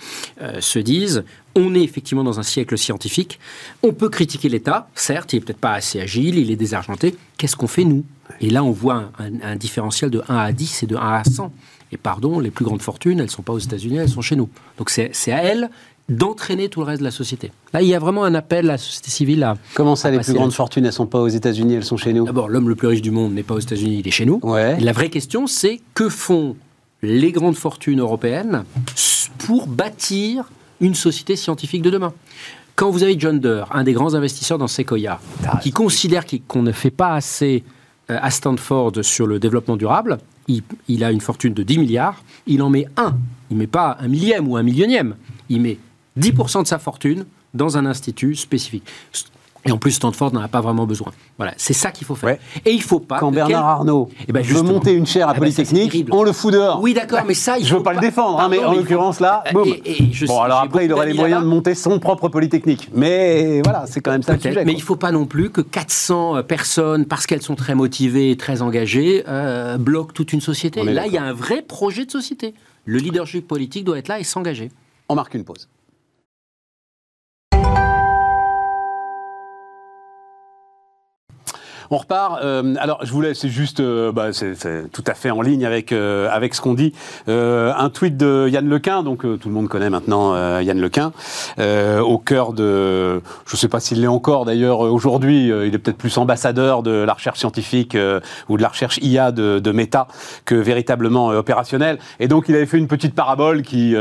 se 0.59 0.79
disent, 0.79 1.23
on 1.55 1.75
est 1.75 1.81
effectivement 1.83 2.23
dans 2.23 2.39
un 2.39 2.43
siècle 2.43 2.77
scientifique, 2.77 3.39
on 3.83 3.93
peut 3.93 4.09
critiquer 4.09 4.49
l'État, 4.49 4.89
certes, 4.95 5.33
il 5.33 5.37
n'est 5.37 5.41
peut-être 5.45 5.59
pas 5.59 5.73
assez 5.73 5.99
agile, 5.99 6.37
il 6.37 6.49
est 6.49 6.55
désargenté, 6.55 7.15
qu'est-ce 7.37 7.55
qu'on 7.55 7.67
fait 7.67 7.83
nous? 7.83 8.03
Et 8.41 8.49
là, 8.49 8.63
on 8.63 8.71
voit 8.71 9.11
un, 9.19 9.41
un, 9.41 9.55
différentiel 9.55 10.09
de 10.09 10.23
1 10.27 10.35
à 10.35 10.51
10 10.51 10.83
et 10.83 10.87
de 10.87 10.95
1 10.95 10.99
à 10.99 11.23
100. 11.23 11.51
Et 11.91 11.97
pardon, 11.97 12.39
les 12.39 12.51
plus 12.51 12.65
grandes 12.65 12.81
fortunes, 12.81 13.19
elles 13.19 13.25
ne 13.25 13.31
sont 13.31 13.41
pas 13.41 13.53
aux 13.53 13.59
États-Unis, 13.59 13.97
elles 13.97 14.09
sont 14.09 14.21
chez 14.21 14.35
nous. 14.35 14.49
Donc 14.77 14.89
c'est 14.89 15.31
à 15.31 15.43
elles 15.43 15.69
d'entraîner 16.09 16.69
tout 16.69 16.79
le 16.79 16.87
reste 16.87 16.99
de 16.99 17.05
la 17.05 17.11
société. 17.11 17.51
Là, 17.73 17.81
il 17.81 17.87
y 17.87 17.95
a 17.95 17.99
vraiment 17.99 18.23
un 18.23 18.33
appel 18.33 18.69
à 18.69 18.73
la 18.73 18.77
société 18.77 19.11
civile 19.11 19.43
à. 19.43 19.57
Comment 19.75 19.95
ça, 19.95 20.11
les 20.11 20.19
plus 20.19 20.33
grandes 20.33 20.53
fortunes, 20.53 20.83
elles 20.83 20.89
ne 20.89 20.95
sont 20.95 21.05
pas 21.05 21.19
aux 21.19 21.27
États-Unis, 21.27 21.75
elles 21.75 21.85
sont 21.85 21.97
chez 21.97 22.13
nous? 22.13 22.25
D'abord, 22.25 22.49
l'homme 22.49 22.69
le 22.69 22.75
plus 22.75 22.87
riche 22.87 23.01
du 23.01 23.11
monde 23.11 23.33
n'est 23.33 23.43
pas 23.43 23.55
aux 23.55 23.59
États-Unis, 23.59 23.99
il 23.99 24.07
est 24.07 24.11
chez 24.11 24.25
nous. 24.25 24.39
Ouais. 24.43 24.79
la 24.79 24.91
vraie 24.91 25.09
question, 25.09 25.47
c'est 25.47 25.79
que 25.93 26.09
font 26.09 26.55
les 27.01 27.31
grandes 27.31 27.55
fortunes 27.55 27.99
européennes 27.99 28.63
pour 29.37 29.67
bâtir 29.67 30.49
une 30.81 30.95
société 30.95 31.35
scientifique 31.35 31.81
de 31.81 31.89
demain? 31.89 32.13
Quand 32.75 32.89
vous 32.91 33.03
avez 33.03 33.19
John 33.19 33.39
Doerr, 33.39 33.67
un 33.75 33.83
des 33.83 33.93
grands 33.93 34.15
investisseurs 34.15 34.57
dans 34.57 34.67
Sequoia, 34.67 35.19
qui 35.61 35.71
considère 35.71 36.23
qu'on 36.47 36.61
ne 36.61 36.71
fait 36.71 36.91
pas 36.91 37.13
assez 37.13 37.63
euh, 38.09 38.17
à 38.21 38.31
Stanford 38.31 39.03
sur 39.03 39.27
le 39.27 39.37
développement 39.37 39.75
durable, 39.75 40.17
il, 40.87 41.03
a 41.03 41.11
une 41.11 41.21
fortune 41.21 41.53
de 41.53 41.61
10 41.61 41.77
milliards, 41.77 42.23
il 42.47 42.61
en 42.63 42.69
met 42.69 42.87
un. 42.97 43.17
Il 43.51 43.57
ne 43.57 43.59
met 43.59 43.67
pas 43.67 43.97
un 43.99 44.07
millième 44.07 44.47
ou 44.47 44.57
un 44.57 44.63
millionième. 44.63 45.15
Il 45.49 45.61
met 45.61 45.77
10% 46.17 46.63
de 46.63 46.67
sa 46.67 46.79
fortune 46.79 47.25
dans 47.53 47.77
un 47.77 47.85
institut 47.85 48.35
spécifique. 48.35 48.83
Et 49.65 49.71
en 49.71 49.77
plus, 49.77 49.91
Stanford 49.91 50.33
n'en 50.33 50.41
a 50.41 50.47
pas 50.47 50.61
vraiment 50.61 50.85
besoin. 50.85 51.11
Voilà, 51.37 51.53
c'est 51.57 51.73
ça 51.73 51.91
qu'il 51.91 52.07
faut 52.07 52.15
faire. 52.15 52.37
Et 52.65 52.71
il 52.71 52.81
faut 52.81 52.99
pas. 52.99 53.19
Quand 53.19 53.31
Bernard 53.31 53.65
Arnault 53.65 54.09
eh 54.27 54.31
ben, 54.31 54.41
veut 54.41 54.61
monter 54.61 54.93
une 54.93 55.05
chaire 55.05 55.27
à 55.27 55.31
eh 55.31 55.33
ben, 55.33 55.39
Polytechnique, 55.39 56.07
on 56.11 56.23
le 56.23 56.31
fout 56.31 56.53
dehors. 56.53 56.81
Oui, 56.81 56.93
d'accord, 56.93 57.23
mais 57.27 57.33
ça, 57.33 57.57
il 57.57 57.65
je 57.65 57.75
veux 57.75 57.83
pas, 57.83 57.93
le 57.93 57.99
défendre, 57.99 58.39
hein, 58.39 58.47
mais 58.49 58.63
en 58.63 58.73
l'occurrence 58.73 59.19
là, 59.19 59.43
boum. 59.51 59.69
bon, 60.27 60.39
alors 60.39 60.59
après, 60.59 60.85
il 60.85 60.93
aurait 60.93 61.07
les 61.07 61.13
moyens 61.13 61.43
de 61.43 61.47
monter 61.47 61.75
son 61.75 61.99
propre 61.99 62.29
Polytechnique. 62.29 62.89
Mais 62.93 63.61
voilà, 63.63 63.85
c'est 63.85 63.99
quand 63.99 64.11
même 64.11 64.23
ça 64.23 64.33
le 64.33 64.39
sujet. 64.39 64.63
Mais 64.63 64.73
il 64.73 64.81
faut 64.81 64.95
pas 64.95 65.11
non 65.11 65.25
plus 65.25 65.49
que 65.49 65.61
400 65.61 66.37
euh, 66.37 66.41
personnes, 66.41 67.05
parce 67.05 67.25
qu'elles 67.25 67.41
sont 67.41 67.55
très 67.55 67.75
motivées, 67.75 68.37
très 68.37 68.61
engagées, 68.61 69.23
euh, 69.27 69.77
bloquent 69.77 70.13
toute 70.13 70.31
une 70.31 70.41
société. 70.41 70.83
Là, 70.83 71.05
il 71.05 71.13
y 71.13 71.17
a 71.17 71.23
un 71.23 71.33
vrai 71.33 71.61
projet 71.61 72.05
de 72.05 72.11
société. 72.11 72.53
Le 72.85 72.97
leadership 72.97 73.47
politique 73.47 73.83
doit 73.83 73.97
être 73.97 74.07
là 74.07 74.19
et 74.19 74.23
s'engager. 74.23 74.71
On 75.09 75.15
marque 75.15 75.33
une 75.33 75.43
pause. 75.43 75.67
On 81.91 81.97
repart. 81.97 82.43
Euh, 82.43 82.75
alors, 82.79 82.99
je 83.03 83.11
voulais, 83.11 83.33
c'est 83.33 83.49
juste, 83.49 83.79
euh, 83.79 84.11
bah, 84.11 84.31
c'est 84.31 84.91
tout 84.91 85.03
à 85.07 85.15
fait 85.15 85.31
en 85.31 85.41
ligne 85.41 85.65
avec 85.65 85.91
euh, 85.91 86.29
avec 86.31 86.53
ce 86.53 86.61
qu'on 86.61 86.75
dit. 86.75 86.93
un 87.27 87.89
tweet 87.89 88.15
de 88.15 88.47
Yann 88.47 88.67
Lequin, 88.67 89.01
donc 89.03 89.21
tout 89.21 89.49
le 89.49 89.53
monde 89.53 89.67
connaît 89.67 89.89
maintenant 89.89 90.35
Yann 90.59 90.79
Lequin, 90.79 91.11
au 91.57 92.17
cœur 92.17 92.53
de, 92.53 93.21
je 93.45 93.55
ne 93.55 93.57
sais 93.57 93.67
pas 93.67 93.79
s'il 93.79 94.01
l'est 94.01 94.07
encore 94.07 94.45
d'ailleurs 94.45 94.79
aujourd'hui. 94.81 95.47
il 95.47 95.73
est 95.73 95.77
peut-être 95.77 95.97
plus 95.97 96.17
ambassadeur 96.17 96.83
de 96.83 96.91
la 96.91 97.13
recherche 97.13 97.39
scientifique 97.39 97.97
ou 98.49 98.57
de 98.57 98.61
la 98.61 98.67
recherche 98.67 98.99
IA 99.01 99.31
de, 99.31 99.59
de 99.59 99.71
Meta 99.71 100.07
que 100.45 100.55
véritablement 100.55 101.27
opérationnel. 101.27 101.99
Et 102.19 102.27
donc, 102.27 102.45
il 102.49 102.55
avait 102.55 102.65
fait 102.65 102.77
une 102.77 102.87
petite 102.87 103.15
parabole 103.15 103.61
qui 103.61 103.95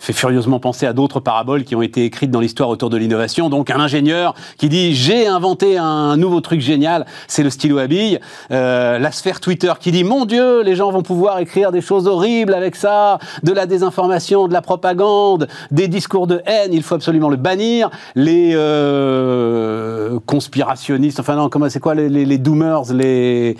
fait 0.00 0.12
furieusement 0.12 0.60
penser 0.60 0.86
à 0.86 0.92
d'autres 0.92 1.20
paraboles 1.20 1.64
qui 1.64 1.74
ont 1.74 1.82
été 1.82 2.04
écrites 2.04 2.30
dans 2.30 2.40
l'histoire 2.40 2.68
autour 2.68 2.90
de 2.90 2.96
l'innovation. 2.96 3.48
Donc, 3.48 3.70
un 3.70 3.80
ingénieur 3.80 4.34
qui 4.58 4.68
dit 4.68 4.94
j'ai 4.94 5.26
inventé 5.26 5.78
un 5.78 6.16
nouveau 6.16 6.40
truc 6.40 6.60
génial 6.60 7.06
c'est 7.32 7.42
le 7.42 7.50
stylo 7.50 7.78
à 7.78 7.86
billes. 7.86 8.20
Euh, 8.50 8.98
la 8.98 9.10
sphère 9.10 9.40
Twitter 9.40 9.72
qui 9.80 9.90
dit 9.90 10.04
Mon 10.04 10.26
Dieu, 10.26 10.62
les 10.62 10.76
gens 10.76 10.90
vont 10.92 11.02
pouvoir 11.02 11.38
écrire 11.38 11.72
des 11.72 11.80
choses 11.80 12.06
horribles 12.06 12.52
avec 12.52 12.76
ça, 12.76 13.18
de 13.42 13.52
la 13.52 13.64
désinformation, 13.64 14.48
de 14.48 14.52
la 14.52 14.60
propagande, 14.60 15.48
des 15.70 15.88
discours 15.88 16.26
de 16.26 16.42
haine, 16.44 16.72
il 16.72 16.82
faut 16.82 16.94
absolument 16.94 17.30
le 17.30 17.36
bannir. 17.36 17.88
Les 18.14 18.52
euh, 18.54 20.18
conspirationnistes, 20.26 21.20
enfin 21.20 21.36
non, 21.36 21.48
comment 21.48 21.70
c'est 21.70 21.80
quoi 21.80 21.94
les, 21.94 22.08
les, 22.10 22.38
doomers, 22.38 22.92
les, 22.92 23.56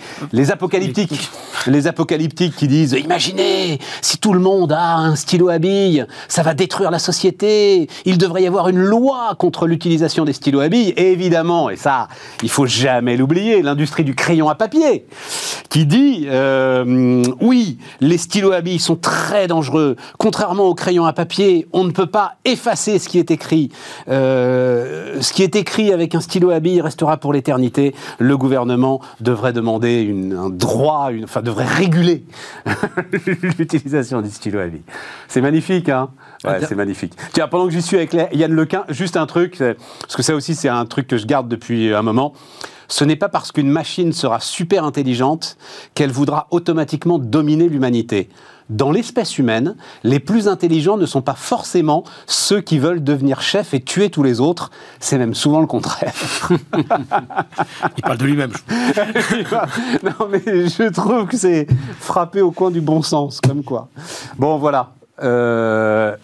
apocalyptiques, 0.51 1.31
les 1.65 1.87
apocalyptiques 1.87 2.55
qui 2.55 2.67
disent 2.67 2.93
Imaginez, 2.93 3.79
si 4.01 4.19
tout 4.19 4.33
le 4.33 4.39
monde 4.39 4.71
a 4.71 4.97
un 4.97 5.15
stylo 5.15 5.49
à 5.49 5.57
billes, 5.57 6.05
ça 6.27 6.43
va 6.43 6.53
détruire 6.53 6.91
la 6.91 6.99
société. 6.99 7.89
Il 8.05 8.19
devrait 8.19 8.43
y 8.43 8.47
avoir 8.47 8.69
une 8.69 8.79
loi 8.79 9.33
contre 9.39 9.65
l'utilisation 9.65 10.25
des 10.25 10.33
stylos 10.33 10.59
à 10.59 10.69
billes. 10.69 10.93
Et 10.95 11.11
évidemment, 11.11 11.71
et 11.71 11.75
ça, 11.75 12.07
il 12.43 12.49
faut 12.49 12.67
jamais 12.67 13.17
l'oublier, 13.17 13.62
l'industrie 13.63 14.03
du 14.03 14.15
crayon 14.15 14.49
à 14.49 14.55
papier, 14.55 15.05
qui 15.69 15.85
dit 15.85 16.25
euh, 16.27 17.23
oui, 17.41 17.77
les 17.99 18.17
stylos 18.17 18.51
à 18.51 18.61
billes 18.61 18.79
sont 18.79 18.95
très 18.95 19.47
dangereux. 19.47 19.95
Contrairement 20.17 20.65
au 20.65 20.75
crayon 20.75 21.05
à 21.05 21.13
papier, 21.13 21.67
on 21.73 21.83
ne 21.83 21.91
peut 21.91 22.07
pas 22.07 22.35
effacer 22.45 22.99
ce 22.99 23.09
qui 23.09 23.19
est 23.19 23.31
écrit. 23.31 23.71
Euh, 24.07 25.21
ce 25.21 25.33
qui 25.33 25.43
est 25.43 25.55
écrit 25.55 25.91
avec 25.91 26.15
un 26.15 26.21
stylo 26.21 26.51
à 26.51 26.59
billes 26.59 26.81
restera 26.81 27.17
pour 27.17 27.33
l'éternité. 27.33 27.95
Le 28.19 28.37
gouvernement 28.37 29.01
devrait 29.19 29.53
demander 29.53 30.01
une, 30.01 30.33
un 30.33 30.49
droit, 30.49 31.09
une, 31.11 31.23
enfin 31.23 31.41
devrait 31.41 31.65
réguler 31.65 32.23
l'utilisation 33.57 34.21
des 34.21 34.29
stylos 34.29 34.59
à 34.59 34.67
billes. 34.67 34.83
C'est 35.27 35.41
magnifique, 35.41 35.89
hein? 35.89 36.09
Ouais, 36.43 36.59
c'est 36.67 36.75
magnifique. 36.75 37.13
Tiens, 37.31 37.47
pendant 37.47 37.67
que 37.67 37.71
j'y 37.71 37.81
suis 37.81 37.95
avec 37.95 38.13
Yann 38.33 38.51
Lequin, 38.51 38.83
juste 38.89 39.15
un 39.15 39.25
truc, 39.25 39.57
parce 39.57 40.15
que 40.15 40.21
ça 40.21 40.35
aussi 40.35 40.55
c'est 40.55 40.69
un 40.69 40.85
truc 40.85 41.07
que 41.07 41.17
je 41.17 41.25
garde 41.25 41.47
depuis 41.47 41.93
un 41.93 42.01
moment. 42.01 42.33
Ce 42.87 43.03
n'est 43.03 43.15
pas 43.15 43.29
parce 43.29 43.51
qu'une 43.51 43.69
machine 43.69 44.13
sera 44.13 44.39
super 44.39 44.83
intelligente 44.83 45.57
qu'elle 45.93 46.11
voudra 46.11 46.47
automatiquement 46.51 47.19
dominer 47.19 47.69
l'humanité. 47.69 48.29
Dans 48.69 48.91
l'espèce 48.91 49.37
humaine, 49.37 49.75
les 50.03 50.19
plus 50.19 50.47
intelligents 50.47 50.97
ne 50.97 51.05
sont 51.05 51.21
pas 51.21 51.35
forcément 51.35 52.03
ceux 52.27 52.61
qui 52.61 52.79
veulent 52.79 53.03
devenir 53.03 53.41
chefs 53.41 53.73
et 53.73 53.81
tuer 53.81 54.09
tous 54.09 54.23
les 54.23 54.39
autres. 54.39 54.71
C'est 54.99 55.17
même 55.17 55.33
souvent 55.33 55.59
le 55.59 55.67
contraire. 55.67 56.13
Il 57.97 58.03
parle 58.03 58.17
de 58.17 58.25
lui-même. 58.25 58.53
non, 60.03 60.27
mais 60.31 60.41
je 60.45 60.89
trouve 60.91 61.27
que 61.27 61.37
c'est 61.37 61.67
frappé 61.99 62.41
au 62.41 62.51
coin 62.51 62.71
du 62.71 62.81
bon 62.81 63.01
sens, 63.01 63.41
comme 63.41 63.63
quoi. 63.63 63.89
Bon, 64.37 64.57
voilà. 64.57 64.93
Euh, 65.21 66.15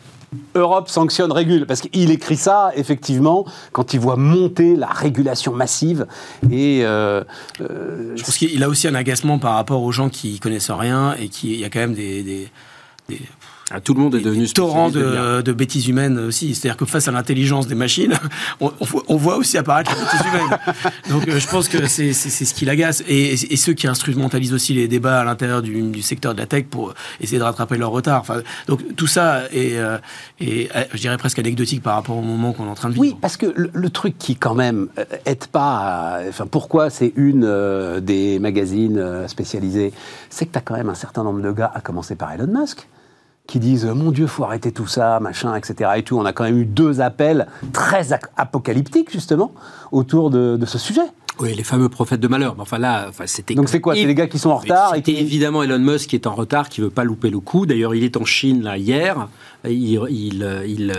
Europe 0.56 0.89
sanctionne, 0.89 1.32
régule. 1.32 1.65
Parce 1.65 1.82
qu'il 1.82 2.12
écrit 2.12 2.38
ça, 2.38 2.72
effectivement, 2.76 3.46
quand 3.72 3.94
il 3.94 4.00
voit 4.00 4.15
monter 4.15 4.76
la 4.76 4.88
régulation 4.88 5.54
massive. 5.54 6.06
Et 6.52 6.82
euh, 6.84 7.24
euh, 7.62 8.15
Je 8.15 8.24
qu'il 8.38 8.63
a 8.63 8.70
aussi 8.70 8.88
un 8.88 8.96
agacement 8.96 9.39
par 9.39 9.56
rapport 9.56 9.82
aux 9.82 9.92
gens 9.92 10.10
qui 10.10 10.39
connaissent 10.39 10.72
rien 10.72 11.15
et 11.20 11.30
qui 11.30 11.58
y 11.58 11.65
a 11.65 11.70
quand 11.70 11.80
même 11.80 11.96
des 11.96 12.50
ah, 13.72 13.80
tout 13.80 13.94
le 13.94 14.02
monde 14.02 14.16
est 14.16 14.22
devenu 14.22 14.48
torrent 14.48 14.90
de, 14.90 15.42
de, 15.42 15.54
bêtises 15.54 15.88
humaines 15.88 16.18
aussi. 16.18 16.56
C'est-à-dire 16.56 16.78
que 16.78 16.86
face 16.86 17.08
à 17.08 17.12
l'intelligence 17.12 17.68
des 17.68 17.76
machines, 17.76 18.14
on, 18.60 18.72
on, 19.08 19.16
voit 19.16 19.38
aussi 19.38 19.58
apparaître 19.58 19.92
les 19.94 20.02
bêtises 20.02 20.22
humaines. 20.28 20.60
Donc 21.10 21.28
euh, 21.28 21.40
je 21.40 21.48
pense 21.48 21.68
que 21.68 21.86
c'est 21.88 22.14
ce 22.14 22.54
qui 22.54 22.66
l'agace. 22.66 23.04
Et, 23.08 23.34
et, 23.34 23.58
ceux 23.58 23.74
qui 23.74 23.88
instrumentalisent 23.88 24.54
aussi 24.54 24.74
les 24.74 24.88
débats 24.88 25.20
à 25.20 25.24
l'intérieur 25.24 25.62
du, 25.62 25.82
du, 25.82 26.02
secteur 26.02 26.34
de 26.34 26.40
la 26.40 26.48
tech 26.48 26.66
pour 26.66 26.96
essayer 27.22 27.38
de 27.38 27.44
rattraper 27.44 27.78
leur 27.78 27.92
retard. 27.92 28.22
Enfin, 28.22 28.42
donc 28.68 28.96
tout 28.96 29.08
ça 29.08 29.44
est, 29.52 29.78
euh, 29.78 29.98
est, 30.40 30.76
euh, 30.76 30.86
je 30.94 31.00
dirais, 31.00 31.18
presque 31.18 31.38
anecdotique 31.38 31.84
par 31.84 31.96
rapport 31.96 32.18
au 32.18 32.24
moment 32.24 32.54
qu'on 32.54 32.66
est 32.66 32.70
en 32.70 32.76
train 32.76 32.90
de 32.90 32.96
vivre. 32.96 33.06
Oui, 33.06 33.16
parce 33.22 33.38
que 33.38 33.54
le, 33.56 33.90
truc 33.90 34.18
qui 34.18 34.36
quand 34.36 34.54
même 34.56 34.88
aide 35.26 35.48
pas... 35.48 36.20
enfin, 36.30 36.46
pourquoi 36.46 36.90
c'est 36.90 37.12
une 37.16 38.00
des 38.02 38.40
magazines 38.40 39.28
spécialisés 39.28 39.92
C'est 40.30 40.46
que 40.46 40.54
tu 40.54 40.58
as 40.58 40.62
quand 40.62 40.76
même 40.76 40.90
un 40.90 40.96
certain 40.96 41.24
nombre 41.24 41.42
de 41.42 41.52
gars, 41.52 41.72
à 41.74 41.82
commencer 41.82 42.16
par 42.16 42.32
Elon 42.32 42.48
Musk, 42.48 42.88
qui 43.50 43.60
disent 43.60 43.86
mon 43.86 44.12
Dieu, 44.12 44.28
faut 44.28 44.44
arrêter 44.44 44.72
tout 44.72 44.88
ça, 44.88 45.20
machin, 45.20 45.56
etc. 45.56 45.90
Et 45.98 46.04
tout. 46.04 46.18
On 46.18 46.26
a 46.26 46.34
quand 46.34 46.44
même 46.44 46.60
eu 46.60 46.66
deux 46.66 47.02
appels 47.02 47.48
très 47.74 48.14
apocalyptiques 48.38 49.12
justement 49.12 49.52
autour 49.92 50.30
de, 50.30 50.58
ce 50.66 50.78
sujet. 50.78 51.02
Oui, 51.40 51.56
les 51.56 51.64
fameux 51.64 51.88
prophètes 51.88 52.20
de 52.20 52.28
malheur. 52.28 52.56
enfin 52.60 52.78
là, 52.78 53.06
enfin, 53.08 53.24
c'était. 53.26 53.56
Donc 53.56 53.70
c'est 53.70 53.80
quoi? 53.80 53.96
C'est 53.96 54.06
les 54.06 54.14
gars 54.14 54.28
qui 54.28 54.38
sont 54.38 54.50
en 54.50 54.58
retard 54.58 54.94
et 54.96 55.02
qui... 55.02 55.16
évidemment 55.16 55.64
Elon 55.64 55.80
Musk 55.80 56.10
qui 56.10 56.16
est 56.18 56.28
en 56.28 56.36
retard, 56.36 56.68
qui 56.68 56.82
veut 56.82 56.90
pas 56.90 57.06
louper 57.06 57.30
le 57.30 57.40
coup. 57.40 57.66
D'ailleurs, 57.66 57.96
il 57.96 58.04
est 58.04 58.18
en 58.18 58.26
Chine 58.26 58.62
là 58.62 58.78
hier. 58.78 59.30
Il, 59.66 60.00
il, 60.10 60.94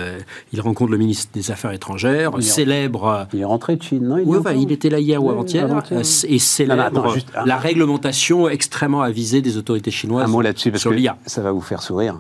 il, 0.52 0.60
rencontre 0.60 0.90
le 0.90 0.98
ministre 0.98 1.30
des 1.32 1.50
Affaires 1.50 1.72
étrangères, 1.72 2.32
il 2.36 2.42
célèbre. 2.42 3.28
Il 3.32 3.40
est 3.40 3.44
rentré 3.44 3.76
de 3.76 3.82
Chine, 3.82 4.08
non? 4.08 4.18
Il, 4.18 4.28
enfin, 4.36 4.52
il 4.52 4.72
était 4.72 4.90
là 4.90 4.98
hier 4.98 5.22
ou 5.22 5.30
avant-hier 5.30 5.68
et 5.90 6.38
célèbre 6.38 7.14
la 7.44 7.56
réglementation 7.56 8.48
extrêmement 8.48 9.02
avisée 9.02 9.40
des 9.42 9.56
autorités 9.56 9.90
chinoises. 9.90 10.24
Un 10.24 10.32
mot 10.32 10.40
là-dessus 10.40 10.72
parce 10.72 10.84
que 10.84 10.90
ça 11.26 11.42
va 11.42 11.52
vous 11.52 11.60
faire 11.60 11.82
sourire. 11.82 12.16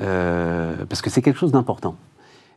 Euh, 0.00 0.74
parce 0.88 1.02
que 1.02 1.10
c'est 1.10 1.22
quelque 1.22 1.38
chose 1.38 1.52
d'important. 1.52 1.96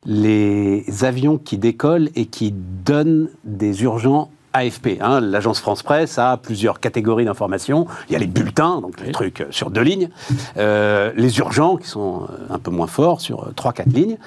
Les 0.05 0.85
avions 1.03 1.37
qui 1.37 1.57
décollent 1.57 2.09
et 2.15 2.25
qui 2.25 2.51
donnent 2.51 3.29
des 3.43 3.83
urgents 3.83 4.31
AFP. 4.53 4.99
Hein, 4.99 5.21
L'agence 5.21 5.59
France 5.59 5.83
Presse 5.83 6.17
a 6.17 6.37
plusieurs 6.37 6.79
catégories 6.79 7.25
d'informations. 7.25 7.87
Il 8.09 8.13
y 8.13 8.15
a 8.15 8.19
les 8.19 8.27
bulletins, 8.27 8.81
donc 8.81 8.99
les 8.99 9.11
trucs 9.11 9.45
sur 9.51 9.69
deux 9.69 9.81
lignes. 9.81 10.09
Euh, 10.57 11.11
les 11.15 11.37
urgents, 11.39 11.77
qui 11.77 11.87
sont 11.87 12.27
un 12.49 12.59
peu 12.59 12.71
moins 12.71 12.87
forts, 12.87 13.21
sur 13.21 13.53
trois, 13.55 13.73
quatre 13.73 13.93
lignes. 13.93 14.17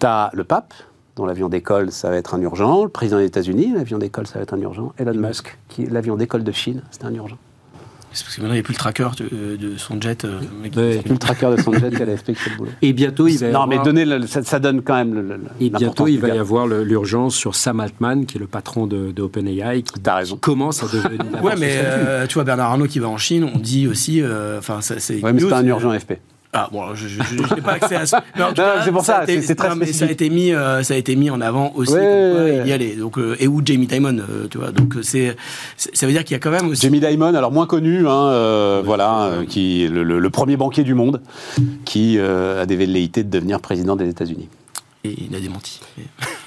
Tu 0.00 0.06
as 0.06 0.30
le 0.32 0.44
pape, 0.44 0.74
dont 1.16 1.26
l'avion 1.26 1.48
décolle, 1.48 1.92
ça 1.92 2.10
va 2.10 2.16
être 2.16 2.34
un 2.34 2.40
urgent. 2.40 2.84
Le 2.84 2.90
président 2.90 3.18
des 3.18 3.26
États-Unis, 3.26 3.72
l'avion 3.74 3.98
d'école, 3.98 4.26
ça 4.26 4.38
va 4.38 4.42
être 4.42 4.54
un 4.54 4.60
urgent. 4.60 4.92
Elon 4.98 5.14
Musk, 5.14 5.58
qui 5.68 5.86
l'avion 5.86 6.16
d'école 6.16 6.42
de 6.42 6.52
Chine, 6.52 6.82
c'est 6.90 7.04
un 7.04 7.14
urgent. 7.14 7.38
C'est 8.12 8.24
parce 8.24 8.36
que 8.36 8.40
maintenant, 8.40 8.54
il 8.54 8.58
n'y 8.58 8.60
a 8.60 8.64
plus 8.64 8.72
le 8.72 8.78
tracker 8.78 9.08
de, 9.18 9.76
son 9.76 10.00
jet. 10.00 10.24
Euh, 10.24 10.40
il 10.64 10.70
n'y 10.70 10.98
a 10.98 11.02
plus 11.02 11.12
le 11.12 11.18
tracker 11.18 11.50
de 11.56 11.60
son 11.60 11.72
jet, 11.72 11.90
il 11.92 11.98
y 11.98 12.02
a 12.02 12.16
qui 12.16 12.34
fait 12.34 12.50
le 12.50 12.56
boulot. 12.56 12.70
Et 12.80 12.92
bientôt, 12.92 13.28
il 13.28 13.38
va 13.38 13.48
y 13.48 13.52
Non, 13.52 13.66
mais 13.66 13.78
donner 13.78 14.06
ça, 14.26 14.58
donne 14.58 14.82
quand 14.82 14.94
même 14.94 15.14
le, 15.14 15.40
Et 15.60 15.70
bientôt, 15.70 16.08
il 16.08 16.18
va 16.18 16.28
y 16.28 16.38
avoir 16.38 16.66
l'urgence 16.66 17.34
sur 17.34 17.54
Sam 17.54 17.80
Altman, 17.80 18.26
qui 18.26 18.38
est 18.38 18.40
le 18.40 18.46
patron 18.46 18.86
de, 18.86 19.12
de 19.12 19.22
OpenAI, 19.22 19.82
qui, 19.82 19.92
commence 20.40 20.82
à 20.82 20.86
devenir... 20.86 21.20
ouais, 21.42 21.56
mais 21.58 21.80
euh, 21.84 22.26
tu 22.26 22.34
vois, 22.34 22.44
Bernard 22.44 22.70
Arnault 22.70 22.86
qui 22.86 22.98
va 22.98 23.08
en 23.08 23.18
Chine, 23.18 23.48
on 23.54 23.58
dit 23.58 23.86
aussi... 23.86 24.22
Euh, 24.22 24.58
enfin, 24.58 24.80
ça 24.80 24.98
c'est... 24.98 25.22
Ouais, 25.22 25.32
mais 25.32 25.40
c'est 25.40 25.52
un 25.52 25.66
urgent 25.66 25.90
AFP. 25.90 26.14
Ah 26.52 26.68
bon, 26.72 26.94
je 26.94 27.06
n'ai 27.54 27.60
pas 27.60 27.72
accès 27.72 27.96
à 27.96 28.06
ça. 28.06 28.24
c'est 28.84 28.92
pour 28.92 29.04
ça, 29.04 29.24
c'est 29.26 29.54
très 29.54 29.74
mais 29.76 29.92
ça 29.92 30.06
a 30.06 30.10
été 30.10 30.30
mis, 30.30 30.52
euh, 30.52 30.82
ça 30.82 30.94
a 30.94 30.96
été 30.96 31.14
mis 31.14 31.30
en 31.30 31.40
avant 31.42 31.72
aussi. 31.74 31.92
Ouais, 31.92 32.62
il 32.64 32.68
y 32.68 32.72
allait. 32.72 32.96
Donc 32.96 33.18
euh, 33.18 33.36
et 33.38 33.46
où 33.46 33.60
Jamie 33.62 33.86
Dimon, 33.86 34.18
euh, 34.18 34.48
tu 34.50 34.56
vois. 34.56 34.72
Donc 34.72 34.96
c'est, 35.02 35.36
ça 35.76 36.06
veut 36.06 36.12
dire 36.12 36.24
qu'il 36.24 36.32
y 36.32 36.36
a 36.36 36.38
quand 36.38 36.50
même 36.50 36.68
aussi. 36.68 36.82
Jamie 36.82 37.00
Dimon, 37.00 37.34
alors 37.34 37.52
moins 37.52 37.66
connu, 37.66 38.08
hein, 38.08 38.80
voilà, 38.82 39.30
qui 39.48 39.84
est 39.84 39.88
le, 39.88 40.30
premier 40.30 40.56
banquier 40.56 40.84
du 40.84 40.94
monde, 40.94 41.20
qui 41.84 42.18
a 42.18 42.64
des 42.64 42.76
velléités 42.76 43.24
de 43.24 43.30
devenir 43.30 43.60
président 43.60 43.96
des 43.96 44.08
États-Unis. 44.08 44.48
Et 45.04 45.14
il 45.28 45.36
a 45.36 45.40
démenti. 45.40 45.80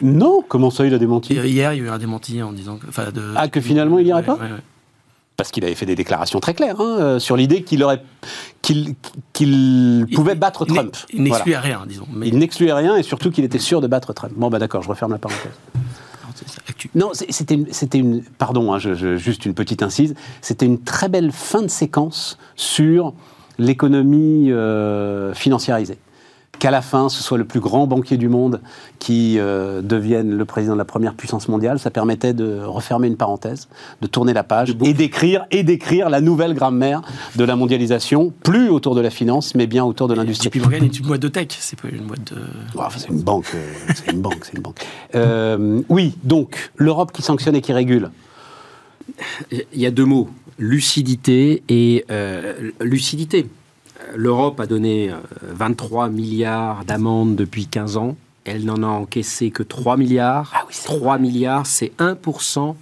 non, 0.01 0.43
comment 0.45 0.71
ça 0.71 0.85
il 0.85 0.93
a 0.93 0.97
démenti? 0.97 1.33
Hier, 1.33 1.45
il 1.45 1.53
y 1.53 1.63
a 1.63 1.73
eu 1.75 1.89
un 1.89 1.97
démenti 1.97 2.41
en 2.41 2.51
disant 2.51 2.77
que, 2.77 3.11
de, 3.11 3.21
ah 3.35 3.47
que 3.47 3.61
finalement 3.61 3.97
il 3.99 4.03
n'y 4.03 4.09
irait 4.09 4.23
pas? 4.23 4.37
Parce 5.41 5.49
qu'il 5.49 5.65
avait 5.65 5.73
fait 5.73 5.88
des 5.88 5.95
déclarations 5.95 6.39
très 6.39 6.54
claires 6.54 6.80
hein, 6.80 6.97
euh, 6.99 7.19
sur 7.19 7.36
l'idée 7.36 7.63
qu'il 7.63 7.84
aurait 7.84 8.04
qu'il 8.62 8.93
pouvait 10.13 10.36
battre 10.36 10.65
Trump. 10.65 10.95
Il, 11.12 11.23
n'excluait 11.23 11.58
rien, 11.58 11.82
disons. 11.88 12.06
Il 12.23 12.38
n'excluait 12.38 12.73
rien 12.73 12.95
et 12.95 13.01
surtout 13.01 13.32
qu'il 13.32 13.43
était 13.43 13.58
sûr 13.58 13.82
de 13.82 13.88
battre 13.88 14.13
Trump. 14.13 14.34
Bon, 14.36 14.51
bah 14.51 14.60
d'accord, 14.60 14.84
je 14.84 14.89
referme 14.89 15.13
la 15.13 15.17
parenthèse. 15.17 15.51
Non, 16.93 17.10
c'était 17.13 17.56
une, 17.56 17.65
une, 17.95 18.23
pardon, 18.38 18.71
hein, 18.71 18.77
juste 18.77 19.47
une 19.47 19.56
petite 19.56 19.82
incise. 19.82 20.13
C'était 20.41 20.67
une 20.67 20.80
très 20.80 21.10
belle 21.10 21.32
fin 21.32 21.63
de 21.63 21.69
séquence 21.69 22.38
sur 22.56 23.15
l'économie 23.58 24.51
euh, 24.51 25.34
financiarisée 25.34 25.97
qu'à 26.62 26.69
la 26.69 26.84
fin, 26.84 27.10
ce 27.10 27.24
soit 27.24 27.39
le 27.39 27.43
plus 27.43 27.60
grand 27.60 27.88
banquier 27.88 28.17
du 28.17 28.30
monde 28.30 28.62
qui 29.00 29.39
euh, 29.39 29.82
devienne 29.82 30.38
le 30.38 30.45
président 30.45 30.74
de 30.74 30.78
la 30.78 30.86
première 30.86 31.15
puissance 31.15 31.47
mondiale, 31.47 31.80
ça 31.80 31.89
permettait 31.89 32.36
de 32.36 32.62
refermer 32.62 33.08
une 33.08 33.17
parenthèse, 33.17 33.67
de 34.00 34.06
tourner 34.06 34.32
la 34.32 34.43
page 34.43 34.76
et 34.86 34.93
d'écrire 34.93 35.47
et 35.50 35.63
d'écrire 35.63 36.08
la 36.12 36.21
nouvelle 36.21 36.54
grammaire 36.54 37.02
de 37.36 37.43
la 37.43 37.56
mondialisation, 37.56 38.32
plus 38.43 38.69
autour 38.69 38.93
de 38.93 39.02
la 39.02 39.10
finance, 39.10 39.56
mais 39.56 39.65
bien 39.65 39.84
autour 39.84 40.08
de 40.08 40.13
l'industrie. 40.13 40.52
JP 40.54 40.62
Morgan 40.62 40.84
est 40.84 41.00
une 41.00 41.08
boîte 41.08 41.21
de 41.24 41.30
tech, 41.30 41.47
c'est 41.50 41.82
pas 41.82 41.88
une 41.88 42.06
boîte 42.06 42.32
de. 42.32 42.39
c'est 42.95 43.10
une 43.10 43.24
banque, 43.24 43.47
euh, 43.56 43.74
c'est 43.95 44.12
une 44.12 44.21
banque, 44.21 44.45
c'est 44.45 44.56
une 44.56 44.62
banque. 44.62 44.86
Euh, 45.15 45.82
oui, 45.89 46.13
donc 46.24 46.71
l'Europe 46.78 47.12
qui 47.12 47.24
sanctionne 47.24 47.56
et 47.56 47.62
qui 47.62 47.74
régule 47.74 48.12
il 49.50 49.82
y 49.82 49.88
a 49.88 49.91
deux 49.91 50.06
mots 50.06 50.30
lucidité 50.60 51.63
et 51.69 52.06
lucidité. 52.80 53.47
L'Europe 54.15 54.60
a 54.60 54.67
donné 54.67 55.12
23 55.43 56.10
milliards 56.10 56.86
d'amendes 56.86 57.36
depuis 57.36 57.67
15 57.67 57.97
ans. 57.97 58.15
Elle 58.43 58.65
n'en 58.65 58.84
a 58.84 58.88
encaissé 58.88 59.52
que 59.52 59.63
3 59.63 59.97
milliards. 59.97 60.52
Ah 60.56 60.63
oui, 60.67 60.76
3 60.84 61.17
milliards, 61.17 61.65
c'est 61.65 61.91
1% 62.00 62.76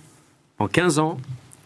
en 0.60 0.68
15 0.68 1.00
ans 1.00 1.18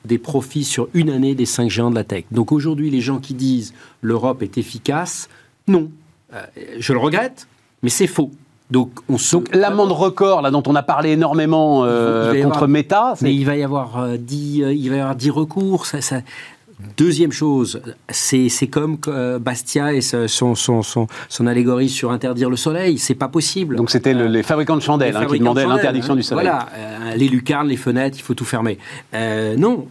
des 0.05 0.17
profits 0.17 0.63
sur 0.63 0.87
une 0.93 1.09
année 1.09 1.35
des 1.35 1.45
cinq 1.45 1.69
géants 1.69 1.89
de 1.89 1.95
la 1.95 2.03
tech. 2.03 2.25
Donc 2.31 2.51
aujourd'hui, 2.51 2.89
les 2.89 3.01
gens 3.01 3.19
qui 3.19 3.33
disent 3.33 3.73
l'Europe 4.01 4.41
est 4.41 4.57
efficace, 4.57 5.29
non. 5.67 5.89
Euh, 6.33 6.41
je 6.77 6.93
le 6.93 6.99
regrette, 6.99 7.47
mais 7.83 7.89
c'est 7.89 8.07
faux. 8.07 8.31
Donc, 8.71 8.91
on 9.07 9.17
l'amende 9.53 9.91
record 9.91 10.41
là 10.41 10.49
dont 10.49 10.63
on 10.65 10.75
a 10.75 10.81
parlé 10.81 11.11
énormément 11.11 11.83
euh, 11.83 12.41
contre 12.43 12.65
Meta, 12.65 13.13
mais 13.21 13.35
il 13.35 13.43
va 13.43 13.55
y 13.55 13.63
avoir 13.63 14.17
10 14.17 14.63
euh, 14.63 14.73
il 14.73 14.89
va 14.89 14.95
y 14.95 14.99
avoir 14.99 15.15
10 15.15 15.29
recours. 15.29 15.85
Ça, 15.85 16.01
ça, 16.01 16.21
Deuxième 16.97 17.31
chose, 17.31 17.81
c'est 18.09 18.67
comme 18.67 18.97
euh, 19.07 19.39
Bastia 19.39 19.93
et 19.93 20.01
son, 20.01 20.27
son, 20.27 20.83
son, 20.83 21.07
son, 21.29 21.47
allégorie 21.47 21.89
sur 21.89 22.11
interdire 22.11 22.49
le 22.49 22.55
soleil. 22.55 22.97
C'est 22.97 23.15
pas 23.15 23.27
possible. 23.27 23.75
Donc 23.75 23.89
c'était 23.89 24.13
les 24.13 24.43
fabricants 24.43 24.75
de 24.75 24.81
chandelles 24.81 25.15
hein, 25.15 25.25
qui 25.25 25.39
demandaient 25.39 25.65
l'interdiction 25.65 26.15
du 26.15 26.23
soleil. 26.23 26.45
Voilà, 26.45 26.67
euh, 26.75 27.15
les 27.15 27.27
lucarnes, 27.27 27.67
les 27.67 27.77
fenêtres, 27.77 28.17
il 28.19 28.21
faut 28.21 28.33
tout 28.33 28.45
fermer. 28.45 28.77
Euh, 29.13 29.55
non, 29.55 29.87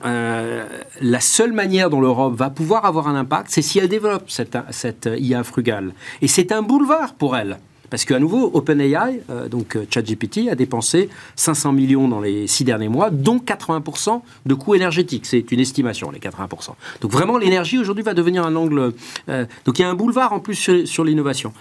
la 1.00 1.20
seule 1.20 1.52
manière 1.52 1.90
dont 1.90 2.00
l'Europe 2.00 2.34
va 2.36 2.50
pouvoir 2.50 2.84
avoir 2.84 3.08
un 3.08 3.16
impact, 3.16 3.48
c'est 3.50 3.62
si 3.62 3.78
elle 3.78 3.88
développe 3.88 4.30
cette, 4.30 4.56
cette 4.70 5.08
IA 5.18 5.42
frugale. 5.44 5.92
Et 6.20 6.28
c'est 6.28 6.52
un 6.52 6.62
boulevard 6.62 7.14
pour 7.14 7.36
elle. 7.36 7.58
Parce 7.92 8.06
qu'à 8.06 8.18
nouveau, 8.18 8.50
OpenAI, 8.54 9.20
euh, 9.28 9.50
donc 9.50 9.76
euh, 9.76 9.84
ChatGPT, 9.90 10.48
a 10.50 10.54
dépensé 10.54 11.10
500 11.36 11.72
millions 11.72 12.08
dans 12.08 12.22
les 12.22 12.46
six 12.46 12.64
derniers 12.64 12.88
mois, 12.88 13.10
dont 13.10 13.36
80% 13.36 14.22
de 14.46 14.54
coûts 14.54 14.74
énergétiques. 14.74 15.26
C'est 15.26 15.52
une 15.52 15.60
estimation, 15.60 16.10
les 16.10 16.18
80%. 16.18 16.70
Donc 17.02 17.12
vraiment, 17.12 17.36
l'énergie 17.36 17.76
aujourd'hui 17.76 18.02
va 18.02 18.14
devenir 18.14 18.46
un 18.46 18.56
angle. 18.56 18.94
Euh, 19.28 19.44
donc 19.66 19.78
il 19.78 19.82
y 19.82 19.84
a 19.84 19.90
un 19.90 19.94
boulevard 19.94 20.32
en 20.32 20.40
plus 20.40 20.54
sur, 20.86 21.04
l'innovation. 21.04 21.52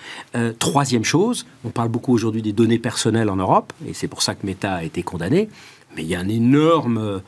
troisième 0.57 1.03
chose, 1.03 1.45
on 1.65 1.69
parle 1.69 1.89
beaucoup 1.89 2.13
aujourd'hui 2.13 2.41
des 2.41 2.53
données 2.53 2.79
personnelles 2.79 3.29
en 3.29 3.35
Europe, 3.35 3.73
et 3.85 3.93
c'est 3.93 4.07
pour 4.07 4.21
ça 4.21 4.33
que 4.33 4.45
Meta 4.45 4.75
a 4.75 4.83
été 4.83 5.03
condamné. 5.03 5.49
Mais 5.97 6.03
il 6.03 6.07
y 6.07 6.15
a 6.15 6.19
un 6.21 6.29
énorme 6.29 7.21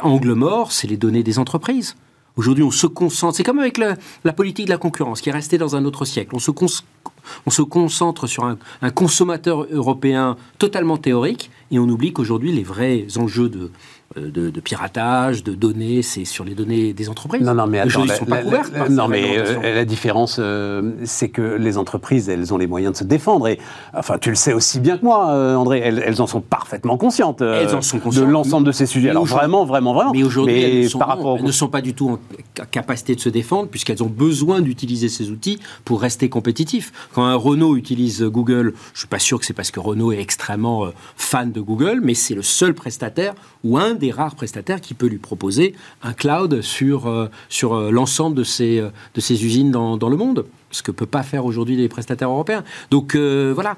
angle 0.00 0.32
mort, 0.32 0.72
c'est 0.72 0.86
les 0.86 0.96
données 0.96 1.22
des 1.22 1.38
entreprises. 1.38 1.94
Aujourd'hui, 2.36 2.64
on 2.64 2.70
se 2.70 2.86
concentre. 2.86 3.36
C'est 3.36 3.44
comme 3.44 3.58
avec 3.58 3.78
la 3.78 4.32
politique 4.32 4.66
de 4.66 4.70
la 4.70 4.78
concurrence 4.78 5.20
qui 5.20 5.30
est 5.30 5.32
restée 5.32 5.58
dans 5.58 5.74
un 5.74 5.84
autre 5.84 6.04
siècle. 6.04 6.34
On 6.34 6.38
se, 6.38 6.50
on 7.46 7.50
se 7.50 7.62
concentre 7.62 8.26
sur 8.26 8.44
un, 8.44 8.58
consommateur 8.90 9.66
européen 9.70 10.36
totalement 10.58 10.96
théorique 10.96 11.50
et 11.70 11.78
on 11.78 11.88
oublie 11.88 12.12
qu'aujourd'hui, 12.12 12.52
les 12.52 12.62
vrais 12.62 13.06
enjeux 13.16 13.48
de, 13.48 13.70
euh, 14.16 14.30
de, 14.30 14.60
piratage, 14.60 15.44
de 15.44 15.54
données, 15.54 16.02
c'est 16.02 16.24
sur 16.24 16.44
les 16.44 16.54
données 16.54 16.92
des 16.92 17.08
entreprises. 17.08 17.42
Non, 17.42 17.54
non, 17.54 17.66
mais 17.66 17.80
attends, 17.80 18.04
la, 18.04 18.14
sont 18.14 18.24
pas 18.24 18.38
couverts. 18.38 18.70
non, 18.90 19.08
mais 19.08 19.36
euh, 19.36 19.74
la 19.74 19.84
différence, 19.84 20.36
euh, 20.38 20.92
c'est 21.04 21.28
que 21.28 21.42
les 21.42 21.76
entreprises, 21.76 22.28
elles 22.28 22.54
ont 22.54 22.56
les 22.56 22.66
moyens 22.66 22.94
de 22.94 22.98
se 22.98 23.04
défendre. 23.04 23.48
Et 23.48 23.58
enfin, 23.94 24.18
tu 24.18 24.30
le 24.30 24.36
sais 24.36 24.52
aussi 24.52 24.80
bien 24.80 24.96
que 24.96 25.04
moi, 25.04 25.56
André, 25.56 25.80
elles, 25.80 26.22
en 26.22 26.26
sont 26.26 26.40
parfaitement 26.40 26.96
conscientes. 26.96 27.42
elles 27.42 27.74
en 27.74 27.82
sont 27.82 27.98
conscientes 27.98 28.26
de 28.26 28.30
l'ensemble 28.30 28.66
de 28.66 28.72
ces 28.72 28.86
sujets. 28.86 29.10
Alors 29.10 29.26
vraiment, 29.26 29.64
vraiment, 29.64 29.92
vraiment. 29.92 30.12
Mais 30.12 30.22
aujourd'hui, 30.22 30.62
elles, 30.62 30.86
elles, 30.86 31.44
ne 31.44 31.52
sont 31.52 31.68
pas 31.68 31.82
du 31.82 31.94
tout 31.94 32.10
en 32.10 32.18
capacité 32.70 33.14
de 33.14 33.20
se 33.20 33.28
défendre 33.28 33.68
puisqu'elles 33.68 34.02
ont 34.02 34.08
besoin 34.08 34.60
d'utiliser 34.60 35.08
ces 35.08 35.30
outils 35.30 35.58
pour 35.84 36.00
rester 36.00 36.28
compétitifs. 36.28 36.92
Quand 37.14 37.24
un 37.24 37.36
Renault 37.36 37.76
utilise 37.76 38.22
Google, 38.22 38.72
je 38.94 39.00
suis 39.00 39.08
pas 39.08 39.18
sûr 39.18 39.38
que 39.38 39.44
c'est 39.44 39.52
parce 39.52 39.70
que 39.70 39.80
Renault 39.80 40.12
est 40.12 40.20
extrêmement 40.20 40.88
fan 41.16 41.52
de 41.52 41.60
Google, 41.60 42.00
mais 42.02 42.14
c'est 42.14 42.34
le 42.34 42.42
seul 42.42 42.74
prestataire 42.74 43.34
ou 43.62 43.76
un 43.76 43.94
des 43.94 44.05
rares 44.12 44.34
prestataires 44.34 44.80
qui 44.80 44.94
peut 44.94 45.06
lui 45.06 45.18
proposer 45.18 45.74
un 46.02 46.12
cloud 46.12 46.62
sur, 46.62 47.06
euh, 47.06 47.28
sur 47.48 47.74
euh, 47.74 47.90
l'ensemble 47.90 48.36
de 48.36 48.44
ces, 48.44 48.78
euh, 48.78 48.90
de 49.14 49.20
ces 49.20 49.44
usines 49.44 49.70
dans, 49.70 49.96
dans 49.96 50.08
le 50.08 50.16
monde 50.16 50.46
ce 50.70 50.82
que 50.82 50.90
peut 50.90 51.06
pas 51.06 51.22
faire 51.22 51.46
aujourd'hui 51.46 51.76
les 51.76 51.88
prestataires 51.88 52.28
européens. 52.28 52.62
Donc 52.90 53.16
voilà. 53.16 53.76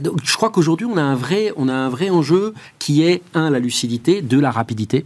donc, 0.00 0.18
je 0.24 0.36
crois 0.36 0.50
qu'aujourd'hui 0.50 0.86
on 0.86 0.96
a 0.96 1.02
un 1.02 1.14
vrai 1.14 1.52
on 1.56 1.68
a 1.68 1.74
un 1.74 1.88
vrai 1.88 2.10
enjeu 2.10 2.52
qui 2.80 3.02
est 3.02 3.22
un 3.34 3.48
la 3.50 3.60
lucidité, 3.60 4.22
deux 4.22 4.40
la 4.40 4.50
rapidité. 4.50 5.04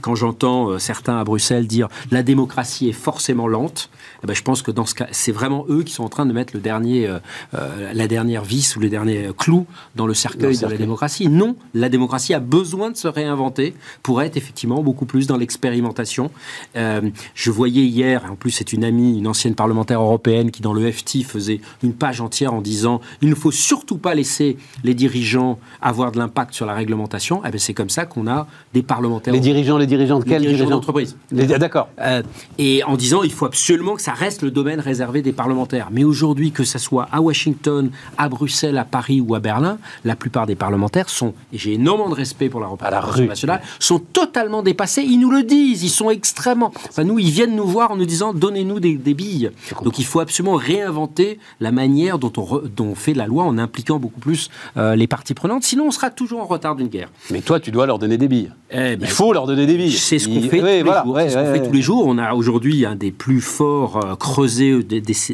Quand 0.00 0.14
j'entends 0.14 0.78
certains 0.78 1.18
à 1.18 1.24
Bruxelles 1.24 1.66
dire 1.66 1.88
la 2.10 2.22
démocratie 2.22 2.88
est 2.88 2.92
forcément 2.92 3.48
lente, 3.48 3.90
eh 4.22 4.26
ben, 4.26 4.34
je 4.34 4.42
pense 4.42 4.62
que 4.62 4.70
dans 4.70 4.86
ce 4.86 4.94
cas, 4.94 5.06
c'est 5.12 5.32
vraiment 5.32 5.64
eux 5.68 5.82
qui 5.82 5.92
sont 5.92 6.04
en 6.04 6.08
train 6.08 6.26
de 6.26 6.32
mettre 6.32 6.54
le 6.54 6.60
dernier, 6.60 7.06
euh, 7.06 7.18
euh, 7.54 7.92
la 7.92 8.06
dernière 8.06 8.44
vis 8.44 8.76
ou 8.76 8.80
le 8.80 8.88
dernier 8.88 9.30
clou 9.36 9.66
dans 9.96 10.06
le 10.06 10.14
cercueil 10.14 10.56
de 10.56 10.66
la 10.66 10.76
démocratie. 10.76 11.28
Non, 11.28 11.56
la 11.74 11.88
démocratie 11.88 12.34
a 12.34 12.40
besoin 12.40 12.90
de 12.90 12.96
se 12.96 13.08
réinventer 13.08 13.74
pour 14.02 14.22
être 14.22 14.36
effectivement 14.36 14.82
beaucoup 14.82 15.06
plus 15.06 15.26
dans 15.26 15.36
l'expérimentation. 15.36 16.30
Euh, 16.76 17.00
je 17.34 17.50
voyais 17.50 17.84
hier, 17.84 18.24
en 18.30 18.36
plus 18.36 18.50
c'est 18.50 18.72
une 18.72 18.84
amie, 18.84 19.18
une 19.18 19.26
ancienne 19.26 19.54
parlementaire 19.54 20.00
européenne 20.00 20.50
qui 20.50 20.62
dans 20.62 20.74
le 20.74 20.90
FT 20.90 21.22
faisait 21.24 21.60
une 21.82 21.94
page 21.94 22.20
entière 22.20 22.52
en 22.52 22.60
disant 22.60 23.00
il 23.22 23.30
ne 23.30 23.34
faut 23.34 23.52
surtout 23.52 23.96
pas 23.96 24.14
laisser 24.14 24.56
les 24.84 24.94
dirigeants 24.94 25.58
avoir 25.80 26.12
de 26.12 26.18
l'impact 26.18 26.54
sur 26.54 26.66
la 26.66 26.74
réglementation. 26.74 27.42
Eh 27.46 27.50
ben, 27.50 27.58
c'est 27.58 27.74
comme 27.74 27.90
ça 27.90 28.04
qu'on 28.04 28.26
a 28.26 28.46
des 28.74 28.82
parlementaires. 28.82 29.32
Les 29.32 29.40
dirigeants, 29.40 29.69
les 29.78 29.86
dirigeants 29.86 30.18
de 30.18 30.24
quelle 30.24 30.42
dirigeants 30.42 30.70
d'entreprise 30.70 31.16
D'accord. 31.30 31.88
et 32.58 32.82
en 32.84 32.96
disant 32.96 33.22
il 33.22 33.32
faut 33.32 33.46
absolument 33.46 33.94
que 33.94 34.02
ça 34.02 34.12
reste 34.12 34.42
le 34.42 34.50
domaine 34.50 34.80
réservé 34.80 35.22
des 35.22 35.32
parlementaires. 35.32 35.88
Mais 35.90 36.04
aujourd'hui, 36.04 36.52
que 36.52 36.64
ce 36.64 36.78
soit 36.78 37.08
à 37.12 37.20
Washington, 37.20 37.90
à 38.18 38.28
Bruxelles, 38.28 38.78
à 38.78 38.84
Paris 38.84 39.20
ou 39.20 39.34
à 39.34 39.40
Berlin, 39.40 39.78
la 40.04 40.16
plupart 40.16 40.46
des 40.46 40.54
parlementaires 40.54 41.08
sont, 41.08 41.34
et 41.52 41.58
j'ai 41.58 41.74
énormément 41.74 42.08
de 42.08 42.14
respect 42.14 42.48
pour 42.48 42.60
la 42.60 42.66
représentation 42.66 43.26
nationale, 43.26 43.62
sont 43.78 43.98
totalement 43.98 44.62
dépassés. 44.62 45.02
Ils 45.02 45.18
nous 45.18 45.30
le 45.30 45.42
disent, 45.42 45.82
ils 45.82 45.90
sont 45.90 46.10
extrêmement. 46.10 46.72
Enfin, 46.88 47.04
nous, 47.04 47.18
ils 47.18 47.30
viennent 47.30 47.56
nous 47.56 47.66
voir 47.66 47.90
en 47.90 47.96
nous 47.96 48.06
disant 48.06 48.32
donnez-nous 48.32 48.80
des, 48.80 49.14
billes. 49.14 49.50
Donc 49.82 49.98
il 49.98 50.04
faut 50.04 50.20
absolument 50.20 50.56
réinventer 50.56 51.38
la 51.60 51.72
manière 51.72 52.18
dont 52.18 52.32
on, 52.36 52.62
dont 52.76 52.94
fait 52.94 53.14
la 53.14 53.26
loi 53.26 53.44
en 53.44 53.58
impliquant 53.58 53.98
beaucoup 53.98 54.20
plus 54.20 54.50
euh, 54.76 54.94
les 54.94 55.06
parties 55.06 55.34
prenantes. 55.34 55.64
Sinon, 55.64 55.86
on 55.86 55.90
sera 55.90 56.10
toujours 56.10 56.40
en 56.40 56.46
retard 56.46 56.76
d'une 56.76 56.88
guerre. 56.88 57.10
Mais 57.30 57.40
toi, 57.40 57.60
tu 57.60 57.70
dois 57.70 57.86
leur 57.86 57.98
donner 57.98 58.18
des 58.18 58.28
billes. 58.28 58.52
Eh 58.70 58.96
ben, 58.96 58.98
il 59.02 59.08
faut 59.08 59.32
leur 59.32 59.46
donner 59.46 59.59
C'est 59.90 60.18
ce 60.18 60.28
qu'on 60.28 60.42
fait, 60.42 60.58
tous, 60.58 60.64
les 60.64 60.84
jours. 60.84 61.18
fait 61.18 61.62
tous 61.62 61.72
les 61.72 61.82
jours. 61.82 62.06
On 62.06 62.18
a 62.18 62.34
aujourd'hui 62.34 62.86
un 62.86 62.96
des 62.96 63.10
plus 63.10 63.40
forts 63.40 64.04
euh, 64.04 64.16
creuser 64.16 64.80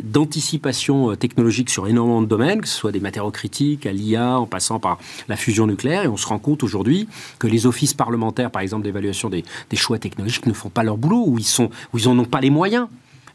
d'anticipation 0.04 1.10
euh, 1.10 1.16
technologique 1.16 1.70
sur 1.70 1.86
énormément 1.86 2.22
de 2.22 2.26
domaines, 2.26 2.60
que 2.60 2.68
ce 2.68 2.76
soit 2.76 2.92
des 2.92 3.00
matériaux 3.00 3.30
critiques, 3.30 3.86
à 3.86 3.92
l'IA, 3.92 4.38
en 4.38 4.46
passant 4.46 4.78
par 4.78 4.98
la 5.28 5.36
fusion 5.36 5.66
nucléaire. 5.66 6.04
Et 6.04 6.08
on 6.08 6.16
se 6.16 6.26
rend 6.26 6.38
compte 6.38 6.62
aujourd'hui 6.62 7.08
que 7.38 7.46
les 7.46 7.66
offices 7.66 7.94
parlementaires, 7.94 8.50
par 8.50 8.62
exemple, 8.62 8.84
d'évaluation 8.84 9.30
des, 9.30 9.44
choix 9.74 9.98
technologiques, 9.98 10.46
ne 10.46 10.52
font 10.52 10.70
pas 10.70 10.82
leur 10.82 10.96
boulot, 10.96 11.24
ou 11.26 11.38
ils, 11.38 11.44
sont, 11.44 11.70
où 11.92 11.98
ils 11.98 12.08
en 12.08 12.18
ont 12.18 12.24
pas 12.24 12.40
les 12.40 12.50
moyens. 12.50 12.88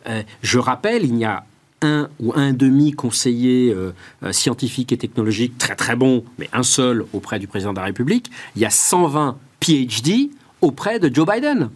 Euh, 0.07 0.23
je 0.41 0.57
rappelle, 0.57 1.05
il 1.05 1.17
y 1.17 1.25
a 1.25 1.45
un 1.81 2.09
ou 2.19 2.33
un 2.35 2.53
demi 2.53 2.91
conseiller 2.91 3.73
euh, 3.73 3.91
scientifique 4.31 4.91
et 4.91 4.97
technologique 4.97 5.57
très 5.57 5.75
très 5.75 5.95
bon, 5.95 6.23
mais 6.37 6.49
un 6.53 6.63
seul 6.63 7.05
auprès 7.13 7.39
du 7.39 7.47
président 7.47 7.73
de 7.73 7.79
la 7.79 7.85
République. 7.85 8.29
Il 8.55 8.61
y 8.61 8.65
a 8.65 8.69
120 8.69 9.37
PhD 9.59 10.29
auprès 10.61 10.99
de 10.99 11.13
Joe 11.13 11.27
Biden 11.27 11.69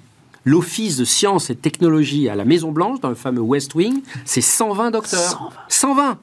l'Office 0.46 0.96
de 0.96 1.06
sciences 1.06 1.50
et 1.50 1.56
technologies 1.56 2.30
à 2.30 2.36
la 2.36 2.46
Maison 2.46 2.72
Blanche, 2.72 3.00
dans 3.02 3.10
le 3.10 3.16
fameux 3.16 3.42
West 3.42 3.74
Wing, 3.76 4.02
c'est 4.24 4.42
120 4.42 4.92
docteurs. 4.92 5.52
120. 5.68 6.20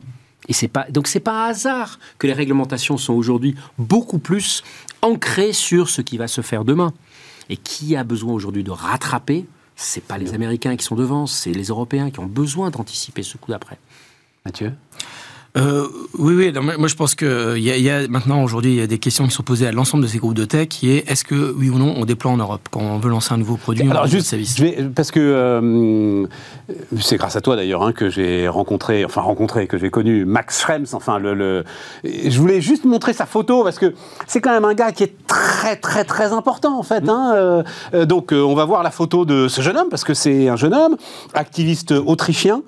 Et 0.48 0.52
c'est 0.52 0.68
pas 0.68 0.86
donc 0.90 1.06
c'est 1.06 1.20
pas 1.20 1.44
un 1.46 1.50
hasard 1.50 1.98
que 2.18 2.26
les 2.26 2.32
réglementations 2.32 2.96
sont 2.96 3.12
aujourd'hui 3.12 3.54
beaucoup 3.78 4.18
plus 4.18 4.64
ancrées 5.00 5.52
sur 5.52 5.88
ce 5.88 6.02
qui 6.02 6.18
va 6.18 6.26
se 6.26 6.40
faire 6.40 6.64
demain. 6.64 6.92
Et 7.48 7.56
qui 7.56 7.96
a 7.96 8.04
besoin 8.04 8.32
aujourd'hui 8.32 8.64
de 8.64 8.70
rattraper? 8.70 9.46
C'est 9.76 10.04
pas 10.04 10.18
les 10.18 10.34
Américains 10.34 10.76
qui 10.76 10.84
sont 10.84 10.94
devant, 10.94 11.26
c'est 11.26 11.52
les 11.52 11.64
Européens 11.64 12.10
qui 12.10 12.20
ont 12.20 12.26
besoin 12.26 12.70
d'anticiper 12.70 13.22
ce 13.22 13.36
coup 13.36 13.50
d'après. 13.50 13.78
Mathieu? 14.44 14.72
Euh, 15.58 15.86
oui, 16.18 16.34
oui. 16.34 16.52
moi, 16.78 16.88
je 16.88 16.94
pense 16.94 17.14
que 17.14 17.56
il 17.58 17.62
y, 17.62 17.90
a 17.90 18.08
maintenant 18.08 18.42
aujourd'hui, 18.42 18.72
il 18.72 18.78
y 18.78 18.80
a 18.80 18.86
des 18.86 18.98
questions 18.98 19.26
qui 19.26 19.32
sont 19.32 19.42
posées 19.42 19.66
à 19.66 19.72
l'ensemble 19.72 20.02
de 20.02 20.08
ces 20.08 20.16
groupes 20.16 20.34
de 20.34 20.46
tech, 20.46 20.68
qui 20.68 20.90
est 20.90 21.10
est-ce 21.10 21.24
que 21.24 21.54
oui 21.54 21.68
ou 21.68 21.78
non 21.78 21.94
on 21.98 22.06
déploie 22.06 22.32
en 22.32 22.38
Europe 22.38 22.62
quand 22.70 22.80
on 22.80 22.98
veut 22.98 23.10
lancer 23.10 23.34
un 23.34 23.36
nouveau 23.36 23.56
produit, 23.56 23.88
Alors 23.90 24.06
juste, 24.06 24.28
service. 24.28 24.56
Je 24.56 24.64
vais, 24.64 24.78
parce 24.94 25.10
que 25.10 25.20
euh, 25.20 26.26
c'est 26.98 27.16
grâce 27.16 27.36
à 27.36 27.42
toi 27.42 27.56
d'ailleurs 27.56 27.82
hein, 27.82 27.92
que 27.92 28.08
j'ai 28.08 28.48
rencontré, 28.48 29.04
enfin 29.04 29.20
rencontré, 29.20 29.66
que 29.66 29.76
j'ai 29.76 29.90
connu 29.90 30.24
Max 30.24 30.62
Schrems. 30.62 30.86
Enfin, 30.94 31.18
le, 31.18 31.34
le, 31.34 31.64
je 32.02 32.38
voulais 32.38 32.62
juste 32.62 32.86
montrer 32.86 33.12
sa 33.12 33.26
photo 33.26 33.62
parce 33.62 33.78
que 33.78 33.92
c'est 34.26 34.40
quand 34.40 34.52
même 34.52 34.64
un 34.64 34.74
gars 34.74 34.92
qui 34.92 35.02
est 35.02 35.14
très 35.26 35.76
très 35.76 36.04
très 36.04 36.32
important 36.32 36.78
en 36.78 36.82
fait. 36.82 37.06
Hein, 37.08 37.32
euh, 37.34 37.62
euh 37.92 38.06
donc 38.06 38.32
on 38.32 38.54
va 38.54 38.64
voir 38.64 38.82
la 38.82 38.90
photo 38.90 39.26
de 39.26 39.48
ce 39.48 39.60
jeune 39.60 39.76
homme 39.76 39.88
parce 39.90 40.04
que 40.04 40.14
c'est 40.14 40.48
un 40.48 40.56
jeune 40.56 40.74
homme 40.74 40.96
activiste 41.34 41.92
autrichien. 41.92 42.62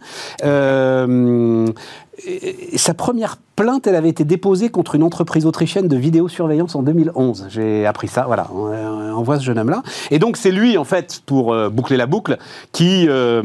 Euh, 2.27 2.53
sa 2.77 2.95
première 2.95 3.37
plainte, 3.57 3.87
elle 3.87 3.95
avait 3.95 4.09
été 4.09 4.25
déposée 4.25 4.69
contre 4.69 4.95
une 4.95 5.03
entreprise 5.03 5.47
autrichienne 5.47 5.89
de 5.89 5.97
vidéosurveillance 5.97 6.75
en 6.75 6.83
2011. 6.83 7.47
J'ai 7.49 7.87
appris 7.87 8.09
ça, 8.09 8.25
voilà. 8.27 8.49
On, 8.53 9.23
voit 9.23 9.39
ce 9.39 9.45
jeune 9.45 9.59
homme-là. 9.59 9.83
Et 10.11 10.19
donc, 10.19 10.37
c'est 10.37 10.51
lui, 10.51 10.77
en 10.77 10.85
fait, 10.85 11.23
pour 11.25 11.53
euh, 11.53 11.71
boucler 11.71 11.97
la 11.97 12.07
boucle, 12.07 12.39
qui 12.73 13.07
euh, 13.09 13.43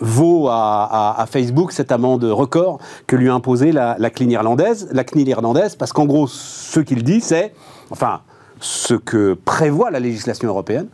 vaut 0.00 0.48
à, 0.48 1.24
Facebook 1.30 1.72
cette 1.72 1.92
amende 1.92 2.24
record 2.24 2.80
que 3.06 3.16
lui 3.16 3.28
a 3.28 3.34
imposée 3.34 3.72
la, 3.72 3.96
la 3.98 4.10
CNIL 4.10 4.32
irlandaise. 4.32 4.88
La 4.92 5.04
CNIL 5.04 5.28
irlandaise, 5.28 5.76
parce 5.76 5.92
qu'en 5.92 6.06
gros, 6.06 6.26
ce 6.26 6.80
qu'il 6.80 7.02
dit, 7.04 7.20
c'est. 7.20 7.52
Enfin, 7.90 8.20
ce 8.60 8.94
que 8.94 9.34
prévoit 9.34 9.90
la 9.90 10.00
législation 10.00 10.48
européenne, 10.48 10.88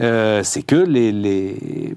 euh, 0.00 0.42
c'est 0.44 0.62
que 0.62 0.76
les, 0.76 1.96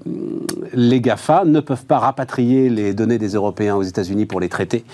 GAFA 1.00 1.44
ne 1.44 1.60
peuvent 1.60 1.84
pas 1.84 1.98
rapatrier 1.98 2.70
les 2.70 2.94
données 2.94 3.18
des 3.18 3.34
Européens 3.34 3.76
aux 3.76 3.82
États-Unis 3.82 4.26
pour 4.26 4.40
les 4.40 4.48
traiter, 4.48 4.84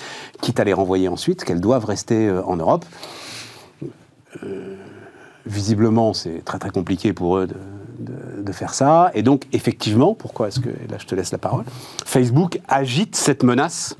quitte 0.40 0.60
à 0.60 0.64
les 0.64 0.72
renvoyer 0.72 1.08
ensuite, 1.08 1.44
qu'elles 1.44 1.60
doivent 1.60 1.84
rester 1.84 2.28
euh, 2.28 2.42
en 2.44 2.56
Europe. 2.56 2.84
Euh, 4.42 4.74
visiblement, 5.46 6.12
c'est 6.12 6.44
très 6.44 6.58
très 6.58 6.70
compliqué 6.70 7.12
pour 7.12 7.38
eux 7.38 7.46
de, 7.46 8.42
de, 8.42 8.52
faire 8.52 8.74
ça. 8.74 9.10
Et 9.14 9.22
donc, 9.22 9.44
effectivement, 9.52 10.14
pourquoi 10.14 10.48
est-ce 10.48 10.60
que, 10.60 10.68
là 10.68 10.98
je 10.98 11.06
te 11.06 11.14
laisse 11.14 11.30
la 11.32 11.38
parole, 11.38 11.64
Facebook 12.04 12.60
agite 12.68 13.16
cette 13.16 13.42
menace 13.44 13.96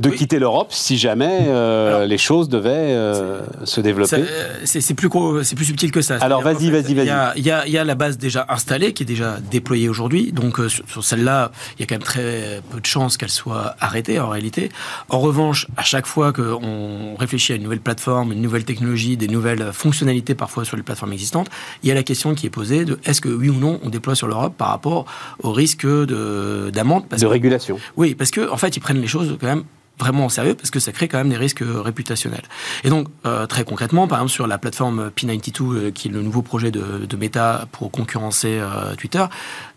de 0.00 0.10
quitter 0.10 0.38
l'Europe 0.38 0.72
si 0.72 0.96
jamais 0.98 1.46
euh, 1.46 2.06
les 2.06 2.18
choses 2.18 2.48
devaient 2.48 2.70
euh, 2.70 3.40
se 3.64 3.80
développer 3.80 4.16
euh, 4.16 4.60
C'est 4.64 4.94
plus, 4.94 5.08
plus 5.08 5.64
subtil 5.64 5.90
que 5.90 6.00
ça. 6.00 6.16
Alors 6.16 6.42
vas-y, 6.42 6.70
vas-y, 6.70 6.94
vas-y. 6.94 7.12
Il 7.36 7.42
y, 7.44 7.70
y, 7.70 7.78
a 7.78 7.84
la 7.84 7.94
base 7.94 8.18
déjà 8.18 8.46
installée, 8.48 8.92
qui 8.92 9.02
est 9.02 9.06
déjà 9.06 9.38
déployée 9.50 9.88
aujourd'hui. 9.88 10.32
Donc 10.32 10.58
sur, 10.68 11.04
celle-là, 11.04 11.52
il 11.76 11.80
y 11.80 11.84
a 11.84 11.86
quand 11.86 11.94
même 11.94 12.02
très 12.02 12.60
peu 12.70 12.80
de 12.80 12.86
chances 12.86 13.16
qu'elle 13.16 13.30
soit 13.30 13.76
arrêtée 13.80 14.18
en 14.20 14.28
réalité. 14.28 14.70
En 15.08 15.20
revanche, 15.20 15.66
à 15.76 15.82
chaque 15.82 16.06
fois 16.06 16.32
qu'on 16.32 17.14
réfléchit 17.18 17.52
à 17.52 17.56
une 17.56 17.62
nouvelle 17.62 17.80
plateforme, 17.80 18.32
une 18.32 18.42
nouvelle 18.42 18.64
technologie, 18.64 19.16
des 19.16 19.28
nouvelles 19.28 19.72
fonctionnalités 19.72 20.34
parfois 20.34 20.64
sur 20.64 20.76
les 20.76 20.82
plateformes 20.82 21.12
existantes, 21.12 21.48
il 21.82 21.88
y 21.88 21.92
a 21.92 21.94
la 21.94 22.02
question 22.02 22.34
qui 22.34 22.46
est 22.46 22.50
posée 22.50 22.84
de 22.84 22.98
est-ce 23.04 23.20
que 23.20 23.28
oui 23.28 23.48
ou 23.48 23.58
non 23.58 23.80
on 23.82 23.88
déploie 23.88 24.14
sur 24.14 24.26
l'Europe 24.26 24.54
par 24.56 24.68
rapport 24.68 25.06
au 25.42 25.52
risque 25.52 25.86
d'amende? 25.86 27.04
De, 27.10 27.16
de 27.16 27.26
régulation. 27.26 27.78
Oui, 27.96 28.14
parce 28.14 28.30
qu'en 28.30 28.52
en 28.52 28.56
fait, 28.56 28.76
ils 28.76 28.80
prennent 28.80 29.00
les 29.00 29.06
choses 29.06 29.36
quand 29.40 29.46
même 29.46 29.64
vraiment 30.02 30.26
au 30.26 30.30
sérieux 30.30 30.54
parce 30.54 30.70
que 30.70 30.80
ça 30.80 30.92
crée 30.92 31.08
quand 31.08 31.18
même 31.18 31.28
des 31.28 31.36
risques 31.36 31.62
réputationnels. 31.62 32.42
Et 32.84 32.90
donc, 32.90 33.08
euh, 33.24 33.46
très 33.46 33.64
concrètement, 33.64 34.08
par 34.08 34.18
exemple, 34.18 34.32
sur 34.32 34.46
la 34.46 34.58
plateforme 34.58 35.10
P92, 35.16 35.60
euh, 35.60 35.90
qui 35.90 36.08
est 36.08 36.10
le 36.10 36.22
nouveau 36.22 36.42
projet 36.42 36.70
de, 36.70 37.06
de 37.06 37.16
Meta 37.16 37.66
pour 37.72 37.90
concurrencer 37.90 38.58
euh, 38.60 38.94
Twitter, 38.96 39.24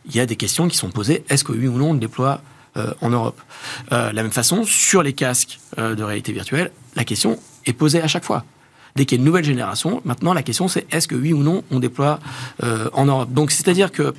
il 0.08 0.16
y 0.16 0.20
a 0.20 0.26
des 0.26 0.36
questions 0.36 0.68
qui 0.68 0.78
sont 0.78 0.90
posées. 0.90 1.24
Est-ce 1.30 1.44
que 1.44 1.52
oui 1.52 1.68
ou 1.68 1.78
non 1.78 1.92
on 1.92 1.94
le 1.94 2.00
déploie 2.00 2.42
en 3.02 3.10
Europe? 3.10 3.40
La 3.90 4.12
même 4.12 4.32
façon, 4.32 4.66
sur 4.66 5.02
les 5.02 5.14
casques 5.14 5.60
de 5.78 6.04
réalité 6.04 6.34
virtuelle, 6.34 6.72
la 6.96 7.06
question 7.06 7.40
est 7.66 7.72
posée 7.72 8.02
à 8.02 8.08
chaque 8.08 8.26
fois 8.26 8.44
dès 8.96 9.06
qu'il 9.06 9.18
y 9.18 9.20
a 9.20 9.22
une 9.22 9.26
nouvelle 9.26 9.44
génération. 9.44 10.02
Maintenant, 10.06 10.34
la 10.34 10.42
question, 10.42 10.70
c'est 10.70 10.86
est-ce 10.94 11.08
que 11.08 11.16
oui 11.16 11.34
ou 11.34 11.44
non 11.44 11.64
on 11.70 11.80
déploie 11.80 12.20
euh, 12.64 12.90
en 12.94 13.06
Europe? 13.06 13.32
Donc, 13.34 13.52
c'est-à-dire 13.52 13.92
que 13.92 14.14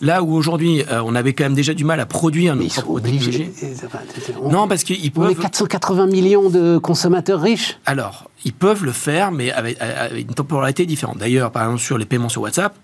là 0.00 0.22
où 0.22 0.34
aujourd'hui, 0.34 0.82
euh, 0.90 1.00
on 1.04 1.14
avait 1.14 1.32
quand 1.32 1.44
même 1.44 1.54
déjà 1.54 1.74
du 1.74 1.84
mal 1.84 2.00
à 2.00 2.06
produire 2.06 2.56
nos 2.56 2.66
propres 2.66 3.00
technologies. 3.00 3.50
Non, 4.50 4.66
parce 4.66 4.82
qu'ils 4.82 5.12
peuvent. 5.12 5.26
On 5.26 5.30
est 5.30 5.34
480 5.40 6.06
millions 6.06 6.50
de 6.50 6.78
consommateurs 6.78 7.40
riches. 7.40 7.78
Alors, 7.86 8.28
ils 8.44 8.52
peuvent 8.52 8.84
le 8.84 8.92
faire, 8.92 9.30
mais 9.30 9.52
avec, 9.52 9.78
une 10.16 10.34
temporalité 10.34 10.86
différente. 10.86 11.18
D'ailleurs, 11.18 11.52
par 11.52 11.64
exemple, 11.64 11.82
sur 11.82 11.96
les 11.96 12.04
paiements 12.04 12.28
sur 12.28 12.42
WhatsApp, 12.42 12.74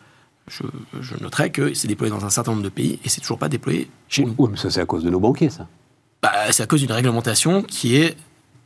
je, 0.46 0.62
je 1.00 1.14
noterai 1.20 1.50
que 1.50 1.74
c'est 1.74 1.88
déployé 1.88 2.12
dans 2.12 2.24
un 2.24 2.30
certain 2.30 2.52
nombre 2.52 2.64
de 2.64 2.68
pays 2.68 3.00
et 3.04 3.08
c'est 3.08 3.20
toujours 3.20 3.38
pas 3.38 3.48
déployé 3.48 3.88
chez 4.08 4.24
nous. 4.24 4.34
Oui, 4.38 4.48
mais 4.52 4.56
ça, 4.56 4.70
c'est 4.70 4.80
à 4.80 4.86
cause 4.86 5.02
de 5.02 5.10
nos 5.10 5.20
banquiers, 5.20 5.50
ça. 5.50 5.66
Bah, 6.22 6.30
c'est 6.50 6.62
à 6.62 6.66
cause 6.66 6.80
d'une 6.80 6.92
réglementation 6.92 7.62
qui 7.62 7.96
est 7.96 8.16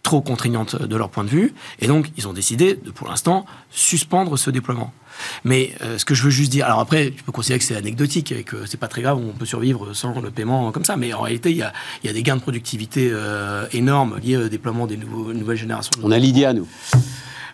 trop 0.06 0.20
contraignantes 0.20 0.80
de 0.80 0.96
leur 0.96 1.10
point 1.10 1.24
de 1.24 1.28
vue, 1.28 1.52
et 1.80 1.88
donc 1.88 2.12
ils 2.16 2.28
ont 2.28 2.32
décidé 2.32 2.74
de, 2.74 2.92
pour 2.92 3.08
l'instant, 3.08 3.44
suspendre 3.70 4.38
ce 4.38 4.50
déploiement. 4.50 4.92
Mais 5.42 5.74
euh, 5.82 5.98
ce 5.98 6.04
que 6.04 6.14
je 6.14 6.22
veux 6.22 6.30
juste 6.30 6.52
dire, 6.52 6.64
alors 6.66 6.78
après, 6.78 7.10
tu 7.10 7.24
peux 7.24 7.32
considérer 7.32 7.58
que 7.58 7.64
c'est 7.64 7.74
anecdotique 7.74 8.30
et 8.30 8.44
que 8.44 8.66
c'est 8.66 8.76
pas 8.76 8.86
très 8.86 9.02
grave, 9.02 9.18
on 9.18 9.32
peut 9.32 9.46
survivre 9.46 9.94
sans 9.94 10.20
le 10.20 10.30
paiement 10.30 10.70
comme 10.70 10.84
ça, 10.84 10.96
mais 10.96 11.12
en 11.12 11.22
réalité, 11.22 11.50
il 11.50 11.56
y 11.56 11.62
a, 11.62 11.72
y 12.04 12.08
a, 12.08 12.12
des 12.12 12.22
gains 12.22 12.36
de 12.36 12.40
productivité 12.40 13.10
euh, 13.10 13.66
énormes 13.72 14.20
liés 14.22 14.36
au 14.36 14.48
déploiement 14.48 14.86
des 14.86 14.96
nouveaux, 14.96 15.32
nouvelles 15.32 15.56
générations. 15.56 15.90
On 16.04 16.12
a 16.12 16.18
Lydia, 16.18 16.52
nous. 16.52 16.68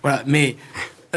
Voilà, 0.02 0.22
mais 0.26 0.56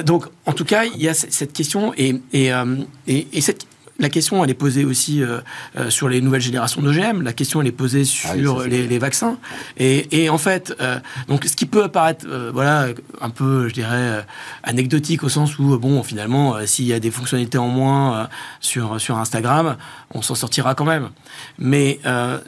donc, 0.05 0.27
en 0.45 0.53
tout 0.53 0.65
cas, 0.65 0.85
il 0.85 1.01
y 1.01 1.09
a 1.09 1.13
cette 1.13 1.51
question 1.51 1.93
et, 1.97 2.15
et, 2.31 2.53
euh, 2.53 2.77
et, 3.07 3.27
et 3.33 3.41
cette, 3.41 3.67
la 3.97 4.09
question, 4.09 4.43
elle 4.43 4.49
est 4.49 4.55
posée 4.55 4.83
aussi 4.83 5.23
euh, 5.23 5.39
euh, 5.77 5.89
sur 5.89 6.09
les 6.09 6.19
nouvelles 6.19 6.41
générations 6.41 6.81
d'OGM. 6.81 7.21
La 7.21 7.31
question, 7.31 7.61
elle 7.61 7.67
est 7.67 7.71
posée 7.71 8.03
ah 8.25 8.35
sur 8.35 8.63
les, 8.63 8.99
vaccins. 8.99 9.37
Et, 9.77 10.29
en 10.29 10.37
fait, 10.37 10.75
euh, 10.81 10.99
donc, 11.27 11.45
ce 11.45 11.55
qui 11.55 11.65
peut 11.65 11.83
apparaître, 11.83 12.25
voilà, 12.53 12.87
un 13.21 13.29
peu, 13.29 13.69
je 13.69 13.73
dirais, 13.73 14.25
anecdotique 14.63 15.23
au 15.23 15.29
sens 15.29 15.57
où, 15.59 15.77
bon, 15.77 16.03
finalement, 16.03 16.55
s'il 16.65 16.85
y 16.85 16.93
a 16.93 16.99
des 16.99 17.11
fonctionnalités 17.11 17.57
en 17.57 17.67
moins 17.67 18.29
sur, 18.59 18.99
sur 18.99 19.17
Instagram, 19.17 19.77
on 20.13 20.21
s'en 20.21 20.35
sortira 20.35 20.75
quand 20.75 20.85
même. 20.85 21.09
Mais 21.57 21.99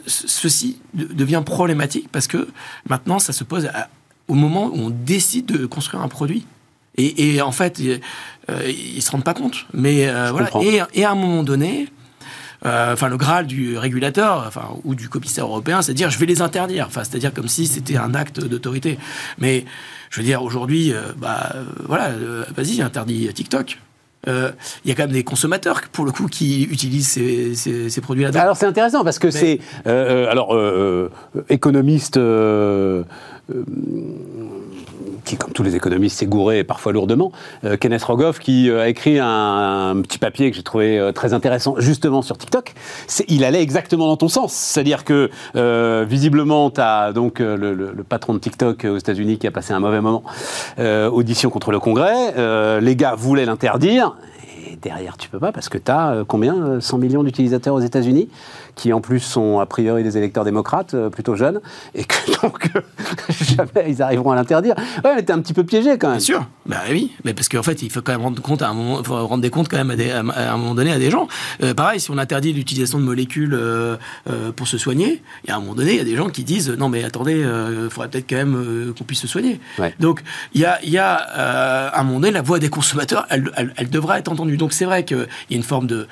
ceci 0.06 0.78
devient 0.94 1.42
problématique 1.44 2.08
parce 2.12 2.26
que 2.26 2.48
maintenant, 2.88 3.18
ça 3.18 3.32
se 3.32 3.44
pose 3.44 3.70
au 4.26 4.34
moment 4.34 4.66
où 4.66 4.76
on 4.76 4.90
décide 4.90 5.46
de 5.46 5.66
construire 5.66 6.02
un 6.02 6.08
produit. 6.08 6.46
Et, 6.98 7.40
en 7.40 7.52
fait, 7.52 7.80
euh, 7.80 7.98
ils 8.66 8.96
ne 8.96 9.00
se 9.00 9.10
rendent 9.10 9.24
pas 9.24 9.34
compte. 9.34 9.66
Mais 9.72 10.08
euh, 10.08 10.30
voilà. 10.32 10.50
Et, 10.92 11.04
à 11.04 11.12
un 11.12 11.14
moment 11.14 11.44
donné, 11.44 11.88
euh, 12.66 12.92
enfin 12.92 13.08
le 13.08 13.16
Graal 13.16 13.46
du 13.46 13.78
régulateur, 13.78 14.44
enfin 14.46 14.68
ou 14.84 14.96
du 14.96 15.08
commissaire 15.08 15.44
européen, 15.46 15.80
c'est 15.80 15.92
de 15.92 15.96
dire 15.96 16.10
je 16.10 16.18
vais 16.18 16.26
les 16.26 16.42
interdire. 16.42 16.86
Enfin, 16.88 17.04
c'est-à-dire 17.04 17.32
comme 17.32 17.48
si 17.48 17.66
c'était 17.66 17.96
un 17.96 18.14
acte 18.14 18.40
d'autorité. 18.40 18.98
Mais 19.38 19.64
je 20.10 20.20
veux 20.20 20.26
dire 20.26 20.42
aujourd'hui, 20.42 20.92
bah 21.18 21.52
voilà, 21.84 22.10
vas-y, 22.54 22.82
interdit 22.82 23.28
TikTok. 23.32 23.78
Il 24.26 24.52
y 24.84 24.90
a 24.90 24.94
quand 24.94 25.04
même 25.04 25.12
des 25.12 25.24
consommateurs, 25.24 25.80
pour 25.92 26.04
le 26.04 26.10
coup, 26.10 26.26
qui 26.26 26.64
utilisent 26.64 27.08
ces, 27.08 27.54
ces, 27.54 28.00
produits-là. 28.00 28.30
Alors 28.40 28.56
c'est 28.56 28.66
intéressant 28.66 29.04
parce 29.04 29.18
que 29.18 29.30
c'est... 29.30 29.60
alors, 29.86 30.58
économiste 31.48 32.18
qui, 35.28 35.36
comme 35.36 35.52
tous 35.52 35.62
les 35.62 35.76
économistes, 35.76 36.18
s'est 36.18 36.26
gouré 36.26 36.64
parfois 36.64 36.92
lourdement, 36.92 37.32
euh, 37.64 37.76
Kenneth 37.76 38.02
Rogoff, 38.02 38.38
qui 38.38 38.70
euh, 38.70 38.82
a 38.82 38.88
écrit 38.88 39.18
un, 39.20 40.00
petit 40.02 40.18
papier 40.18 40.50
que 40.50 40.56
j'ai 40.56 40.62
trouvé 40.62 40.98
euh, 40.98 41.12
très 41.12 41.34
intéressant, 41.34 41.74
justement 41.78 42.22
sur 42.22 42.38
TikTok. 42.38 42.72
Il 43.28 43.44
allait 43.44 43.62
exactement 43.62 44.06
dans 44.06 44.16
ton 44.16 44.28
sens. 44.28 44.54
C'est-à-dire 44.54 45.04
que, 45.04 45.30
visiblement, 46.04 46.70
tu 46.70 46.80
as 46.80 47.12
donc 47.12 47.40
le, 47.40 47.74
le, 47.74 48.04
patron 48.08 48.32
de 48.32 48.38
TikTok 48.38 48.86
aux 48.86 48.96
États-Unis 48.96 49.38
qui 49.38 49.46
a 49.46 49.50
passé 49.50 49.72
un 49.74 49.80
mauvais 49.80 50.00
moment, 50.00 50.22
audition 50.78 51.50
contre 51.50 51.72
le 51.72 51.78
Congrès. 51.78 52.80
les 52.80 52.96
gars 52.96 53.14
voulaient 53.14 53.44
l'interdire. 53.44 54.14
Derrière, 54.82 55.16
tu 55.16 55.28
peux 55.28 55.38
pas 55.38 55.52
parce 55.52 55.68
que 55.68 55.78
tu 55.78 55.90
as 55.90 56.24
combien 56.26 56.80
100 56.80 56.98
millions 56.98 57.22
d'utilisateurs 57.22 57.74
aux 57.74 57.80
États-Unis 57.80 58.28
qui 58.78 58.92
en 58.92 59.00
plus 59.00 59.20
sont 59.20 59.58
a 59.58 59.66
priori 59.66 60.02
des 60.02 60.16
électeurs 60.16 60.44
démocrates, 60.44 60.94
euh, 60.94 61.10
plutôt 61.10 61.34
jeunes, 61.34 61.60
et 61.94 62.04
que 62.04 62.14
donc 62.42 62.70
euh, 62.74 62.80
jamais 63.30 63.90
ils 63.90 64.00
arriveront 64.00 64.30
à 64.30 64.36
l'interdire. 64.36 64.74
Ouais, 65.04 65.10
elle 65.12 65.18
était 65.18 65.32
un 65.32 65.40
petit 65.40 65.52
peu 65.52 65.64
piégée 65.64 65.98
quand 65.98 66.08
même. 66.08 66.18
Bien 66.18 66.24
sûr, 66.24 66.46
bah 66.64 66.78
oui, 66.90 67.12
mais 67.24 67.34
parce 67.34 67.48
qu'en 67.48 67.62
fait, 67.62 67.82
il 67.82 67.90
faut 67.90 68.00
quand 68.00 68.12
même 68.12 68.22
rendre 68.22 68.40
compte 68.40 68.62
à 68.62 68.68
un 68.68 68.74
moment, 68.74 69.02
faut 69.02 69.26
rendre 69.26 69.42
des 69.42 69.50
comptes 69.50 69.68
quand 69.68 69.76
même 69.76 69.90
à, 69.90 69.96
des, 69.96 70.10
à 70.10 70.20
un 70.20 70.56
moment 70.56 70.74
donné 70.74 70.92
à 70.92 70.98
des 70.98 71.10
gens. 71.10 71.26
Euh, 71.62 71.74
pareil, 71.74 71.98
si 71.98 72.10
on 72.10 72.18
interdit 72.18 72.52
l'utilisation 72.52 72.98
de 72.98 73.04
molécules 73.04 73.58
pour 74.54 74.68
se 74.68 74.78
soigner, 74.78 75.22
et 75.46 75.50
à 75.50 75.56
un 75.56 75.60
moment 75.60 75.74
donné, 75.74 75.92
il 75.92 75.96
y 75.96 76.00
a 76.00 76.04
des 76.04 76.16
gens 76.16 76.28
qui 76.28 76.44
disent 76.44 76.70
non 76.70 76.88
mais 76.88 77.02
attendez, 77.02 77.40
il 77.40 77.90
faudrait 77.90 78.08
peut-être 78.08 78.28
quand 78.30 78.36
même 78.36 78.94
qu'on 78.96 79.04
puisse 79.04 79.20
se 79.20 79.26
soigner. 79.26 79.60
Donc 79.98 80.22
il 80.54 80.60
y 80.60 80.64
a, 80.64 80.78
y 80.84 80.98
a 80.98 81.14
à 81.14 82.00
un 82.00 82.04
moment 82.04 82.20
donné 82.20 82.32
la 82.32 82.42
voix 82.42 82.58
des 82.58 82.68
consommateurs, 82.68 83.26
elle, 83.30 83.50
elle, 83.76 83.90
devra 83.90 84.18
être 84.18 84.30
entendue. 84.30 84.56
Donc 84.56 84.67
c'est 84.72 84.84
vrai 84.84 85.04
qu'il 85.04 85.26
y 85.50 85.54
a 85.54 85.56
une 85.56 85.62
forme 85.62 85.86
de, 85.86 86.06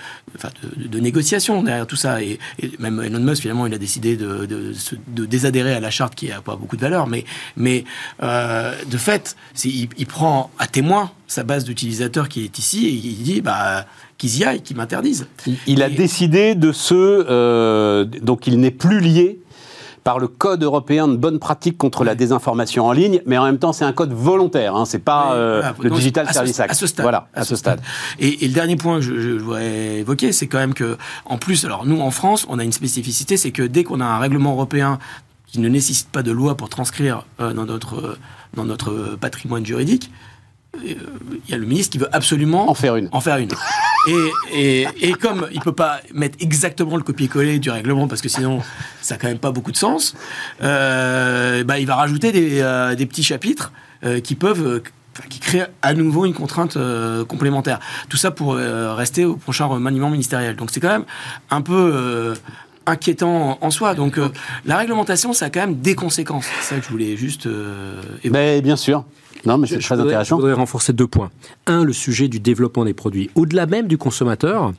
de, 0.62 0.88
de, 0.88 1.00
négociation 1.00 1.62
derrière 1.62 1.86
tout 1.86 1.96
ça, 1.96 2.22
et, 2.22 2.38
et 2.60 2.70
même 2.78 3.00
Elon 3.00 3.20
Musk, 3.20 3.42
finalement, 3.42 3.66
il 3.66 3.74
a 3.74 3.78
décidé 3.78 4.16
de, 4.16 4.46
de, 4.46 5.26
désadhérer 5.26 5.74
à 5.74 5.80
la 5.80 5.90
charte 5.90 6.14
qui 6.14 6.28
n'a 6.28 6.40
pas 6.40 6.56
beaucoup 6.56 6.76
de 6.76 6.80
valeur, 6.80 7.06
mais, 7.06 7.24
mais 7.56 7.84
euh, 8.22 8.74
de 8.86 8.96
fait, 8.96 9.36
il, 9.64 9.88
il, 9.96 10.06
prend 10.06 10.50
à 10.58 10.66
témoin 10.66 11.10
sa 11.26 11.42
base 11.42 11.64
d'utilisateurs 11.64 12.28
qui 12.28 12.44
est 12.44 12.58
ici 12.58 12.86
et 12.86 12.90
il 12.90 13.22
dit 13.22 13.40
bah, 13.40 13.86
qu'ils 14.18 14.38
y 14.38 14.44
aillent, 14.44 14.62
qu'ils 14.62 14.76
m'interdisent. 14.76 15.26
Il, 15.66 15.82
a 15.82 15.88
décidé 15.88 16.54
de 16.54 16.72
ce. 16.72 16.94
Euh, 16.94 18.04
donc 18.04 18.46
il 18.46 18.60
n'est 18.60 18.70
plus 18.70 19.00
lié 19.00 19.38
par 20.06 20.20
le 20.20 20.28
code 20.28 20.62
européen 20.62 21.08
de 21.08 21.16
bonne 21.16 21.40
pratique 21.40 21.76
contre 21.76 22.04
la 22.04 22.14
désinformation 22.14 22.86
en 22.86 22.92
ligne, 22.92 23.22
mais 23.26 23.36
en 23.38 23.44
même 23.44 23.58
temps, 23.58 23.72
c'est 23.72 23.84
un 23.84 23.92
code 23.92 24.12
volontaire. 24.12 24.76
Hein, 24.76 24.84
c'est 24.84 25.00
pas 25.00 25.34
euh, 25.34 25.64
le 25.82 25.90
Digital 25.90 26.32
Service 26.32 26.60
Act. 26.60 26.70
À 26.70 26.74
ce 26.74 26.86
stade. 26.86 27.02
Voilà, 27.02 27.26
à, 27.34 27.42
ce 27.42 27.56
stade. 27.56 27.80
Et, 28.20 28.46
le 28.46 28.54
dernier 28.54 28.76
point 28.76 29.00
que 29.00 29.02
je, 29.02 29.36
voudrais 29.36 29.96
évoquer, 29.96 30.30
c'est 30.30 30.46
quand 30.46 30.58
même 30.58 30.74
que, 30.74 30.96
en 31.24 31.38
plus, 31.38 31.64
alors 31.64 31.86
nous 31.86 32.00
en 32.00 32.12
France, 32.12 32.46
on 32.48 32.60
a 32.60 32.62
une 32.62 32.70
spécificité, 32.70 33.36
c'est 33.36 33.50
que 33.50 33.64
dès 33.64 33.82
qu'on 33.82 34.00
a 34.00 34.04
un 34.04 34.20
règlement 34.20 34.52
européen 34.52 35.00
qui 35.48 35.58
ne 35.58 35.68
nécessite 35.68 36.08
pas 36.10 36.22
de 36.22 36.30
loi 36.30 36.56
pour 36.56 36.68
transcrire 36.68 37.26
euh, 37.40 37.52
dans 37.52 37.66
notre 37.66 38.16
dans 38.54 38.64
notre 38.64 39.16
patrimoine 39.20 39.66
juridique, 39.66 40.12
euh, 40.76 40.94
il 41.48 41.50
y 41.50 41.54
a 41.54 41.58
le 41.58 41.66
ministre 41.66 41.90
qui 41.90 41.98
veut 41.98 42.14
absolument 42.14 42.70
en 42.70 42.74
faire 42.74 42.94
une. 42.94 43.08
En 43.10 43.20
faire 43.20 43.38
une. 43.38 43.50
Et, 44.06 45.14
comme 45.20 45.48
il 45.52 45.60
peut 45.60 45.72
pas 45.72 46.00
mettre 46.14 46.36
exactement 46.40 46.96
le 46.96 47.02
copier-coller 47.02 47.58
du 47.58 47.70
règlement 47.70 48.08
parce 48.08 48.20
que 48.20 48.28
sinon 48.28 48.60
ça 49.00 49.14
n'a 49.14 49.20
quand 49.20 49.28
même 49.28 49.38
pas 49.38 49.50
beaucoup 49.50 49.72
de 49.72 49.76
sens, 49.76 50.14
euh, 50.62 51.64
bah, 51.64 51.78
il 51.78 51.86
va 51.86 51.96
rajouter 51.96 52.32
des, 52.32 52.60
euh, 52.60 52.94
petits 52.96 53.22
chapitres 53.22 53.72
euh, 54.04 54.20
qui 54.20 54.34
peuvent 54.34 54.82
qui 55.30 55.38
créent 55.40 55.66
à 55.80 55.94
nouveau 55.94 56.26
une 56.26 56.34
contrainte 56.34 56.76
complémentaire. 57.26 57.80
Tout 58.10 58.18
ça 58.18 58.30
pour 58.30 58.56
rester 58.56 59.24
au 59.24 59.36
prochain 59.36 59.64
remaniement 59.64 60.10
ministériel. 60.10 60.56
Donc 60.56 60.70
c'est 60.70 60.78
quand 60.78 60.90
même 60.90 61.06
un 61.48 61.62
peu 61.62 62.34
inquiétant 62.84 63.56
en 63.62 63.70
soi. 63.70 63.94
Donc 63.94 64.20
la 64.66 64.76
réglementation, 64.76 65.32
ça 65.32 65.46
a 65.46 65.50
quand 65.50 65.60
même 65.60 65.76
des 65.76 65.94
conséquences. 65.94 66.44
C'est 66.60 66.74
ça 66.74 66.80
que 66.80 66.84
je 66.84 66.90
voulais 66.90 67.16
juste. 67.16 67.48
Mais 68.30 68.60
bien 68.60 68.76
sûr. 68.76 69.06
Non, 69.44 69.58
mais 69.58 69.66
c'est 69.66 69.78
très 69.78 69.98
intéressant. 70.00 70.36
Je 70.36 70.40
voudrais 70.40 70.52
renforcer 70.52 70.92
deux 70.92 71.06
points. 71.06 71.30
Un, 71.66 71.84
le 71.84 71.92
sujet 71.92 72.28
du 72.28 72.40
développement 72.40 72.84
des 72.84 72.94
produits. 72.94 73.30
Au-delà 73.34 73.66
même 73.66 73.86
du 73.86 73.98
consommateur, 73.98 74.72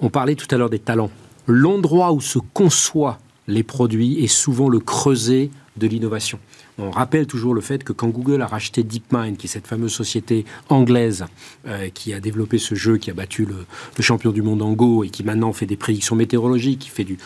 on 0.00 0.08
parlait 0.08 0.34
tout 0.34 0.46
à 0.50 0.56
l'heure 0.56 0.70
des 0.70 0.78
talents. 0.78 1.10
L'endroit 1.46 2.12
où 2.12 2.20
se 2.20 2.38
conçoit 2.38 3.18
les 3.48 3.62
produits 3.62 4.22
est 4.22 4.28
souvent 4.28 4.68
le 4.68 4.78
creuset 4.78 5.50
de 5.76 5.86
l'innovation. 5.86 6.38
On 6.80 6.90
rappelle 6.90 7.26
toujours 7.26 7.52
le 7.52 7.60
fait 7.60 7.84
que 7.84 7.92
quand 7.92 8.08
Google 8.08 8.40
a 8.40 8.46
racheté 8.46 8.82
DeepMind, 8.82 9.36
qui 9.36 9.46
est 9.46 9.50
cette 9.50 9.66
fameuse 9.66 9.92
société 9.92 10.46
anglaise 10.70 11.26
euh, 11.66 11.88
qui 11.92 12.14
a 12.14 12.20
développé 12.20 12.58
ce 12.58 12.74
jeu, 12.74 12.96
qui 12.96 13.10
a 13.10 13.14
battu 13.14 13.46
le, 13.46 14.02
champion 14.02 14.32
du 14.32 14.40
monde 14.40 14.62
en 14.62 14.72
Go 14.72 15.04
et 15.04 15.10
qui 15.10 15.22
maintenant 15.22 15.52
fait 15.52 15.66
des 15.66 15.76
prédictions 15.76 16.16
météorologiques, 16.16 16.80
qui 16.80 16.88
fait 16.88 17.04
du, 17.04 17.18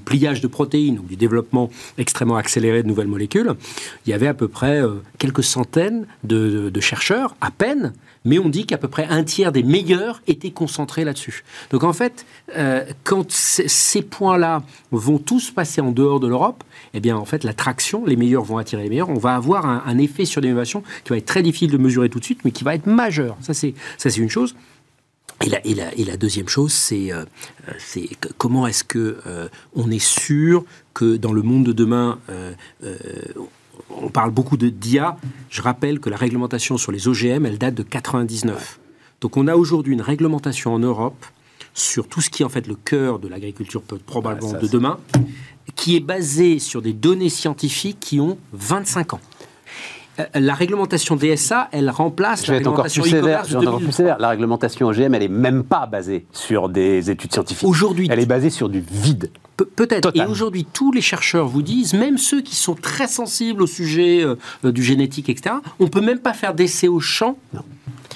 pliage 0.00 0.40
de 0.40 0.48
protéines 0.48 0.98
ou 0.98 1.04
du 1.04 1.16
développement 1.16 1.70
extrêmement 1.98 2.36
accéléré 2.36 2.82
de 2.82 2.88
nouvelles 2.88 3.06
molécules, 3.06 3.54
il 4.06 4.10
y 4.10 4.12
avait 4.12 4.26
à 4.26 4.34
peu 4.34 4.48
près 4.48 4.82
euh, 4.82 4.94
quelques 5.18 5.44
centaines 5.44 6.06
de, 6.24 6.80
chercheurs, 6.80 7.36
à 7.40 7.50
peine, 7.50 7.92
mais 8.24 8.38
on 8.38 8.48
dit 8.48 8.66
qu'à 8.66 8.78
peu 8.78 8.88
près 8.88 9.06
un 9.06 9.24
tiers 9.24 9.52
des 9.52 9.62
meilleurs 9.62 10.22
étaient 10.26 10.50
concentrés 10.50 11.04
là-dessus. 11.04 11.44
Donc 11.70 11.84
en 11.84 11.92
fait, 11.92 12.26
euh, 12.56 12.84
quand 13.04 13.30
ces 13.30 14.02
points-là 14.02 14.62
vont 14.90 15.18
tous 15.18 15.50
passer 15.50 15.80
en 15.80 15.92
dehors 15.92 16.20
de 16.20 16.26
l'Europe, 16.26 16.64
eh 16.94 17.00
bien 17.00 17.16
en 17.16 17.24
fait 17.24 17.44
l'attraction, 17.44 18.04
les 18.04 18.16
meilleurs 18.16 18.44
vont 18.44 18.58
attirer 18.58 18.82
les 18.82 18.88
meilleurs, 18.88 19.10
on 19.10 19.18
va 19.18 19.34
avoir 19.34 19.66
un, 19.66 19.98
effet 19.98 20.24
sur 20.24 20.40
l'innovation 20.40 20.82
qui 21.04 21.10
va 21.10 21.18
être 21.18 21.26
très 21.26 21.42
difficile 21.42 21.70
de 21.70 21.76
mesurer 21.76 22.08
tout 22.08 22.20
de 22.20 22.24
suite, 22.24 22.40
mais 22.44 22.50
qui 22.50 22.64
va 22.64 22.74
être 22.74 22.86
majeur. 22.86 23.36
Ça 23.40 23.52
c'est 23.54 23.74
une 24.16 24.30
chose. 24.30 24.54
Et 25.42 26.04
la, 26.04 26.16
deuxième 26.18 26.48
chose, 26.48 26.72
c'est 26.72 27.12
euh, 27.12 27.24
comment 28.36 28.66
est-ce 28.66 28.84
que 28.84 29.18
euh, 29.26 29.48
on 29.74 29.90
est 29.90 30.04
sûr 30.04 30.64
que 30.92 31.16
dans 31.16 31.32
le 31.32 31.40
monde 31.40 31.64
de 31.64 31.72
demain, 31.72 32.18
euh, 32.28 32.52
on 34.02 34.08
parle 34.08 34.30
beaucoup 34.30 34.56
de 34.56 34.68
DIA. 34.68 35.16
Je 35.48 35.62
rappelle 35.62 36.00
que 36.00 36.10
la 36.10 36.16
réglementation 36.16 36.76
sur 36.78 36.92
les 36.92 37.08
OGM, 37.08 37.46
elle 37.46 37.58
date 37.58 37.74
de 37.74 37.82
99. 37.82 38.80
Donc 39.20 39.36
on 39.36 39.46
a 39.46 39.56
aujourd'hui 39.56 39.92
une 39.92 40.02
réglementation 40.02 40.74
en 40.74 40.78
Europe 40.78 41.24
sur 41.74 42.08
tout 42.08 42.20
ce 42.20 42.30
qui 42.30 42.42
est 42.42 42.46
en 42.46 42.48
fait 42.48 42.66
le 42.66 42.74
cœur 42.74 43.18
de 43.18 43.28
l'agriculture 43.28 43.82
probablement 44.06 44.52
de 44.52 44.66
demain, 44.66 44.98
qui 45.76 45.96
est 45.96 46.00
basée 46.00 46.58
sur 46.58 46.82
des 46.82 46.92
données 46.92 47.28
scientifiques 47.28 47.98
qui 48.00 48.20
ont 48.20 48.38
25 48.52 49.14
ans. 49.14 49.20
Euh, 50.18 50.24
la 50.34 50.54
réglementation 50.54 51.16
DSA, 51.16 51.68
elle 51.72 51.90
remplace 51.90 52.46
la 52.46 52.54
réglementation 52.54 53.02
encore 53.02 53.78
plus 53.78 53.92
sévère. 53.92 54.18
La 54.18 54.28
réglementation 54.30 54.88
OGM, 54.88 55.14
elle 55.14 55.22
est 55.22 55.28
même 55.28 55.62
pas 55.64 55.86
basée 55.86 56.26
sur 56.32 56.68
des 56.68 57.10
études 57.10 57.32
scientifiques. 57.32 57.68
Aujourd'hui, 57.68 58.08
elle 58.10 58.20
est 58.20 58.26
basée 58.26 58.50
sur 58.50 58.68
du 58.68 58.80
vide. 58.80 59.30
Peut-être. 59.64 60.12
Et 60.14 60.24
aujourd'hui, 60.24 60.66
tous 60.70 60.92
les 60.92 61.00
chercheurs 61.00 61.48
vous 61.48 61.62
disent, 61.62 61.94
même 61.94 62.18
ceux 62.18 62.40
qui 62.40 62.54
sont 62.54 62.74
très 62.74 63.08
sensibles 63.08 63.62
au 63.62 63.66
sujet 63.66 64.22
euh, 64.22 64.36
euh, 64.64 64.72
du 64.72 64.82
génétique, 64.82 65.28
etc., 65.28 65.56
on 65.78 65.88
peut 65.88 66.00
même 66.00 66.18
pas 66.18 66.32
faire 66.32 66.54
d'essais 66.54 66.88
au 66.88 67.00
champ 67.00 67.36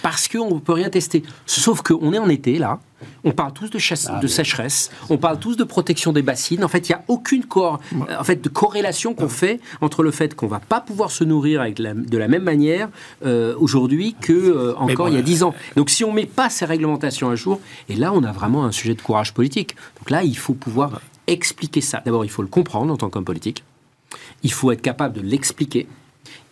parce 0.02 0.28
qu'on 0.28 0.56
ne 0.56 0.60
peut 0.60 0.72
rien 0.72 0.90
tester. 0.90 1.22
Sauf 1.46 1.80
qu'on 1.80 2.12
est 2.12 2.18
en 2.18 2.28
été, 2.28 2.58
là, 2.58 2.78
on 3.24 3.32
parle 3.32 3.54
tous 3.54 3.70
de, 3.70 3.78
ah, 4.08 4.20
de 4.20 4.26
sécheresse, 4.26 4.90
on 5.08 5.16
parle 5.16 5.38
tous 5.38 5.56
de 5.56 5.64
protection 5.64 6.12
des 6.12 6.20
bassines. 6.20 6.62
En 6.62 6.68
fait, 6.68 6.88
il 6.88 6.92
n'y 6.92 6.96
a 6.96 7.04
aucune 7.08 7.44
en 7.54 8.24
fait, 8.24 8.42
de 8.42 8.48
corrélation 8.50 9.14
qu'on 9.14 9.30
fait 9.30 9.60
entre 9.80 10.02
le 10.02 10.10
fait 10.10 10.34
qu'on 10.34 10.46
va 10.46 10.60
pas 10.60 10.80
pouvoir 10.80 11.10
se 11.10 11.24
nourrir 11.24 11.62
avec 11.62 11.76
de 11.76 12.18
la 12.18 12.28
même 12.28 12.42
manière 12.42 12.90
euh, 13.24 13.54
aujourd'hui 13.58 14.14
que 14.20 14.32
euh, 14.32 14.76
encore 14.76 15.08
il 15.08 15.14
y 15.14 15.18
a 15.18 15.22
dix 15.22 15.42
ans. 15.42 15.54
Donc, 15.76 15.88
si 15.88 16.04
on 16.04 16.12
met 16.12 16.26
pas 16.26 16.50
ces 16.50 16.66
réglementations 16.66 17.30
à 17.30 17.34
jour, 17.34 17.60
et 17.88 17.96
là, 17.96 18.12
on 18.12 18.22
a 18.24 18.32
vraiment 18.32 18.64
un 18.64 18.72
sujet 18.72 18.94
de 18.94 19.00
courage 19.00 19.32
politique. 19.32 19.74
Donc 19.98 20.10
là, 20.10 20.22
il 20.22 20.36
faut 20.36 20.54
pouvoir 20.54 21.00
expliquer 21.26 21.80
ça. 21.80 22.02
D'abord, 22.04 22.24
il 22.24 22.30
faut 22.30 22.42
le 22.42 22.48
comprendre 22.48 22.92
en 22.92 22.96
tant 22.96 23.10
qu'homme 23.10 23.24
politique. 23.24 23.64
Il 24.42 24.52
faut 24.52 24.70
être 24.72 24.82
capable 24.82 25.14
de 25.14 25.20
l'expliquer. 25.20 25.86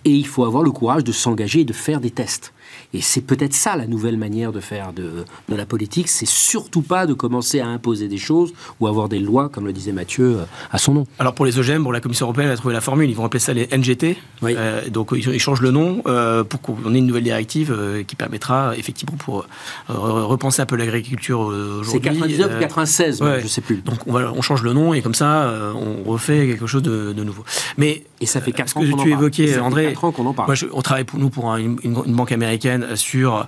Et 0.04 0.10
il 0.10 0.26
faut 0.26 0.44
avoir 0.44 0.62
le 0.62 0.70
courage 0.70 1.04
de 1.04 1.12
s'engager 1.12 1.60
et 1.60 1.64
de 1.64 1.72
faire 1.72 2.00
des 2.00 2.10
tests. 2.10 2.52
Et 2.94 3.00
c'est 3.00 3.22
peut-être 3.22 3.54
ça 3.54 3.76
la 3.76 3.86
nouvelle 3.86 4.16
manière 4.16 4.52
de 4.52 4.60
faire 4.60 4.92
de, 4.92 5.24
de 5.48 5.56
la 5.56 5.66
politique, 5.66 6.08
c'est 6.08 6.26
surtout 6.26 6.82
pas 6.82 7.06
de 7.06 7.14
commencer 7.14 7.60
à 7.60 7.66
imposer 7.66 8.08
des 8.08 8.18
choses 8.18 8.52
ou 8.80 8.86
avoir 8.86 9.08
des 9.08 9.18
lois, 9.18 9.48
comme 9.48 9.66
le 9.66 9.72
disait 9.72 9.92
Mathieu, 9.92 10.38
euh, 10.40 10.44
à 10.70 10.78
son 10.78 10.94
nom. 10.94 11.06
Alors 11.18 11.34
pour 11.34 11.46
les 11.46 11.58
OGM, 11.58 11.82
pour 11.82 11.92
la 11.92 12.00
Commission 12.00 12.26
européenne 12.26 12.50
a 12.50 12.56
trouvé 12.56 12.74
la 12.74 12.80
formule, 12.80 13.08
ils 13.08 13.16
vont 13.16 13.24
appeler 13.24 13.40
ça 13.40 13.52
les 13.52 13.66
NGT. 13.66 14.16
Euh, 14.42 14.88
donc 14.88 15.12
ils 15.16 15.40
changent 15.40 15.62
le 15.62 15.70
nom 15.70 16.02
euh, 16.06 16.44
pour 16.44 16.60
qu'on 16.60 16.94
ait 16.94 16.98
une 16.98 17.06
nouvelle 17.06 17.24
directive 17.24 17.74
qui 18.06 18.16
permettra 18.16 18.76
effectivement 18.76 19.16
pour 19.16 19.46
repenser 19.88 20.62
un 20.62 20.66
peu 20.66 20.76
l'agriculture 20.76 21.40
aujourd'hui. 21.40 21.90
C'est 21.92 22.00
99 22.00 22.56
ou 22.56 22.60
96, 22.60 23.22
je 23.42 23.46
sais 23.46 23.60
plus. 23.60 23.76
Donc 23.76 23.98
on, 24.06 24.12
va, 24.12 24.32
on 24.32 24.42
change 24.42 24.62
le 24.62 24.72
nom 24.72 24.94
et 24.94 25.02
comme 25.02 25.14
ça 25.14 25.52
on 25.74 26.08
refait 26.08 26.46
quelque 26.46 26.66
chose 26.66 26.82
de, 26.82 27.12
nouveau. 27.22 27.44
Mais 27.76 28.04
et 28.20 28.26
ça 28.26 28.40
fait 28.40 28.52
4 28.52 28.76
ans 28.76 28.80
que 28.80 29.02
tu 29.02 29.10
évoquais, 29.10 29.58
André. 29.58 29.94
qu'on 29.94 30.26
en 30.26 30.32
parle. 30.32 30.48
Moi, 30.48 30.70
on 30.72 30.82
travaille 30.82 31.04
pour 31.04 31.18
nous 31.18 31.30
pour 31.30 31.54
une, 31.56 31.78
une 31.82 32.14
banque 32.14 32.32
américaine 32.32 32.61
sur 32.94 33.36
euh, 33.36 33.42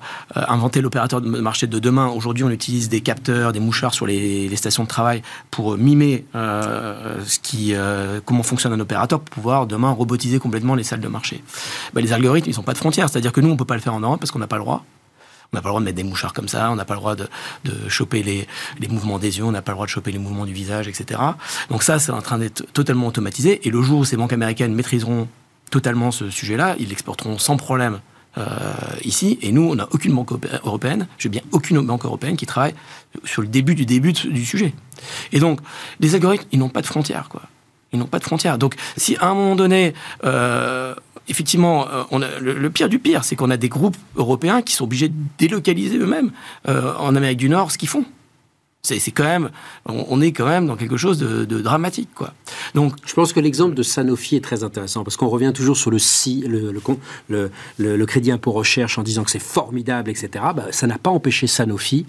inventer 0.48 0.80
l'opérateur 0.80 1.20
de 1.20 1.28
marché 1.28 1.66
de 1.66 1.78
demain. 1.78 2.08
Aujourd'hui, 2.08 2.44
on 2.44 2.50
utilise 2.50 2.88
des 2.88 3.00
capteurs, 3.00 3.52
des 3.52 3.60
mouchards 3.60 3.94
sur 3.94 4.06
les, 4.06 4.54
stations 4.56 4.84
de 4.84 4.88
travail 4.88 5.22
pour 5.50 5.76
mimer 5.76 6.24
euh, 6.34 7.20
euh, 7.54 8.20
comment 8.24 8.42
fonctionne 8.42 8.72
un 8.72 8.80
opérateur 8.80 9.20
pour 9.20 9.34
pouvoir 9.34 9.66
demain 9.66 9.90
robotiser 9.90 10.38
complètement 10.38 10.74
les 10.74 10.84
salles 10.84 11.00
de 11.00 11.08
marché. 11.08 11.42
Bah, 11.92 12.00
les 12.00 12.12
algorithmes, 12.12 12.50
ils 12.50 12.56
n'ont 12.56 12.62
pas 12.62 12.72
de 12.72 12.78
frontières. 12.78 13.08
C'est-à-dire 13.08 13.32
que 13.32 13.40
nous, 13.40 13.48
on 13.48 13.52
ne 13.52 13.58
peut 13.58 13.64
pas 13.64 13.74
le 13.74 13.80
faire 13.80 13.94
en 13.94 14.00
Europe 14.00 14.20
parce 14.20 14.30
qu'on 14.30 14.38
n'a 14.38 14.46
pas 14.46 14.56
le 14.56 14.62
droit. 14.62 14.84
On 15.52 15.56
n'a 15.56 15.62
pas 15.62 15.68
le 15.68 15.72
droit 15.72 15.80
de 15.80 15.84
mettre 15.84 15.96
des 15.96 16.04
mouchards 16.04 16.32
comme 16.32 16.48
ça, 16.48 16.70
on 16.72 16.74
n'a 16.74 16.84
pas 16.84 16.94
le 16.94 17.00
droit 17.00 17.14
de, 17.14 17.28
choper 17.88 18.24
les, 18.24 18.88
mouvements 18.88 19.20
des 19.20 19.38
yeux, 19.38 19.44
on 19.44 19.52
n'a 19.52 19.62
pas 19.62 19.70
le 19.70 19.76
droit 19.76 19.86
de 19.86 19.90
choper 19.90 20.10
les 20.10 20.18
mouvements 20.18 20.46
du 20.46 20.52
visage, 20.52 20.88
etc. 20.88 21.20
Donc 21.70 21.84
ça, 21.84 22.00
c'est 22.00 22.10
en 22.10 22.22
train 22.22 22.38
d'être 22.38 22.66
totalement 22.72 23.06
automatisé. 23.06 23.66
Et 23.66 23.70
le 23.70 23.80
jour 23.80 24.00
où 24.00 24.04
ces 24.04 24.16
banques 24.16 24.32
américaines 24.32 24.74
maîtriseront 24.74 25.28
totalement 25.70 26.10
ce 26.10 26.28
sujet-là, 26.28 26.74
ils 26.80 26.88
l'exporteront 26.88 27.38
sans 27.38 27.56
problème 27.56 28.00
ici. 29.05 29.39
Et 29.43 29.53
nous, 29.53 29.62
on 29.62 29.74
n'a 29.76 29.89
aucune 29.93 30.14
banque 30.14 30.32
européenne, 30.64 31.07
j'ai 31.18 31.28
bien 31.28 31.43
aucune 31.53 31.80
banque 31.80 32.05
européenne 32.05 32.37
qui 32.37 32.47
travaille 32.47 32.74
sur 33.24 33.43
le 33.43 33.49
début 33.49 33.74
du 33.74 33.87
début 33.87 34.12
du 34.12 34.45
sujet. 34.45 34.74
Et 35.32 35.41
donc, 35.41 35.61
les 36.01 36.14
algorithmes, 36.14 36.47
ils 36.53 36.59
n'ont 36.59 36.68
pas 36.68 36.82
de 36.82 36.87
frontières, 36.87 37.28
quoi. 37.28 37.43
Ils 37.93 37.99
n'ont 37.99 38.07
pas 38.07 38.18
de 38.18 38.24
frontières. 38.24 38.59
Donc, 38.59 38.74
si 38.97 39.16
à 39.18 39.28
un 39.28 39.35
moment 39.35 39.55
donné, 39.55 39.95
euh, 40.24 40.95
effectivement, 41.28 41.87
euh, 41.89 42.03
on 42.11 42.22
a, 42.22 42.41
le, 42.41 42.70
pire 42.70 42.89
du 42.89 42.99
pire, 42.99 43.22
c'est 43.22 43.37
qu'on 43.37 43.51
a 43.51 43.57
des 43.57 43.68
groupes 43.68 43.97
européens 44.16 44.62
qui 44.62 44.74
sont 44.74 44.85
obligés 44.85 45.09
de 45.09 45.14
délocaliser 45.39 45.99
eux-mêmes 45.99 46.32
en 46.66 47.14
Amérique 47.14 47.39
du 47.39 47.49
Nord 47.49 47.70
ce 47.70 47.78
qu'ils 47.78 47.89
font. 47.89 48.05
C'est 48.85 49.11
quand 49.12 49.24
même, 49.24 49.51
on, 49.87 50.20
est 50.20 50.32
quand 50.32 50.47
même 50.47 50.66
dans 50.66 50.76
quelque 50.76 50.99
chose 50.99 51.18
de, 51.18 51.61
dramatique, 51.62 52.11
quoi. 52.14 52.35
Donc, 52.74 52.95
je 53.07 53.14
pense 53.14 53.32
que 53.32 53.41
l'exemple 53.41 53.74
de 53.74 53.82
Sanofi 53.82 54.37
est 54.37 54.45
très 54.45 54.62
intéressant 54.62 55.05
parce 55.05 55.16
qu'on 55.16 55.28
revient 55.28 55.53
toujours 55.55 55.78
sur 55.78 55.91
le, 55.91 55.97
le, 56.47 57.51
le, 57.78 57.97
le, 57.97 58.07
crédit 58.07 58.30
impôt 58.30 58.53
recherche 58.53 58.99
en 58.99 59.03
disant 59.03 59.24
que 59.24 59.30
c'est 59.30 59.39
formidable, 59.39 60.11
etc. 60.11 60.28
Bah, 60.55 60.66
ça 60.70 60.87
n'a 60.87 60.99
pas 60.99 61.09
empêché 61.09 61.47
Sanofi, 61.47 62.05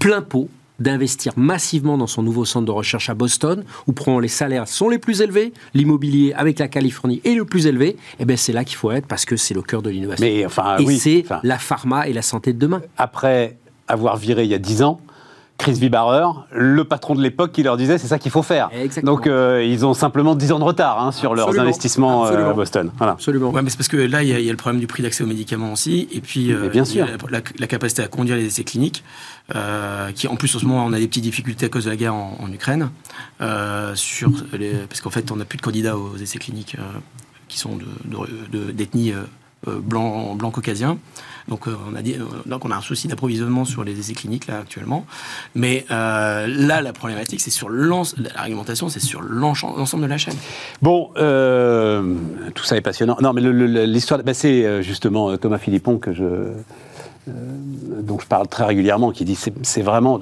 plein 0.00 0.20
pot, 0.20 0.50
d'investir 0.80 1.32
massivement 1.36 1.96
dans 1.96 2.08
son 2.08 2.22
nouveau 2.22 2.44
centre 2.44 2.66
de 2.66 2.72
recherche 2.72 3.08
à 3.08 3.14
Boston, 3.14 3.64
où 3.86 4.20
les 4.20 4.28
salaires 4.28 4.68
sont 4.68 4.88
les 4.88 4.98
plus 4.98 5.22
élevés, 5.22 5.52
l'immobilier 5.74 6.32
avec 6.34 6.58
la 6.58 6.68
Californie 6.68 7.20
est 7.24 7.34
le 7.34 7.44
plus 7.44 7.66
élevé, 7.66 7.90
et 7.90 7.96
eh 8.20 8.24
bien 8.24 8.36
c'est 8.36 8.52
là 8.52 8.64
qu'il 8.64 8.76
faut 8.76 8.90
être 8.90 9.06
parce 9.06 9.24
que 9.24 9.36
c'est 9.36 9.54
le 9.54 9.62
cœur 9.62 9.80
de 9.80 9.90
l'innovation. 9.90 10.26
Mais 10.26 10.44
enfin, 10.44 10.76
et 10.78 10.98
c'est 10.98 11.24
la 11.42 11.58
pharma 11.58 12.08
et 12.08 12.12
la 12.12 12.22
santé 12.22 12.52
de 12.52 12.58
demain. 12.58 12.82
Après 12.98 13.56
avoir 13.88 14.16
viré 14.16 14.44
il 14.44 14.50
y 14.50 14.54
a 14.54 14.58
10 14.58 14.82
ans, 14.82 15.00
Chris 15.58 15.72
Vibarer, 15.72 16.26
le 16.52 16.84
patron 16.84 17.14
de 17.14 17.22
l'époque 17.22 17.52
qui 17.52 17.62
leur 17.62 17.76
disait 17.76 17.98
c'est 17.98 18.06
ça 18.06 18.18
qu'il 18.18 18.30
faut 18.30 18.42
faire. 18.42 18.70
Donc 19.02 19.26
euh, 19.26 19.64
ils 19.64 19.86
ont 19.86 19.94
simplement 19.94 20.34
10 20.34 20.52
ans 20.52 20.58
de 20.58 20.64
retard 20.64 21.02
hein, 21.02 21.12
sur 21.12 21.34
leurs 21.34 21.58
investissements 21.58 22.26
euh, 22.26 22.50
à 22.50 22.52
Boston. 22.52 22.90
Voilà. 22.98 23.12
Absolument. 23.12 23.50
Ouais, 23.50 23.62
mais 23.62 23.70
c'est 23.70 23.76
parce 23.76 23.88
que 23.88 23.96
là 23.96 24.22
il 24.22 24.28
y, 24.28 24.48
a 24.48 24.50
le 24.50 24.56
problème 24.56 24.80
du 24.80 24.86
prix 24.86 25.02
d'accès 25.02 25.24
aux 25.24 25.26
médicaments 25.26 25.72
aussi, 25.72 26.08
et 26.12 26.20
puis 26.20 26.52
euh, 26.52 26.68
bien 26.68 26.84
sûr. 26.84 27.06
La, 27.30 27.66
capacité 27.66 28.02
à 28.02 28.08
conduire 28.08 28.36
les 28.36 28.46
essais 28.46 28.64
cliniques, 28.64 29.02
qui 30.14 30.28
en 30.28 30.36
plus 30.36 30.54
en 30.54 30.58
ce 30.58 30.64
moment 30.64 30.84
on 30.86 30.92
a 30.92 30.98
des 30.98 31.08
petites 31.08 31.24
difficultés 31.24 31.66
à 31.66 31.68
cause 31.68 31.84
de 31.84 31.90
la 31.90 31.96
guerre 31.96 32.14
en, 32.14 32.48
Ukraine, 32.52 32.90
sur 33.94 34.30
parce 34.88 35.00
qu'en 35.00 35.10
fait 35.10 35.30
on 35.30 35.36
n'a 35.36 35.44
plus 35.44 35.56
de 35.56 35.62
candidats 35.62 35.96
aux 35.96 36.16
essais 36.16 36.38
cliniques 36.38 36.76
qui 37.48 37.58
sont 37.58 37.78
d'ethnie 38.50 39.10
de, 39.10 39.16
de, 39.16 39.26
blanc, 39.66 40.34
blanc 40.34 40.50
caucasien. 40.50 40.98
Donc, 41.48 41.68
euh, 41.68 41.76
on 41.88 41.94
a 41.94 42.00
euh, 42.00 42.24
donc 42.46 42.64
on 42.64 42.70
a 42.70 42.76
un 42.76 42.80
souci 42.80 43.08
d'approvisionnement 43.08 43.64
sur 43.64 43.84
les 43.84 43.98
essais 43.98 44.14
cliniques 44.14 44.46
là 44.46 44.58
actuellement. 44.58 45.06
Mais 45.54 45.84
euh, 45.90 46.46
là, 46.48 46.80
la 46.80 46.92
problématique, 46.92 47.40
c'est 47.40 47.50
sur 47.50 47.68
l'argumentation, 47.70 48.88
c'est 48.88 49.00
sur 49.00 49.22
l'ensemble 49.22 50.02
de 50.02 50.08
la 50.08 50.18
chaîne. 50.18 50.36
Bon, 50.82 51.10
tout 52.54 52.64
ça 52.64 52.76
est 52.76 52.80
passionnant. 52.80 53.16
Non, 53.20 53.32
mais 53.32 53.40
l'histoire, 53.86 54.22
bah, 54.22 54.34
c'est 54.34 54.82
justement 54.82 55.36
Thomas 55.36 55.58
Philippon 55.58 55.98
que 55.98 56.12
je 56.12 56.52
dont 57.26 58.20
je 58.20 58.26
parle 58.26 58.46
très 58.46 58.64
régulièrement, 58.64 59.10
qui 59.10 59.24
dit 59.24 59.36
c'est 59.62 59.82
vraiment 59.82 60.20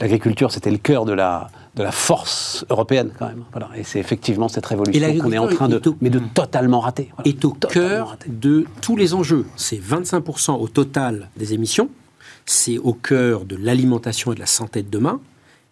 l'agriculture, 0.00 0.50
c'était 0.50 0.70
le 0.70 0.78
cœur 0.78 1.04
de 1.04 1.12
la 1.12 1.50
de 1.76 1.82
la 1.82 1.92
force 1.92 2.64
européenne 2.70 3.10
quand 3.18 3.26
même. 3.26 3.44
Voilà. 3.52 3.68
Et 3.76 3.84
c'est 3.84 4.00
effectivement 4.00 4.48
cette 4.48 4.66
révolution 4.66 5.18
qu'on 5.18 5.32
est 5.32 5.38
en 5.38 5.48
train 5.48 5.68
de, 5.68 5.80
mais 6.00 6.10
de 6.10 6.20
totalement 6.34 6.80
rater. 6.80 7.12
Est 7.24 7.44
au 7.44 7.52
cœur 7.52 8.16
de 8.26 8.64
tous 8.80 8.96
les 8.96 9.14
enjeux. 9.14 9.46
C'est 9.56 9.76
25% 9.76 10.52
au 10.58 10.68
total 10.68 11.28
des 11.36 11.52
émissions. 11.52 11.90
C'est 12.46 12.78
au 12.78 12.94
cœur 12.94 13.44
de 13.44 13.56
l'alimentation 13.56 14.32
et 14.32 14.34
de 14.34 14.40
la 14.40 14.46
santé 14.46 14.82
de 14.82 14.88
demain. 14.88 15.20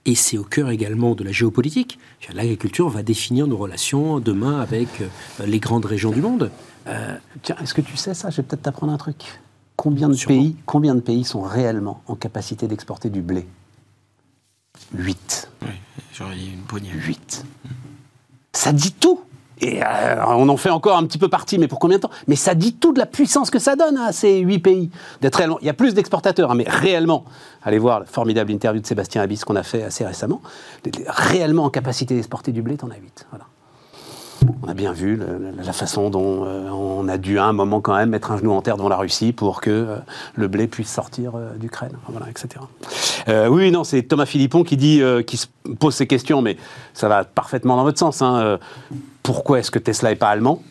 Et 0.06 0.14
c'est 0.14 0.36
au 0.36 0.44
cœur 0.44 0.68
également 0.68 1.14
de 1.14 1.24
la 1.24 1.32
géopolitique. 1.32 1.98
L'agriculture 2.34 2.90
va 2.90 3.02
définir 3.02 3.46
nos 3.46 3.56
relations 3.56 4.20
demain 4.20 4.60
avec 4.60 4.88
euh, 5.00 5.46
les 5.46 5.58
grandes 5.58 5.86
régions 5.86 6.10
du 6.10 6.20
monde. 6.20 6.50
tiens, 7.42 7.56
est-ce 7.62 7.72
que 7.72 7.80
tu 7.80 7.96
sais 7.96 8.12
ça? 8.12 8.28
Je 8.28 8.36
vais 8.36 8.42
peut-être 8.42 8.62
t'apprendre 8.62 8.92
un 8.92 8.98
truc. 8.98 9.40
Combien 9.76 10.10
de, 10.10 10.16
pays, 10.26 10.56
combien 10.66 10.94
de 10.94 11.00
pays 11.00 11.24
sont 11.24 11.40
réellement 11.40 12.02
en 12.06 12.14
capacité 12.14 12.68
d'exporter 12.68 13.08
du 13.08 13.22
blé? 13.22 13.46
8. 14.94 15.50
Oui, 15.62 15.68
j'aurais 16.12 16.36
dit 16.36 16.50
une 16.52 16.62
poignée. 16.62 16.90
8. 16.92 17.44
Ça 18.52 18.72
dit 18.72 18.92
tout 18.92 19.20
et 19.60 19.82
euh, 19.82 20.24
on 20.26 20.48
en 20.48 20.56
fait 20.56 20.70
encore 20.70 20.96
un 20.98 21.06
petit 21.06 21.16
peu 21.16 21.28
partie, 21.28 21.58
mais 21.58 21.68
pour 21.68 21.78
combien 21.78 21.96
de 21.98 22.02
temps? 22.02 22.10
Mais 22.26 22.36
ça 22.36 22.54
dit 22.54 22.74
tout 22.74 22.92
de 22.92 22.98
la 22.98 23.06
puissance 23.06 23.50
que 23.50 23.58
ça 23.58 23.76
donne 23.76 23.96
à 23.96 24.12
ces 24.12 24.40
huit 24.40 24.58
pays. 24.58 24.90
D'être 25.20 25.36
réellement, 25.36 25.58
il 25.60 25.66
y 25.66 25.70
a 25.70 25.74
plus 25.74 25.94
d'exportateurs, 25.94 26.50
hein, 26.50 26.54
mais 26.54 26.66
réellement, 26.66 27.24
allez 27.62 27.78
voir 27.78 28.00
la 28.00 28.06
formidable 28.06 28.50
interview 28.50 28.82
de 28.82 28.86
Sébastien 28.86 29.22
Abyss 29.22 29.44
qu'on 29.44 29.56
a 29.56 29.62
fait 29.62 29.82
assez 29.82 30.04
récemment. 30.04 30.42
Réellement 31.06 31.64
en 31.64 31.70
capacité 31.70 32.14
d'exporter 32.14 32.52
du 32.52 32.62
blé, 32.62 32.76
t'en 32.76 32.90
as 32.90 32.96
8. 32.96 33.26
Voilà 33.30 33.46
on 34.62 34.68
a 34.68 34.74
bien 34.74 34.92
vu 34.92 35.20
la 35.62 35.72
façon 35.72 36.10
dont 36.10 36.44
euh, 36.44 36.68
on 36.70 37.08
a 37.08 37.18
dû 37.18 37.38
à 37.38 37.44
un 37.44 37.52
moment 37.52 37.80
quand 37.80 37.96
même 37.96 38.10
mettre 38.10 38.32
un 38.32 38.38
genou 38.38 38.52
en 38.52 38.62
terre 38.62 38.76
devant 38.76 38.88
la 38.88 38.96
Russie 38.96 39.32
pour 39.32 39.60
que 39.60 39.70
euh, 39.70 39.96
le 40.34 40.48
blé 40.48 40.66
puisse 40.66 40.92
sortir 40.92 41.32
euh, 41.36 41.54
d'Ukraine, 41.56 41.92
etc. 42.28 42.60
oui, 43.48 43.70
non, 43.70 43.84
c'est 43.84 44.02
Thomas 44.02 44.26
Philippon 44.26 44.64
qui 44.64 44.76
dit, 44.76 45.02
qui 45.26 45.36
se 45.36 45.46
pose 45.78 45.94
ces 45.94 46.06
questions, 46.06 46.42
mais 46.42 46.56
ça 46.92 47.08
va 47.08 47.24
parfaitement 47.24 47.76
dans 47.76 47.84
votre 47.84 47.98
sens. 47.98 48.22
Hein. 48.22 48.58
pourquoi 49.22 49.58
est-ce 49.58 49.70
que 49.70 49.78
Tesla 49.78 50.10
n'est 50.10 50.16
pas 50.16 50.28
allemand? 50.28 50.62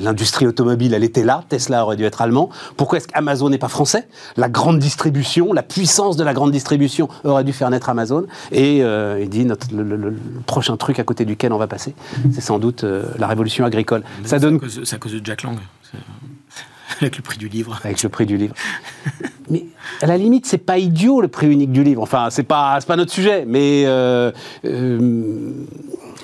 L'industrie 0.00 0.46
automobile, 0.46 0.92
elle 0.94 1.04
était 1.04 1.22
là. 1.22 1.44
Tesla 1.48 1.84
aurait 1.84 1.96
dû 1.96 2.04
être 2.04 2.20
allemand. 2.20 2.50
Pourquoi 2.76 2.98
est-ce 2.98 3.08
qu'Amazon 3.08 3.48
n'est 3.48 3.58
pas 3.58 3.68
français? 3.68 4.08
La 4.36 4.48
grande 4.48 4.78
distribution, 4.78 5.52
la 5.52 5.62
puissance 5.62 6.16
de 6.16 6.24
la 6.24 6.34
grande 6.34 6.50
distribution 6.50 7.08
aurait 7.24 7.44
dû 7.44 7.52
faire 7.52 7.70
naître 7.70 7.88
Amazon. 7.88 8.26
Et 8.50 8.82
euh, 8.82 9.20
il 9.22 9.28
dit 9.28 9.44
notre, 9.44 9.68
le, 9.72 10.16
prochain 10.46 10.76
truc 10.76 10.98
à 10.98 11.04
côté 11.04 11.24
duquel 11.24 11.52
on 11.52 11.58
va 11.58 11.66
passer, 11.68 11.94
c'est 12.32 12.40
sans 12.40 12.58
doute 12.58 12.84
euh, 12.84 13.04
la 13.18 13.26
révolution 13.26 13.64
agricole. 13.64 14.02
Ça 14.24 14.38
donne. 14.38 14.60
C'est 14.84 14.96
à, 14.96 14.98
cause 14.98 15.12
de 15.12 15.24
Jack 15.24 15.42
Lang. 15.42 15.58
Avec 17.00 17.16
le 17.16 17.22
prix 17.22 17.38
du 17.38 17.48
livre. 17.48 17.78
Avec 17.84 18.02
le 18.02 18.08
prix 18.08 18.26
du 18.26 18.36
livre. 18.36 18.54
mais 19.50 19.66
à 20.02 20.06
la 20.06 20.16
limite, 20.16 20.46
c'est 20.46 20.58
pas 20.58 20.78
idiot 20.78 21.20
le 21.20 21.28
prix 21.28 21.46
unique 21.46 21.72
du 21.72 21.84
livre. 21.84 22.02
Enfin, 22.02 22.28
c'est 22.30 22.42
pas, 22.42 22.78
pas 22.86 22.96
notre 22.96 23.12
sujet. 23.12 23.44
Mais 23.46 23.84
euh, 23.86 24.32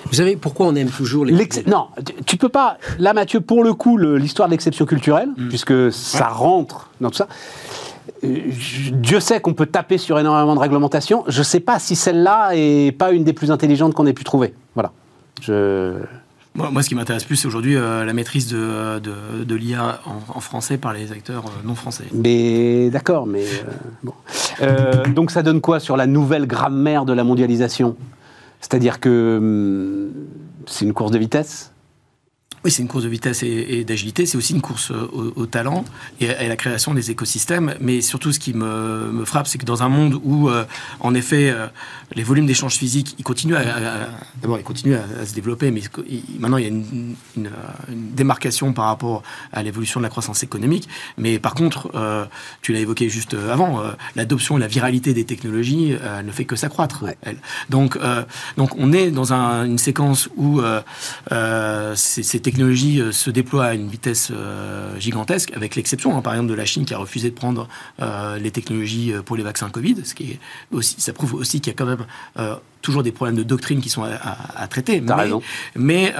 vous 0.05 0.15
savez 0.15 0.35
pourquoi 0.35 0.67
on 0.67 0.75
aime 0.75 0.89
toujours 0.89 1.25
les... 1.25 1.33
Non, 1.67 1.87
tu 2.25 2.37
peux 2.37 2.49
pas. 2.49 2.77
Là, 2.99 3.13
Mathieu, 3.13 3.41
pour 3.41 3.63
le 3.63 3.73
coup, 3.73 3.97
l'histoire 3.97 4.47
de 4.47 4.51
l'exception 4.51 4.85
culturelle, 4.85 5.29
mm. 5.37 5.49
puisque 5.49 5.91
ça 5.91 6.27
rentre 6.27 6.89
dans 7.01 7.09
tout 7.09 7.17
ça. 7.17 7.27
Euh, 8.23 8.37
Dieu 8.91 9.19
sait 9.19 9.39
qu'on 9.39 9.53
peut 9.53 9.65
taper 9.65 9.97
sur 9.97 10.19
énormément 10.19 10.55
de 10.55 10.59
réglementations. 10.59 11.23
Je 11.27 11.39
ne 11.39 11.43
sais 11.43 11.59
pas 11.59 11.79
si 11.79 11.95
celle-là 11.95 12.51
est 12.53 12.91
pas 12.97 13.11
une 13.11 13.23
des 13.23 13.33
plus 13.33 13.51
intelligentes 13.51 13.93
qu'on 13.93 14.05
ait 14.05 14.13
pu 14.13 14.23
trouver. 14.23 14.53
Voilà. 14.75 14.91
Je... 15.41 15.93
Moi, 16.55 16.83
ce 16.83 16.89
qui 16.89 16.93
m'intéresse 16.93 17.23
plus, 17.23 17.35
c'est 17.35 17.47
aujourd'hui 17.47 17.75
euh, 17.75 18.05
la 18.05 18.13
maîtrise 18.13 18.47
de, 18.47 18.99
de, 18.99 19.55
l'IA 19.55 19.99
en, 20.05 20.39
français 20.39 20.77
par 20.77 20.93
les 20.93 21.11
acteurs 21.11 21.45
euh, 21.47 21.67
non 21.67 21.73
français. 21.73 22.03
Mais 22.13 22.91
d'accord, 22.91 23.25
mais 23.25 23.43
bon. 24.03 24.13
donc 25.15 25.31
ça 25.31 25.41
donne 25.41 25.61
quoi 25.61 25.79
sur 25.79 25.97
la 25.97 26.05
nouvelle 26.05 26.45
grammaire 26.45 27.05
de 27.05 27.13
la 27.13 27.23
mondialisation? 27.23 27.95
C'est-à-dire 28.63 29.01
que 29.01 29.37
hum, 29.39 30.11
c'est 30.65 30.85
une 30.85 30.93
course 30.93 31.11
de 31.11 31.17
vitesse 31.17 31.72
oui, 32.63 32.71
c'est 32.71 32.81
une 32.81 32.87
course 32.87 33.03
de 33.03 33.09
vitesse 33.09 33.43
et, 33.43 33.83
d'agilité. 33.83 34.25
C'est 34.25 34.37
aussi 34.37 34.53
une 34.53 34.61
course 34.61 34.91
euh, 34.91 35.33
au, 35.35 35.45
talent 35.45 35.83
et 36.21 36.29
à, 36.29 36.47
la 36.47 36.55
création 36.55 36.93
des 36.93 37.11
écosystèmes. 37.11 37.75
Mais 37.81 37.99
surtout, 38.01 38.31
ce 38.31 38.39
qui 38.39 38.53
me, 38.53 39.23
frappe, 39.25 39.47
c'est 39.47 39.57
que 39.57 39.65
dans 39.65 39.83
un 39.83 39.89
monde 39.89 40.19
où, 40.23 40.49
euh, 40.49 40.63
en 41.01 41.13
effet, 41.13 41.49
euh, 41.49 41.67
les 42.15 42.23
volumes 42.23 42.45
d'échanges 42.45 42.75
physiques, 42.75 43.15
ils 43.19 43.23
continuent 43.23 43.55
à, 43.55 44.07
d'abord, 44.41 44.59
ils 44.59 44.63
continuent 44.63 44.95
à, 44.95 45.25
se 45.25 45.33
développer, 45.33 45.71
mais 45.71 45.81
maintenant, 46.39 46.57
il 46.57 46.63
y 46.63 46.67
a 46.67 46.69
une, 46.69 47.15
démarcation 48.15 48.71
par 48.73 48.85
rapport 48.85 49.23
à 49.51 49.63
l'évolution 49.63 49.99
de 49.99 50.03
la 50.03 50.09
croissance 50.09 50.43
économique. 50.43 50.87
Mais 51.17 51.39
par 51.39 51.55
contre, 51.55 51.91
tu 52.61 52.71
l'as 52.73 52.79
évoqué 52.79 53.09
juste 53.09 53.33
avant, 53.33 53.81
l'adoption 54.15 54.57
et 54.57 54.61
la 54.61 54.67
viralité 54.67 55.13
des 55.13 55.25
technologies 55.25 55.95
ne 56.23 56.31
fait 56.31 56.45
que 56.45 56.55
s'accroître. 56.55 57.05
Donc, 57.69 57.97
donc, 58.57 58.71
on 58.77 58.93
est 58.93 59.09
dans 59.11 59.33
une 59.33 59.77
séquence 59.77 60.29
où 60.37 60.61
ces, 61.95 62.23
ces 62.23 62.39
technologie 62.53 63.01
euh, 63.01 63.11
se 63.11 63.31
déploie 63.31 63.65
à 63.65 63.73
une 63.73 63.89
vitesse 63.89 64.29
euh, 64.31 64.99
gigantesque, 64.99 65.51
avec 65.55 65.75
l'exception, 65.75 66.15
hein, 66.15 66.21
par 66.21 66.33
exemple, 66.33 66.51
de 66.51 66.55
la 66.55 66.65
Chine 66.65 66.85
qui 66.85 66.93
a 66.93 66.99
refusé 66.99 67.31
de 67.31 67.35
prendre 67.35 67.67
euh, 67.99 68.37
les 68.37 68.51
technologies 68.51 69.11
pour 69.25 69.35
les 69.35 69.43
vaccins 69.43 69.69
Covid, 69.69 70.05
ce 70.05 70.13
qui 70.13 70.33
est 70.33 70.39
aussi, 70.71 71.01
ça 71.01 71.13
prouve 71.13 71.33
aussi 71.33 71.61
qu'il 71.61 71.71
y 71.71 71.75
a 71.75 71.77
quand 71.77 71.87
même 71.87 72.05
toujours 72.83 73.01
des 73.01 73.11
problèmes 73.11 73.35
de 73.35 73.41
doctrine 73.43 73.81
qui 73.81 73.89
sont 73.89 74.03
à, 74.03 74.67
traiter. 74.67 75.01
mais, 75.01 75.13
raison. 75.13 75.41
Mais 75.75 76.13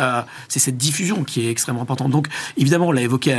c'est 0.48 0.60
cette 0.60 0.78
diffusion 0.78 1.24
qui 1.24 1.46
est 1.46 1.52
extrêmement 1.52 1.84
importante. 1.84 2.10
Donc, 2.10 2.28
évidemment, 2.58 2.88
on 2.88 2.92
l'a 2.92 3.02
évoqué 3.02 3.34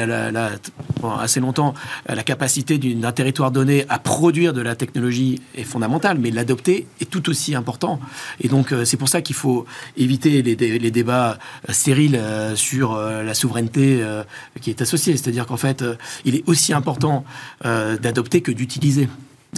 assez 1.18 1.40
longtemps, 1.40 1.74
la 2.08 2.22
capacité 2.22 2.78
d'un 2.78 3.12
territoire 3.12 3.50
donné 3.50 3.84
à 3.88 3.98
produire 3.98 4.52
de 4.52 4.60
la 4.60 4.76
technologie 4.76 5.40
est 5.56 5.64
fondamentale, 5.64 6.18
mais 6.20 6.30
l'adopter 6.30 6.86
est 7.00 7.10
tout 7.10 7.28
aussi 7.28 7.56
important. 7.56 7.98
Et 8.40 8.48
donc, 8.48 8.72
c'est 8.84 8.96
pour 8.96 9.08
ça 9.08 9.20
qu'il 9.20 9.34
faut 9.34 9.66
éviter 9.96 10.42
les, 10.42 10.54
les 10.54 10.90
débats 10.90 11.38
stériles 11.70 12.20
sur 12.54 12.84
euh, 12.92 13.22
la 13.22 13.34
souveraineté 13.34 13.98
euh, 14.00 14.22
qui 14.60 14.70
est 14.70 14.82
associée. 14.82 15.16
C'est-à-dire 15.16 15.46
qu'en 15.46 15.56
fait, 15.56 15.82
euh, 15.82 15.94
il 16.24 16.34
est 16.34 16.44
aussi 16.46 16.72
important 16.72 17.24
d'adopter 17.62 18.40
que 18.40 18.52
d'utiliser. 18.52 19.08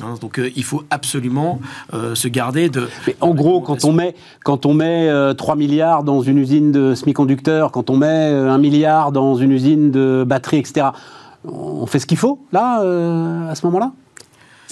Hein, 0.02 0.14
donc 0.20 0.40
il 0.56 0.64
faut 0.64 0.82
absolument 0.90 1.60
se 1.92 2.28
garder 2.28 2.68
de... 2.68 2.88
Mais 3.06 3.16
en 3.20 3.34
gros, 3.34 3.60
quand 3.60 3.84
on 3.84 3.92
met, 3.92 4.14
quand 4.44 4.66
on 4.66 4.74
met 4.74 5.10
3 5.36 5.56
milliards 5.56 6.02
dans 6.02 6.22
une 6.22 6.38
usine 6.38 6.72
de 6.72 6.94
semi-conducteurs, 6.94 7.72
quand 7.72 7.90
on 7.90 7.96
met 7.96 8.30
1 8.30 8.58
milliard 8.58 9.12
dans 9.12 9.34
une 9.36 9.52
usine 9.52 9.90
de 9.90 10.24
batteries, 10.26 10.58
etc., 10.58 10.88
on 11.44 11.86
fait 11.86 11.98
ce 12.00 12.06
qu'il 12.06 12.18
faut, 12.18 12.40
là, 12.52 12.80
à 13.48 13.54
ce 13.54 13.64
moment-là? 13.66 13.92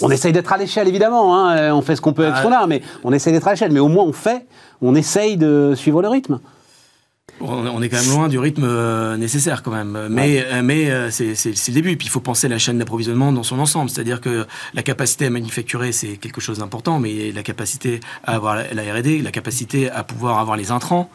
On 0.01 0.09
essaye 0.11 0.33
d'être 0.33 0.51
à 0.51 0.57
l'échelle, 0.57 0.89
évidemment. 0.89 1.37
Hein, 1.37 1.73
on 1.73 1.81
fait 1.81 1.95
ce 1.95 2.01
qu'on 2.01 2.11
peut 2.11 2.25
avec 2.25 2.35
ce 2.35 2.43
qu'on 2.43 2.51
a, 2.51 2.67
mais 2.67 2.81
on 3.05 3.13
essaye 3.13 3.31
d'être 3.31 3.47
à 3.47 3.51
l'échelle. 3.51 3.71
Mais 3.71 3.79
au 3.79 3.87
moins, 3.87 4.03
on 4.03 4.11
fait, 4.11 4.45
on 4.81 4.93
essaye 4.93 5.37
de 5.37 5.73
suivre 5.75 6.01
le 6.01 6.09
rythme. 6.09 6.39
On 7.41 7.81
est 7.81 7.89
quand 7.89 8.01
même 8.01 8.11
loin 8.11 8.29
du 8.29 8.39
rythme 8.39 8.63
euh, 8.63 9.17
nécessaire 9.17 9.61
quand 9.61 9.71
même, 9.71 10.07
mais, 10.09 10.45
euh, 10.45 10.61
mais 10.63 10.89
euh, 10.89 11.11
c'est 11.11 11.33
le 11.33 11.73
début. 11.73 11.97
Puis 11.97 12.07
il 12.07 12.09
faut 12.09 12.21
penser 12.21 12.47
la 12.47 12.57
chaîne 12.57 12.77
d'approvisionnement 12.77 13.33
dans 13.33 13.43
son 13.43 13.59
ensemble, 13.59 13.89
c'est-à-dire 13.89 14.21
que 14.21 14.47
la 14.73 14.83
capacité 14.83 15.25
à 15.25 15.29
manufacturer 15.29 15.91
c'est 15.91 16.15
quelque 16.15 16.39
chose 16.39 16.59
d'important, 16.59 16.99
mais 16.99 17.33
la 17.33 17.43
capacité 17.43 17.99
à 18.23 18.35
avoir 18.35 18.55
la 18.55 18.93
R&D, 18.93 19.21
la 19.21 19.31
capacité 19.31 19.89
à 19.89 20.03
pouvoir 20.03 20.39
avoir 20.39 20.55
les 20.55 20.71
intrants, 20.71 21.09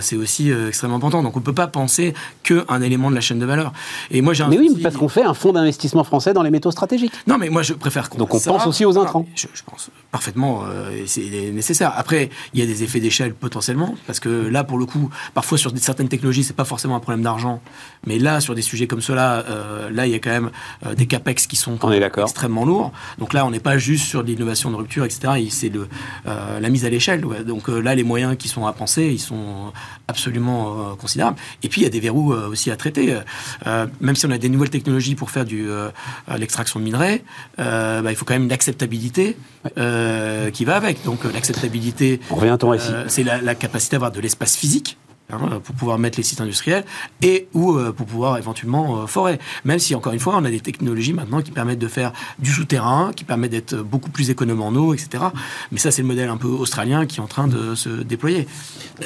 c'est 0.00 0.16
aussi 0.16 0.50
extrêmement 0.50 0.96
important. 0.96 1.22
Donc 1.22 1.36
on 1.36 1.40
ne 1.40 1.44
peut 1.44 1.54
pas 1.54 1.66
penser 1.66 2.14
qu'un 2.42 2.80
élément 2.82 3.10
de 3.10 3.14
la 3.14 3.20
chaîne 3.20 3.38
de 3.38 3.46
valeur. 3.46 3.72
Et 4.10 4.20
moi 4.20 4.34
j'ai 4.34 4.44
mais 4.46 4.58
oui, 4.58 4.78
parce 4.82 4.96
qu'on 4.96 5.08
fait 5.08 5.22
un 5.22 5.34
fonds 5.34 5.52
d'investissement 5.52 6.04
français 6.04 6.32
dans 6.32 6.42
les 6.42 6.50
métaux 6.50 6.70
stratégiques. 6.70 7.12
Non, 7.26 7.38
mais 7.38 7.48
moi 7.48 7.62
je 7.62 7.72
préfère 7.72 8.10
qu'on. 8.10 8.18
Donc 8.18 8.34
on 8.34 8.40
pense 8.40 8.66
aussi 8.66 8.84
aux 8.84 8.98
intrants. 8.98 9.26
je, 9.34 9.46
pense 9.64 9.90
parfaitement, 10.10 10.64
c'est 11.06 11.50
nécessaire. 11.52 11.92
Après, 11.96 12.28
il 12.52 12.60
y 12.60 12.62
a 12.62 12.66
des 12.66 12.82
effets 12.82 13.00
d'échelle 13.00 13.34
potentiellement, 13.34 13.94
parce 14.06 14.20
que 14.20 14.28
là 14.28 14.64
pour 14.64 14.78
le 14.78 14.86
coup, 14.86 15.10
parfois 15.34 15.58
sur 15.58 15.72
certaines 15.78 16.08
technologies, 16.08 16.44
c'est 16.44 16.56
pas 16.56 16.64
forcément 16.64 16.96
un 16.96 17.00
problème 17.00 17.22
d'argent, 17.22 17.60
mais 18.06 18.18
là, 18.18 18.40
sur 18.40 18.54
des 18.54 18.62
sujets 18.62 18.86
comme 18.86 19.00
cela, 19.00 19.44
euh, 19.48 19.90
là, 19.90 20.06
il 20.06 20.12
y 20.12 20.14
a 20.14 20.18
quand 20.18 20.30
même 20.30 20.50
euh, 20.86 20.94
des 20.94 21.06
capex 21.06 21.46
qui 21.46 21.56
sont 21.56 21.78
extrêmement 22.18 22.64
lourds. 22.64 22.92
Donc 23.18 23.32
là, 23.32 23.46
on 23.46 23.50
n'est 23.50 23.60
pas 23.60 23.78
juste 23.78 24.06
sur 24.06 24.22
de 24.22 24.28
l'innovation 24.28 24.70
de 24.70 24.76
rupture, 24.76 25.04
etc. 25.04 25.44
C'est 25.50 25.72
euh, 25.74 26.60
la 26.60 26.68
mise 26.68 26.84
à 26.84 26.90
l'échelle. 26.90 27.20
Donc 27.46 27.68
là, 27.68 27.94
les 27.94 28.04
moyens 28.04 28.36
qui 28.36 28.48
sont 28.48 28.66
à 28.66 28.72
penser, 28.72 29.04
ils 29.04 29.20
sont 29.20 29.51
absolument 30.08 30.96
considérables. 30.96 31.36
Et 31.62 31.68
puis, 31.68 31.80
il 31.80 31.84
y 31.84 31.86
a 31.86 31.90
des 31.90 32.00
verrous 32.00 32.32
aussi 32.32 32.70
à 32.70 32.76
traiter. 32.76 33.16
même 34.00 34.16
si 34.16 34.26
on 34.26 34.30
a 34.30 34.38
des 34.38 34.48
nouvelles 34.48 34.70
technologies 34.70 35.14
pour 35.14 35.30
faire 35.30 35.44
du 35.44 35.68
l'extraction 36.36 36.80
de 36.80 36.84
minerais, 36.84 37.22
bah, 37.58 38.02
il 38.10 38.16
faut 38.16 38.24
quand 38.24 38.34
même 38.34 38.44
une 38.44 38.52
acceptabilité 38.52 39.36
qui 39.74 40.64
va 40.64 40.76
avec. 40.76 41.04
Donc 41.04 41.24
l'acceptabilité, 41.24 42.20
c'est 43.08 43.24
la, 43.24 43.40
la 43.40 43.54
capacité 43.54 43.96
d'avoir 43.96 44.12
de 44.12 44.20
l'espace 44.20 44.56
physique 44.56 44.96
Hein, 45.30 45.60
pour 45.64 45.74
pouvoir 45.74 45.98
mettre 45.98 46.18
les 46.18 46.22
sites 46.22 46.42
industriels 46.42 46.84
et 47.22 47.48
ou 47.54 47.76
euh, 47.76 47.92
pour 47.92 48.06
pouvoir 48.06 48.36
éventuellement 48.36 48.98
euh, 48.98 49.06
forêt. 49.06 49.38
Même 49.64 49.78
si, 49.78 49.94
encore 49.94 50.12
une 50.12 50.18
fois, 50.18 50.34
on 50.36 50.44
a 50.44 50.50
des 50.50 50.60
technologies 50.60 51.14
maintenant 51.14 51.40
qui 51.40 51.52
permettent 51.52 51.78
de 51.78 51.88
faire 51.88 52.12
du 52.38 52.50
souterrain, 52.50 53.12
qui 53.16 53.24
permettent 53.24 53.52
d'être 53.52 53.76
beaucoup 53.76 54.10
plus 54.10 54.28
économe 54.28 54.60
en 54.60 54.74
eau, 54.74 54.92
etc. 54.92 55.24
Mais 55.70 55.78
ça, 55.78 55.90
c'est 55.90 56.02
le 56.02 56.08
modèle 56.08 56.28
un 56.28 56.36
peu 56.36 56.48
australien 56.48 57.06
qui 57.06 57.18
est 57.18 57.22
en 57.22 57.26
train 57.28 57.46
de 57.48 57.74
se 57.74 57.88
déployer. 57.88 58.46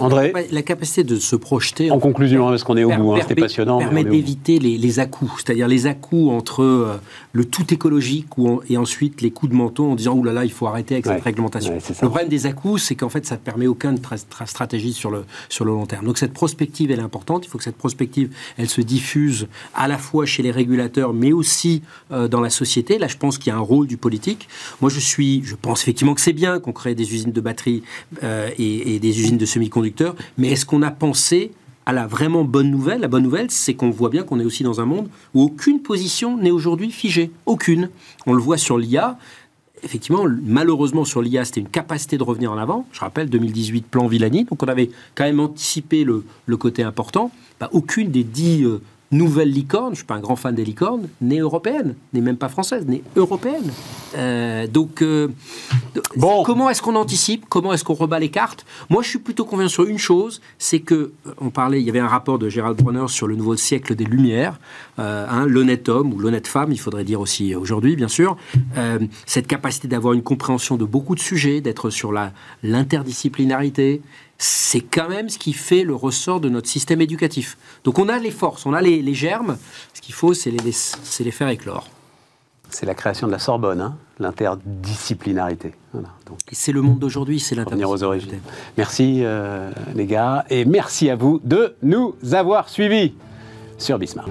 André 0.01 0.33
La 0.51 0.63
capacité 0.63 1.05
de 1.05 1.17
se 1.17 1.37
projeter... 1.37 1.93
En 1.93 2.01
conclusion, 2.01 2.49
hein, 2.49 2.51
parce 2.51 2.65
qu'on 2.65 2.77
est 2.77 2.85
au 2.85 2.91
bout, 2.91 3.15
hein, 3.15 3.19
c'était 3.23 3.41
passionnant. 3.41 3.79
permet 3.79 4.03
d'éviter 4.03 4.59
les, 4.59 4.79
les 4.79 4.99
à-coups, 4.99 5.45
c'est-à-dire 5.45 5.69
les 5.69 5.87
à-coups 5.87 6.33
entre 6.33 6.63
euh, 6.63 7.01
le 7.33 7.45
tout 7.45 7.73
écologique 7.73 8.27
et 8.69 8.77
ensuite 8.77 9.21
les 9.23 9.31
coups 9.31 9.53
de 9.53 9.57
manteau 9.57 9.93
en 9.93 9.95
disant 9.95 10.15
«Ouh 10.17 10.25
là 10.25 10.33
là, 10.33 10.45
il 10.45 10.53
faut 10.53 10.67
arrêter 10.67 10.95
avec 10.95 11.07
cette 11.07 11.23
réglementation 11.23 11.79
Le 12.03 12.09
problème 12.09 12.29
des 12.29 12.47
à-coups, 12.47 12.83
c'est 12.83 12.97
qu'en 12.97 13.09
fait, 13.09 13.25
ça 13.27 13.37
ne 13.37 13.41
permet 13.41 13.69
aucune 13.69 13.99
stratégie 14.47 14.93
sur 14.93 15.13
le, 15.13 15.25
sur 15.49 15.65
le 15.65 15.71
long 15.71 15.87
terme. 15.87 16.06
Donc 16.07 16.19
cette 16.19 16.33
prospective, 16.33 16.91
elle 16.91 17.01
est 17.01 17.03
importante. 17.03 17.45
Il 17.45 17.49
faut 17.49 17.59
que 17.59 17.65
cette 17.65 17.77
prospective, 17.77 18.31
elle 18.57 18.69
se 18.69 18.81
diffuse 18.81 19.49
à 19.75 19.89
la 19.89 19.99
fois 19.99 20.25
chez 20.25 20.43
les 20.43 20.53
régulateurs, 20.53 21.13
mais 21.13 21.33
aussi 21.33 21.83
euh, 22.13 22.29
dans 22.29 22.41
la 22.41 22.49
société. 22.49 22.99
Là, 22.99 23.09
je 23.09 23.17
pense 23.17 23.39
qu'il 23.39 23.53
y 23.53 23.55
a 23.55 23.57
un 23.57 23.61
rôle 23.61 23.87
du 23.87 23.97
politique. 23.97 24.49
Moi, 24.81 24.91
je 24.91 25.01
suis, 25.01 25.43
je 25.45 25.57
pense 25.57 25.83
effectivement 25.83 26.15
que 26.15 26.21
c'est 26.21 26.33
bien 26.33 26.61
qu'on 26.61 26.73
crée 26.73 26.95
des 26.95 27.13
usines 27.13 27.33
de 27.33 27.41
batteries 27.41 27.83
euh, 28.23 28.51
et, 28.59 28.99
des 29.01 29.21
usines 29.21 29.37
de 29.37 29.47
semi-conducteurs, 29.47 30.15
mais 30.39 30.49
est-ce 30.53 30.65
qu'on 30.65 30.83
a 30.83 30.91
pensé 30.91 31.51
à 31.85 31.93
la 31.93 32.07
vraiment 32.07 32.45
bonne 32.45 32.71
nouvelle? 32.71 33.01
La 33.01 33.09
bonne 33.09 33.25
nouvelle, 33.25 33.51
c'est 33.51 33.75
qu'on 33.75 33.91
voit 33.91 34.09
bien 34.09 34.23
qu'on 34.23 34.41
est 34.41 34.45
aussi 34.45 34.63
dans 34.63 34.81
un 34.81 34.87
monde 34.87 35.09
où 35.35 35.43
aucune 35.43 35.83
position 35.83 36.39
n'est 36.39 36.51
aujourd'hui 36.51 36.91
figée. 36.91 37.31
Aucune. 37.47 37.91
On 38.27 38.33
le 38.33 38.41
voit 38.41 38.59
sur 38.59 38.79
l'IA 38.79 39.19
effectivement, 39.83 40.25
malheureusement, 40.43 41.05
sur 41.05 41.23
l'IA, 41.23 41.45
c'était 41.45 41.61
une 41.61 41.69
capacité 41.69 42.19
de 42.19 42.23
revenir 42.23 42.53
en 42.53 42.59
avant. 42.59 42.87
Je 42.93 43.01
rappelle, 43.01 43.29
2018, 43.29 43.87
plan 43.87 44.07
Villani. 44.07 44.45
Donc, 44.45 44.63
on 44.63 44.69
avait 44.69 44.91
quand 45.15 45.25
même 45.25 45.41
anticipé 45.41 46.05
le, 46.05 46.25
côté 46.57 46.83
important. 46.83 47.31
Bah, 47.61 47.69
aucune 47.73 48.11
des 48.11 48.25
dix 48.25 48.65
euh, 48.65 48.81
nouvelle 49.13 49.51
licorne, 49.51 49.87
je 49.87 49.91
ne 49.91 49.97
suis 49.97 50.05
pas 50.05 50.15
un 50.15 50.21
grand 50.21 50.37
fan 50.37 50.55
des 50.55 50.65
licornes, 50.65 51.09
n'est 51.21 51.39
européenne, 51.39 51.95
n'est 52.13 52.21
même 52.21 52.37
pas 52.37 52.49
française, 52.49 52.87
n'est 52.87 53.03
européenne. 53.15 53.71
Euh, 54.17 54.67
donc, 54.67 55.03
euh, 55.03 55.29
bon. 56.17 56.43
comment 56.43 56.69
est-ce 56.71 56.83
qu'on 56.83 56.97
anticipe 56.97 57.47
Comment 57.49 57.73
est-ce 57.73 57.85
qu'on 57.85 57.95
rebat 57.95 58.19
les 58.19 58.31
cartes? 58.31 58.67
Moi, 58.91 59.03
je 59.03 59.09
suis 59.09 59.19
plutôt 59.19 59.45
convaincu 59.45 59.71
sur 59.71 59.85
une 59.85 59.99
chose, 59.99 60.41
c'est 60.59 60.81
que, 60.81 61.13
euh, 61.27 61.33
on 61.39 61.51
parlait, 61.51 61.81
il 61.81 61.87
y 61.87 61.91
avait 61.91 62.01
un 62.01 62.09
rapport 62.09 62.39
de 62.39 62.49
Gérald 62.49 62.77
Bronner 62.77 63.09
sur 63.09 63.27
le 63.27 63.37
nouveau 63.37 63.57
siècle 63.57 63.95
des 63.95 64.05
Lumières, 64.05 64.59
hein, 64.99 65.47
l'honnête 65.47 65.89
homme 65.89 66.13
ou 66.13 66.19
l'honnête 66.19 66.47
femme, 66.47 66.73
il 66.73 66.81
faudrait 66.81 67.05
dire 67.05 67.21
aussi 67.21 67.55
aujourd'hui, 67.55 67.97
bien 67.97 68.09
sûr, 68.09 68.37
cette 69.27 69.47
capacité 69.47 69.89
d'avoir 69.89 70.15
une 70.15 70.23
compréhension 70.23 70.77
de 70.77 70.85
beaucoup 70.85 71.15
de 71.15 71.21
sujets, 71.21 71.61
d'être 71.61 71.91
sur 71.91 72.13
l'interdisciplinarité, 72.63 74.01
c'est 74.39 74.81
quand 74.81 75.09
même 75.09 75.29
ce 75.29 75.39
qui 75.39 75.53
fait 75.53 75.83
le 75.83 75.95
ressort 75.95 76.41
de 76.41 76.49
notre 76.49 76.69
système 76.69 77.01
éducatif. 77.01 77.57
Donc 77.85 77.99
on 77.99 78.09
a 78.09 78.19
les 78.19 78.31
forces, 78.31 78.67
on 78.67 78.75
a 78.75 78.81
les, 78.81 79.15
germes, 79.15 79.57
ce 79.95 80.01
qu'il 80.01 80.15
faut, 80.15 80.35
c'est 80.35 80.51
les, 80.51 80.59
les, 80.59 81.31
faire 81.31 81.49
éclore. 81.49 81.89
C'est 82.69 82.87
la 82.87 82.95
création 82.95 83.27
de 83.29 83.33
la 83.33 83.39
Sorbonne, 83.39 83.81
hein, 83.81 83.97
l'interdisciplinarité. 84.19 85.73
c'est 86.51 86.73
le 86.73 86.83
monde 86.83 86.99
d'aujourd'hui, 86.99 87.41
c'est 87.41 87.55
l'interdisciplinarité. 87.55 88.41
Merci 88.77 89.21
euh, 89.23 89.71
les 89.95 90.07
gars, 90.07 90.45
et 90.51 90.65
merci 90.65 91.09
à 91.09 91.17
vous 91.17 91.41
de 91.45 91.77
nous 91.83 92.15
avoir 92.33 92.69
suivis 92.69 93.15
sur 93.79 93.99
Bismarck. 93.99 94.29